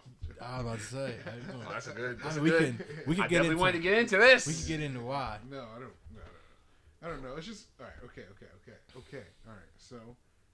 [0.46, 1.14] I was about to say.
[1.26, 1.60] I, don't.
[1.66, 2.18] Oh, that's a good.
[2.24, 2.60] I mean, a we good.
[2.60, 4.46] can we can I get definitely into wanted to get into this.
[4.46, 5.38] we can get into why.
[5.50, 5.96] No, I don't.
[6.14, 7.08] No, no, no.
[7.08, 7.36] I don't know.
[7.36, 7.96] It's just all right.
[8.04, 9.26] Okay, okay, okay, okay.
[9.46, 9.72] All right.
[9.76, 9.96] So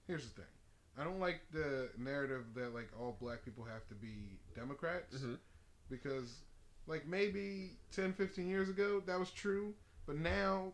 [0.07, 0.51] here's the thing.
[0.99, 5.37] I don't like the narrative that like all black people have to be Democrats Mhm.
[5.89, 6.39] because
[6.87, 9.75] like maybe 10, 15 years ago that was true,
[10.05, 10.73] but now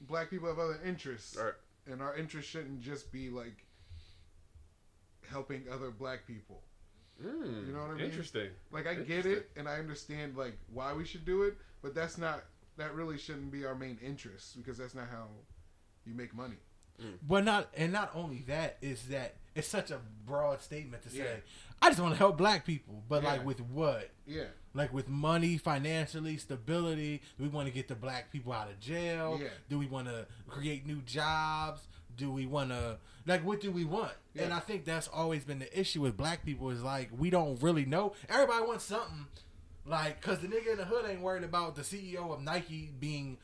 [0.00, 1.52] black people have other interests, right.
[1.86, 3.66] and our interests shouldn't just be like
[5.28, 6.62] helping other black people.
[7.22, 8.04] Mm, You know what I mean?
[8.06, 8.50] Interesting.
[8.70, 12.18] Like I get it, and I understand like why we should do it, but that's
[12.18, 12.44] not
[12.76, 15.28] that really shouldn't be our main interest because that's not how
[16.04, 16.56] you make money.
[17.02, 17.18] Mm.
[17.26, 21.18] But not and not only that is that it's such a broad statement to say.
[21.18, 21.36] Yeah.
[21.82, 23.30] I just want to help black people, but Yeah.
[23.30, 24.10] like with what?
[24.26, 27.20] Yeah, Like with money, financially, stability.
[27.36, 29.38] Do we want to get the black people out of jail?
[29.40, 29.48] Yeah.
[29.68, 31.86] Do we want to create new jobs?
[32.16, 34.12] Do we want to like what do we want?
[34.36, 37.60] And I think that's always been the issue with black people is like we don't
[37.62, 38.14] really know.
[38.28, 39.26] Everybody wants something
[39.86, 43.38] like cuz the nigga in the hood ain't worried about the CEO of Nike being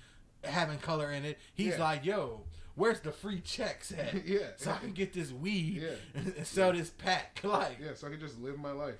[0.44, 1.38] having color in it.
[1.54, 1.80] He's Yeah.
[1.80, 2.46] like, "Yo,
[2.80, 4.14] where's the free checks at?
[4.26, 4.38] Yeah.
[4.56, 5.90] So I can get this weed Yeah.
[6.36, 7.94] and sell this pack." Like yeah.
[7.94, 8.94] So I can just live my life.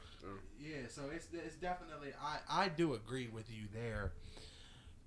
[0.60, 4.12] yeah, so it's it's definitely I I do agree with you there,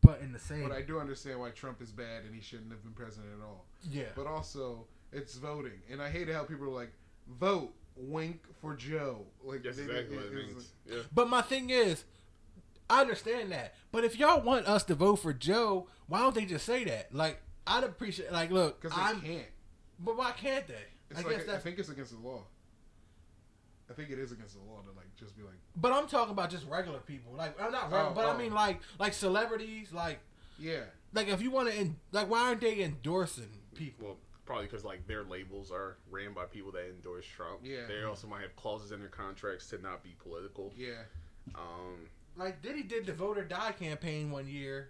[0.01, 2.71] but in the same But I do understand why Trump is bad and he shouldn't
[2.71, 3.65] have been president at all.
[3.89, 6.91] yeah But also, it's voting, and I hate how people are like,
[7.39, 9.25] vote wink for Joe.
[9.43, 10.71] Like That's exactly what it it's means.
[10.89, 10.99] Yeah.
[11.13, 12.03] but my thing is,
[12.89, 16.45] I understand that, but if y'all want us to vote for Joe, why don't they
[16.45, 17.13] just say that?
[17.13, 19.45] Like I'd appreciate like look, Because they I'm can't.
[19.99, 20.75] but why can't they?
[21.09, 22.43] It's I like guess I that's think it's against the law.
[23.89, 26.31] I think it is against the law to like just be like, but I'm talking
[26.31, 27.33] about just regular people.
[27.35, 28.31] Like I'm not regular, Oh, but oh.
[28.31, 30.19] I mean like like celebrities, like
[30.57, 30.83] yeah,
[31.13, 34.07] like if you want to like why aren't they endorsing people?
[34.07, 37.59] Well, probably because like their labels are ran by people that endorse Trump.
[37.63, 37.85] Yeah.
[37.87, 40.73] They also might have clauses in their contracts to not be political.
[40.77, 41.03] yeah.
[41.55, 42.07] Um.
[42.35, 44.89] Like Diddy did the vote or die campaign one year,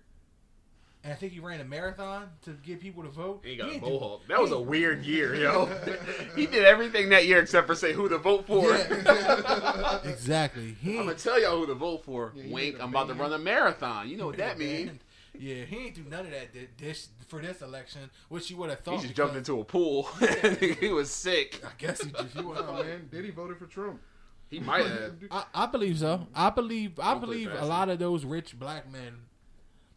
[1.03, 3.41] and I think he ran a marathon to get people to vote.
[3.43, 4.21] And he got a ain't do- mohawk.
[4.27, 5.65] That was a weird year, yo.
[6.35, 8.69] he did everything that year except for say who to vote for.
[8.71, 9.99] Yeah.
[10.05, 10.75] exactly.
[10.81, 12.31] He I'm gonna tell y'all who to vote for.
[12.35, 14.09] Yeah, Wink, made a I'm about to run a marathon.
[14.09, 14.99] You know what that means?
[15.37, 18.69] Yeah, he ain't do none of that thi- this for this election, which you would
[18.69, 18.97] have thought.
[18.97, 20.03] He just jumped into a pool.
[20.79, 21.59] he was sick.
[21.65, 22.33] I guess he just.
[22.35, 23.99] He Oh was, man, Diddy voted for Trump.
[24.51, 25.13] He might have.
[25.31, 26.27] I, I believe so.
[26.35, 26.99] I believe.
[26.99, 29.15] I Don't believe a lot of those rich black men,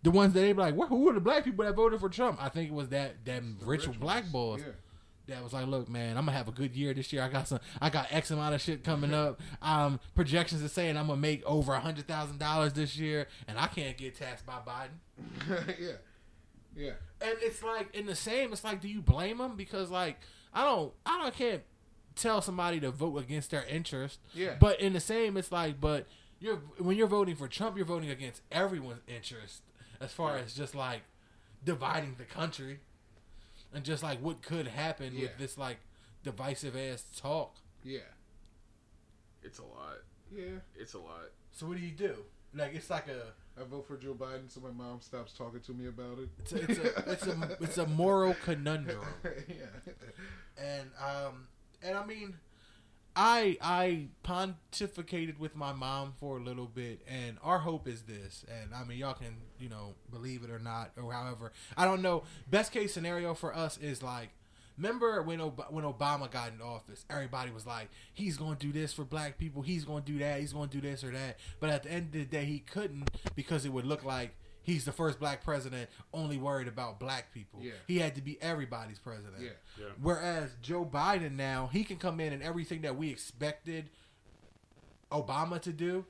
[0.07, 0.88] the ones that they be like, "What?
[0.88, 3.42] Who were the black people that voted for Trump?" I think it was that that
[3.62, 4.62] rich, black boys.
[4.64, 5.34] Yeah.
[5.34, 7.24] that was like, look, man, I'm gonna have a good year this year.
[7.24, 9.40] I got some, I got X amount of shit coming up.
[9.61, 13.59] Um, projections are saying I'm gonna make over a hundred thousand dollars this year, and
[13.59, 15.74] I can't get taxed by Biden.
[15.80, 15.92] yeah.
[16.76, 16.92] Yeah.
[17.20, 19.57] And it's like in the same, it's like, do you blame them?
[19.57, 20.18] Because like,
[20.54, 21.62] I don't, I don't can't
[22.14, 24.20] tell somebody to vote against their interest.
[24.34, 24.54] Yeah.
[24.61, 26.07] But in the same, it's like, but
[26.38, 29.62] you're when you're voting for Trump, you're voting against everyone's interest
[30.01, 31.03] as far as just like
[31.64, 32.80] dividing the country
[33.74, 35.22] and just like what could happen Yeah.
[35.22, 35.78] with this like
[36.22, 37.57] divisive ass talk.
[37.82, 38.01] Yeah.
[39.42, 39.99] It's a lot.
[40.34, 40.61] Yeah.
[40.74, 41.30] It's a lot.
[41.53, 42.14] So what do you do?
[42.55, 45.72] Like it's like a I vote for Joe Biden so my mom stops talking to
[45.72, 46.28] me about it.
[46.40, 49.01] it's a it's a it's a, it's a moral conundrum.
[49.49, 49.92] yeah.
[50.59, 51.47] and um
[51.82, 52.34] and I mean
[53.16, 58.44] I I pontificated with my mom for a little bit and our hope is this
[58.48, 62.02] and I mean y'all can you know believe it or not or however I don't
[62.02, 62.24] know.
[62.50, 64.28] Best case scenario for us is like
[64.76, 68.92] remember when Ob- when Obama got in office everybody was like he's to do this
[68.92, 69.62] for black people.
[69.62, 70.40] He's to do that.
[70.40, 71.38] He's to do this or that.
[71.58, 74.36] But at the end of the day he couldn't because it would look like
[74.66, 77.72] he's the first black president only worried about black people Yeah.
[77.86, 79.50] he had to be everybody's president Yeah.
[79.78, 79.86] Yeah.
[80.02, 83.88] Whereas Joe Biden now, he can come in and everything that we expected
[85.12, 86.04] Obama to do,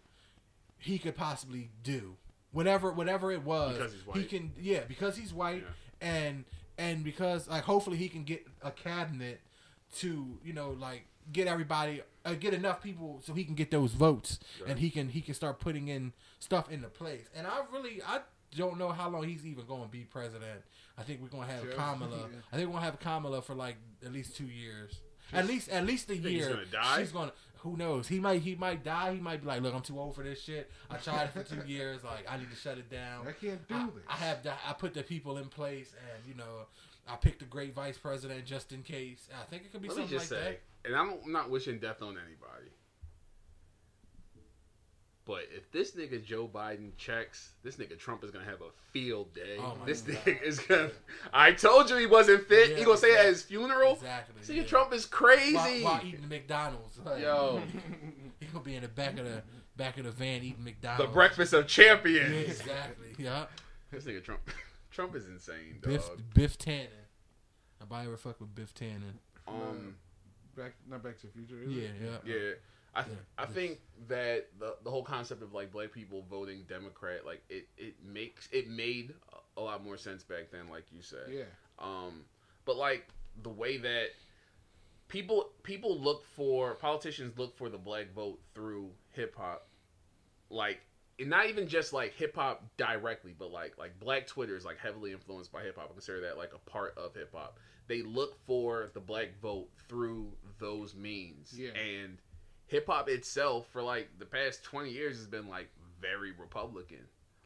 [0.79, 2.17] he could possibly do.
[2.53, 3.77] Whatever whatever it was.
[3.77, 5.63] Because he's He can yeah, because he's white
[6.01, 6.09] Yeah.
[6.09, 6.45] and
[6.79, 9.41] and because like hopefully he can get a cabinet
[9.97, 13.93] to, you know, like get everybody uh, get enough people so he can get those
[13.93, 14.71] votes Right.
[14.71, 17.27] and he can he can start putting in stuff into place.
[17.35, 18.21] And I really I
[18.55, 20.61] don't know how long he's even going to be president.
[20.99, 21.73] I think we're going to have Sure.
[21.73, 22.11] Kamala.
[22.17, 22.39] Yeah.
[22.53, 25.01] I think we're going to have Kamala for like at least 2 years.
[25.33, 26.51] at least at least a year.
[26.51, 26.99] gonna die?
[27.01, 28.07] She's going to who knows?
[28.07, 29.15] He might he might die.
[29.15, 30.71] He might be like, "Look, I'm too old for this shit.
[30.89, 32.05] I tried it for 2 years.
[32.05, 34.05] Like I need to shut it down." I can't do I, this.
[34.09, 36.67] I have the, I put the people in place, and you know,
[37.09, 39.29] I picked a great vice president just in case.
[39.33, 41.51] I think it could be Let me something just like say, and I'm I'm not
[41.51, 42.71] wishing death on anybody.
[45.27, 49.35] But if this nigga Joe Biden checks, this nigga Trump is gonna have a field
[49.35, 49.57] day.
[49.59, 50.17] Oh my this God.
[50.25, 50.91] nigga is gonna.
[51.33, 52.71] I told you he wasn't fit.
[52.71, 53.95] Yeah, he gonna say it at his funeral.
[53.95, 54.35] Exactly.
[54.41, 54.63] This nigga yeah.
[54.69, 55.55] Trump is crazy.
[55.83, 56.99] while, while eating the McDonald's.
[57.05, 57.61] Like, Yo,
[58.41, 59.43] he gonna be in the back of the
[59.77, 61.11] back of the van eating McDonald's.
[61.11, 62.61] the breakfast of Yeah, champions.
[62.61, 63.09] exactly.
[63.19, 63.47] Yeah.
[63.91, 64.43] This nigga Trump.
[64.93, 65.93] Trump is insane, dog.
[65.93, 66.87] Biff Biff Tannen.
[67.81, 69.19] Nobody ever fuck with Biff Tannen.
[69.49, 69.97] Um.
[70.57, 71.61] Back, not Back to the Future.
[71.65, 71.95] Is Yeah, it?
[72.27, 72.33] yeah.
[72.35, 72.51] Yeah.
[72.97, 76.65] I, th- Yeah, I think that the the whole concept of like black people voting
[76.69, 79.13] Democrat, like it, it makes it made
[79.57, 81.29] a, lot more sense back then, like you said.
[81.31, 81.43] Yeah.
[81.79, 82.23] Um,
[82.65, 83.07] but like
[83.43, 84.07] the way that
[85.09, 89.67] people people look for politicians look for the black vote through hip hop,
[90.51, 90.81] like
[91.19, 94.79] and not even just like hip hop directly, but like like Black Twitter is like
[94.79, 95.89] heavily influenced by hip hop.
[95.91, 97.59] I consider that like a part of hip hop.
[97.89, 101.71] They look for the black vote through those means, Yeah.
[101.71, 102.19] and
[102.67, 105.69] hip hop itself for like the past twenty years has been like
[106.01, 106.99] very Republican.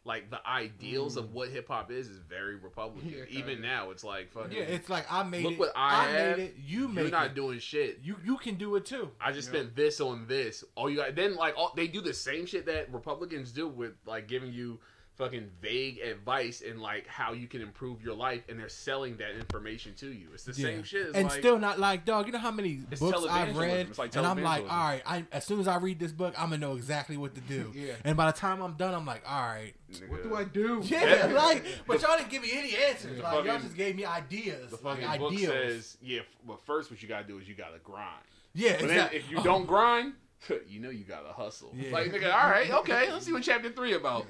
[0.02, 3.10] Like the ideals of what hip hop is is very Republican.
[3.10, 3.30] Mm.
[3.30, 4.56] Yeah, Even now, it's like fucking.
[4.56, 5.58] Yeah, it's like I made Look it.
[5.58, 6.38] what I have.
[6.38, 6.54] made it.
[6.58, 7.34] You made you're not it.
[7.34, 7.98] doing shit.
[8.02, 9.10] You you can do it too.
[9.20, 9.60] I just Yeah.
[9.60, 10.64] spent this on this.
[10.74, 13.92] All you got then like all, they do the same shit that Republicans do with
[14.06, 14.80] like giving you
[15.20, 19.36] fucking vague advice and like how you can improve your life, and they're selling that
[19.36, 20.28] information to you.
[20.32, 20.68] It's the Yeah.
[20.68, 21.08] same shit.
[21.08, 22.26] As and like, still not like dog.
[22.26, 25.02] You know how many books I've read, like and I'm like, all right.
[25.04, 27.72] I, as soon as I read this book, I'm gonna know exactly what to do.
[27.80, 27.94] Yeah.
[28.04, 29.72] And by the time I'm done, I'm like, all right.
[30.08, 30.82] What do I do?
[30.84, 33.16] Yeah, like, but y'all didn't give me any answers.
[33.16, 34.70] The Like, y'all just gave me ideas.
[34.70, 35.52] The like, fucking book ideals.
[35.52, 36.20] says, yeah.
[36.44, 38.22] but Well, first, what you gotta do is you gotta grind.
[38.54, 39.18] yeah, But then exactly.
[39.18, 39.42] if you oh.
[39.42, 40.12] don't grind,
[40.68, 41.72] you know you gotta hustle.
[41.74, 41.92] Yeah.
[41.92, 44.26] Like nigga, all right, okay, let's see what chapter three about.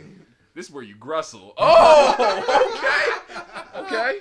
[0.54, 1.54] This is where you grustle.
[1.58, 2.14] Oh,
[3.76, 4.20] okay, okay.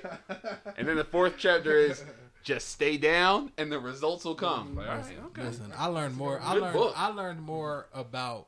[0.77, 2.03] And then the fourth chapter is
[2.43, 4.75] just stay down and the results will come.
[4.75, 5.43] Like, right, okay.
[5.43, 6.39] Listen, I learned more.
[6.41, 6.73] I learned.
[6.73, 6.93] book.
[6.95, 8.47] I learned more about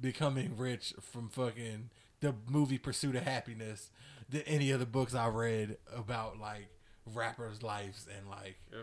[0.00, 3.90] becoming rich from fucking the movie Pursuit of Happiness
[4.28, 6.66] than any of the books I read about like
[7.14, 8.82] rappers' lives and like Yeah.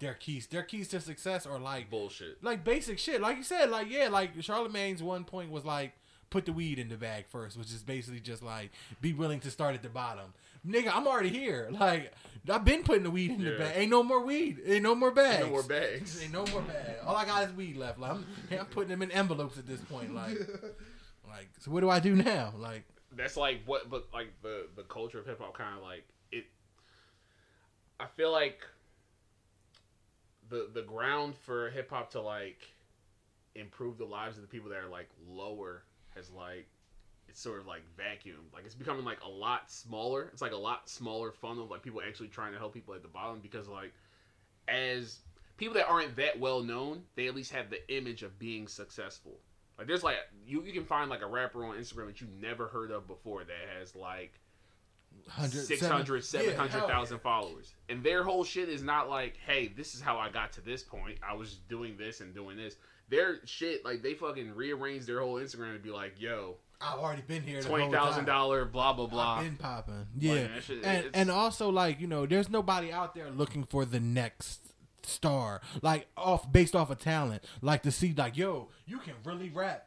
[0.00, 0.46] their keys.
[0.46, 2.42] Their keys to success are like Bullshit.
[2.42, 3.20] like basic shit.
[3.20, 5.92] Like you said, like yeah, like Charlemagne's one point was like
[6.30, 9.50] put the weed in the bag first, which is basically just like be willing to
[9.50, 10.34] start at the bottom.
[10.66, 11.68] Nigga, I'm already here.
[11.70, 12.12] Like
[12.48, 13.72] I've been putting the weed in the bag.
[13.76, 14.60] Ain't no more weed.
[14.66, 15.40] Ain't no more bags.
[15.40, 16.22] Ain't no more bags.
[16.22, 17.00] Ain't no more bags.
[17.06, 17.98] All I got is weed left.
[17.98, 20.14] Like I'm, I'm putting them in envelopes at this point.
[20.14, 20.38] Like,
[21.28, 22.52] like so what do I do now?
[22.56, 22.84] Like
[23.16, 26.46] That's like what, but like the the culture of hip hop kind of like it.
[28.00, 28.60] I feel like
[30.50, 32.60] the the ground for hip hop to like
[33.54, 35.82] improve the lives of the people that are like lower
[36.18, 36.66] has like
[37.28, 40.56] it's sort of like vacuum like it's becoming like a lot smaller it's like a
[40.56, 43.92] lot smaller funnel like people actually trying to help people at the bottom because like
[44.66, 45.20] as
[45.56, 49.38] people that aren't that well known they at least have the image of being successful
[49.78, 50.16] like there's like
[50.46, 53.44] you you can find like a rapper on instagram that you've never heard of before
[53.44, 54.40] that has like
[55.24, 57.20] 100, 600 seven- yeah, 700,000 yeah.
[57.22, 57.74] followers.
[57.88, 60.82] And their whole shit is not like, hey, this is how I got to this
[60.82, 61.18] point.
[61.28, 62.76] I was doing this and doing this.
[63.10, 67.22] Their shit, like, they fucking rearranged their whole Instagram to be like, yo, I've already
[67.22, 67.60] been here.
[67.60, 69.36] $20,000, blah, blah, blah.
[69.38, 70.06] I've been popping.
[70.18, 73.84] Yeah, that shit- and and also like you know, there's nobody out there looking for
[73.84, 74.60] the next
[75.02, 79.48] star, like off based off of talent, like to see like yo, you can really
[79.48, 79.86] rap.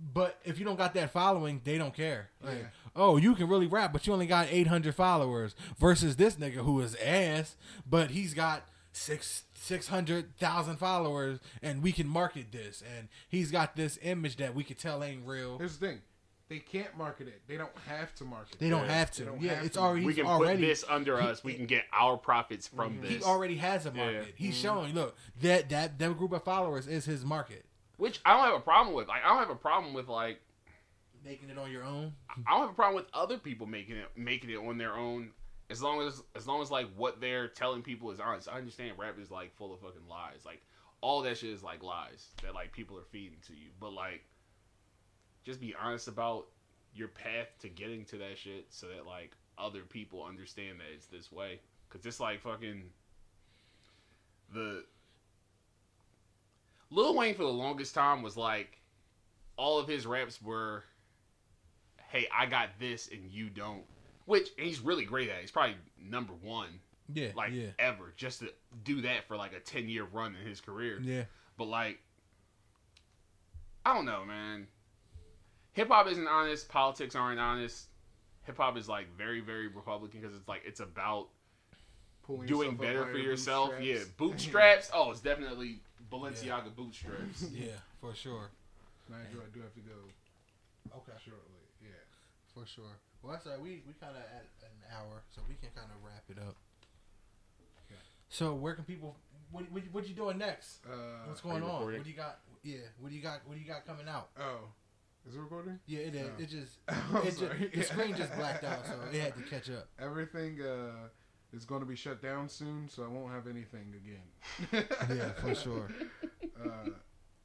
[0.00, 2.30] But if you don't got that following, they don't care.
[2.42, 2.66] Like, Yeah.
[2.96, 6.80] oh, you can really rap, but you only got 800 followers versus this nigga who
[6.80, 7.56] is ass,
[7.88, 8.62] but he's got
[8.92, 14.64] six 600,000 followers and we can market this and he's got this image that we
[14.64, 15.58] could tell ain't real.
[15.58, 16.00] Here's the thing.
[16.48, 17.42] They can't market it.
[17.46, 18.58] They don't have to market it.
[18.58, 19.24] They don't Yeah, have to.
[19.26, 19.82] don't Yeah, have it's to.
[19.82, 21.44] already we can already put this under us.
[21.44, 23.10] We can get our profits from He this.
[23.18, 24.14] He already has a market.
[24.28, 24.32] Yeah.
[24.34, 24.62] He's mm-hmm.
[24.62, 24.94] showing.
[24.94, 27.66] Look, that that that group of followers is his market.
[27.98, 29.08] Which I don't have a problem with.
[29.08, 30.40] Like, I don't have a problem with, like,
[31.24, 32.12] Making it on your own.
[32.46, 35.32] I don't have a problem with other people making it making it on their own
[35.70, 38.48] as long as as long as like what they're telling people is honest.
[38.48, 40.44] I understand rap is like full of fucking lies.
[40.44, 40.62] Like
[41.00, 43.68] all that shit is like lies that like people are feeding to you.
[43.80, 44.24] But like
[45.44, 46.46] just be honest about
[46.94, 51.06] your path to getting to that shit so that like other people understand that it's
[51.06, 51.60] this way.
[51.90, 52.84] Cause it's like fucking
[54.52, 54.84] the
[56.90, 58.78] Lil Wayne for the longest time was like
[59.56, 60.84] all of his raps were
[62.08, 63.84] hey, I got this and you don't.
[64.28, 65.36] Which and he's really great at.
[65.36, 65.40] it.
[65.40, 66.68] He's probably number one,
[67.12, 68.52] Yeah, like yeah, ever, just to
[68.84, 71.00] do that for like a ten year run in his career.
[71.02, 71.22] yeah.
[71.56, 71.98] But like,
[73.86, 74.66] I don't know, man.
[75.72, 76.68] Hip hop isn't honest.
[76.68, 77.86] Politics aren't honest.
[78.44, 81.28] Hip hop is like very, very Republican because it's like it's about
[82.26, 83.72] Pulling doing better for your yourself.
[83.80, 84.88] Yeah, bootstraps.
[84.88, 84.90] bootstraps.
[84.94, 85.80] Oh, it's definitely
[86.12, 87.46] Balenciaga bootstraps.
[87.54, 87.68] Yeah,
[88.00, 88.50] for sure.
[89.08, 89.94] Nigel, I do have to go
[90.98, 91.12] Okay.
[91.24, 91.62] shortly.
[91.82, 91.88] Yeah.
[92.54, 92.84] For sure.
[93.22, 93.60] Well, that's all right.
[93.60, 96.56] We we kind of at an hour, so we can kind of wrap it up.
[97.86, 98.00] Okay.
[98.28, 99.16] So where can people?
[99.50, 100.84] What what, what you doing next?
[100.86, 101.70] Uh, What's going on?
[101.80, 102.00] recording?
[102.00, 102.38] What do you got?
[102.62, 102.76] Yeah.
[103.00, 103.40] What do you got?
[103.46, 104.28] What do you got coming out?
[104.38, 104.68] oh,
[105.28, 105.78] is it recording?
[105.86, 106.28] Yeah, it is.
[106.28, 106.42] Oh.
[106.42, 107.70] It just I'm it just sorry.
[107.74, 109.88] the screen just blacked out, so it had to catch up.
[109.98, 111.08] Everything uh,
[111.52, 114.86] is going to be shut down soon, so I won't have anything again.
[115.16, 115.88] Yeah, for sure.
[116.62, 116.90] Uh,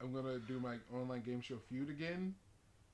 [0.01, 2.35] I'm gonna do my online game show feud again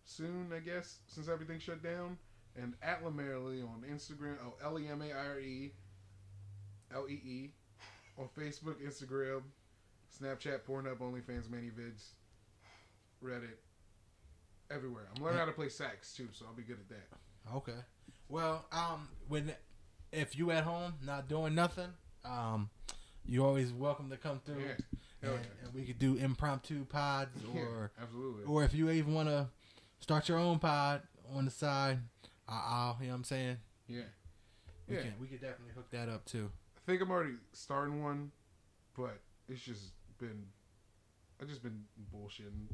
[0.05, 2.17] soon, I guess, since everything shut down.
[2.61, 5.71] And at Lemairelee on Instagram, oh L E M A I R E
[6.93, 7.51] L E E
[8.17, 9.41] on Facebook, Instagram,
[10.21, 12.09] Snapchat, Pornhub, OnlyFans, ManyVids,
[13.23, 13.55] Reddit,
[14.71, 15.07] everywhere.
[15.15, 17.53] I'm learning how to play sax too, so I'll be good at that.
[17.55, 17.79] Okay.
[18.27, 19.53] Well, um, when
[20.11, 21.89] if you at home not doing nothing,
[22.25, 22.69] um,
[23.25, 24.61] you're always welcome to come through,
[25.23, 28.43] Yeah, and, and we could do impromptu pods, Yeah, or absolutely.
[28.45, 29.47] or if you even want to
[29.99, 31.03] start your own pod
[31.33, 31.99] on the side,
[32.49, 33.57] I- I'll, you know what I'm saying?
[33.87, 34.01] yeah.
[34.87, 35.01] We Yeah.
[35.03, 36.49] can we could definitely hook that up too.
[36.77, 38.31] I think I'm already starting one,
[38.97, 40.45] but it's just been,
[41.41, 42.73] I just been bullshitting.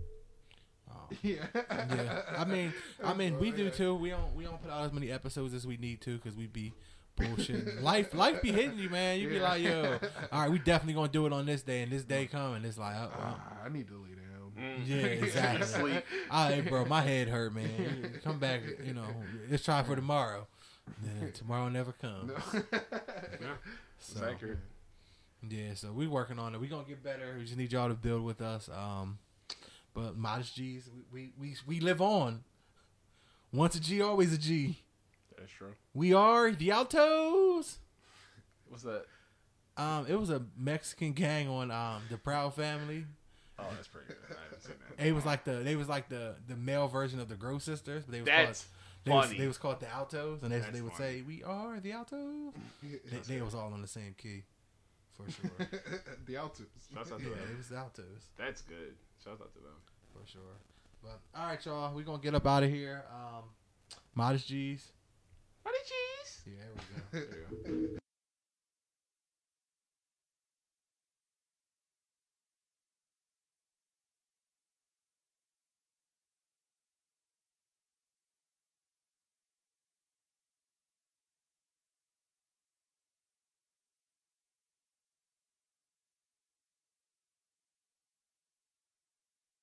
[0.89, 0.93] Oh.
[1.21, 1.45] Yeah.
[1.55, 2.73] Yeah, I mean,
[3.03, 3.95] I mean, we do too.
[3.95, 6.47] We don't we don't put out as many episodes as we need to because we
[6.47, 6.73] be
[7.19, 7.81] bullshitting.
[7.83, 9.19] life life be hitting you, man.
[9.19, 9.97] You be like, yo,
[10.31, 12.63] all right, we definitely gonna do it on this day, and this day coming.
[12.63, 14.14] It's like, oh, well, Ah, I need to lay down.
[14.57, 14.87] Mm.
[14.87, 15.65] yeah, exactly.
[15.67, 16.03] Sleep.
[16.31, 18.19] All right, bro, my head hurt, man.
[18.23, 19.07] Come back, you know.
[19.49, 20.47] Let's try for tomorrow.
[21.03, 22.31] Then tomorrow never comes.
[22.31, 22.61] No.
[23.41, 23.55] Yeah,
[23.99, 24.59] So, accurate.
[25.49, 26.61] yeah, so we working on it.
[26.61, 27.35] We gonna get better.
[27.37, 28.69] We just need y'all to build with us.
[28.69, 29.17] Um,
[29.93, 32.43] but modest G's, we we we, we live on.
[33.51, 34.79] Once a G, always a G.
[35.37, 35.73] That's true.
[35.93, 37.79] We are the Altos.
[38.69, 39.05] What's that?
[39.77, 43.05] Um, it was a Mexican gang on um the Proud Family.
[43.57, 44.17] Oh, that's pretty good.
[44.29, 45.05] I haven't seen that.
[45.07, 48.03] It was like the they was like the the male version of the Gross Sisters,
[48.03, 48.71] but they was That's called
[49.05, 49.37] they was, funny.
[49.39, 51.17] they was called the Altos, and they, That's they would funny.
[51.19, 52.53] say we are the Altos.
[52.81, 54.43] They, they was all on the same key,
[55.13, 55.51] for sure.
[56.25, 56.65] the Altus.
[56.93, 57.49] Shouts out to yeah, them.
[57.51, 58.05] it was the Altos
[58.37, 58.95] That's good.
[59.23, 59.77] Shout out to them.
[60.11, 60.41] for sure.
[61.03, 63.03] But all right, y'all, we gonna get up out of here.
[63.13, 63.43] Um,
[64.15, 64.91] modest G's.
[65.63, 66.41] Honey cheese.
[66.47, 66.53] Yeah,
[67.11, 67.27] there we go.
[67.63, 67.97] There you go.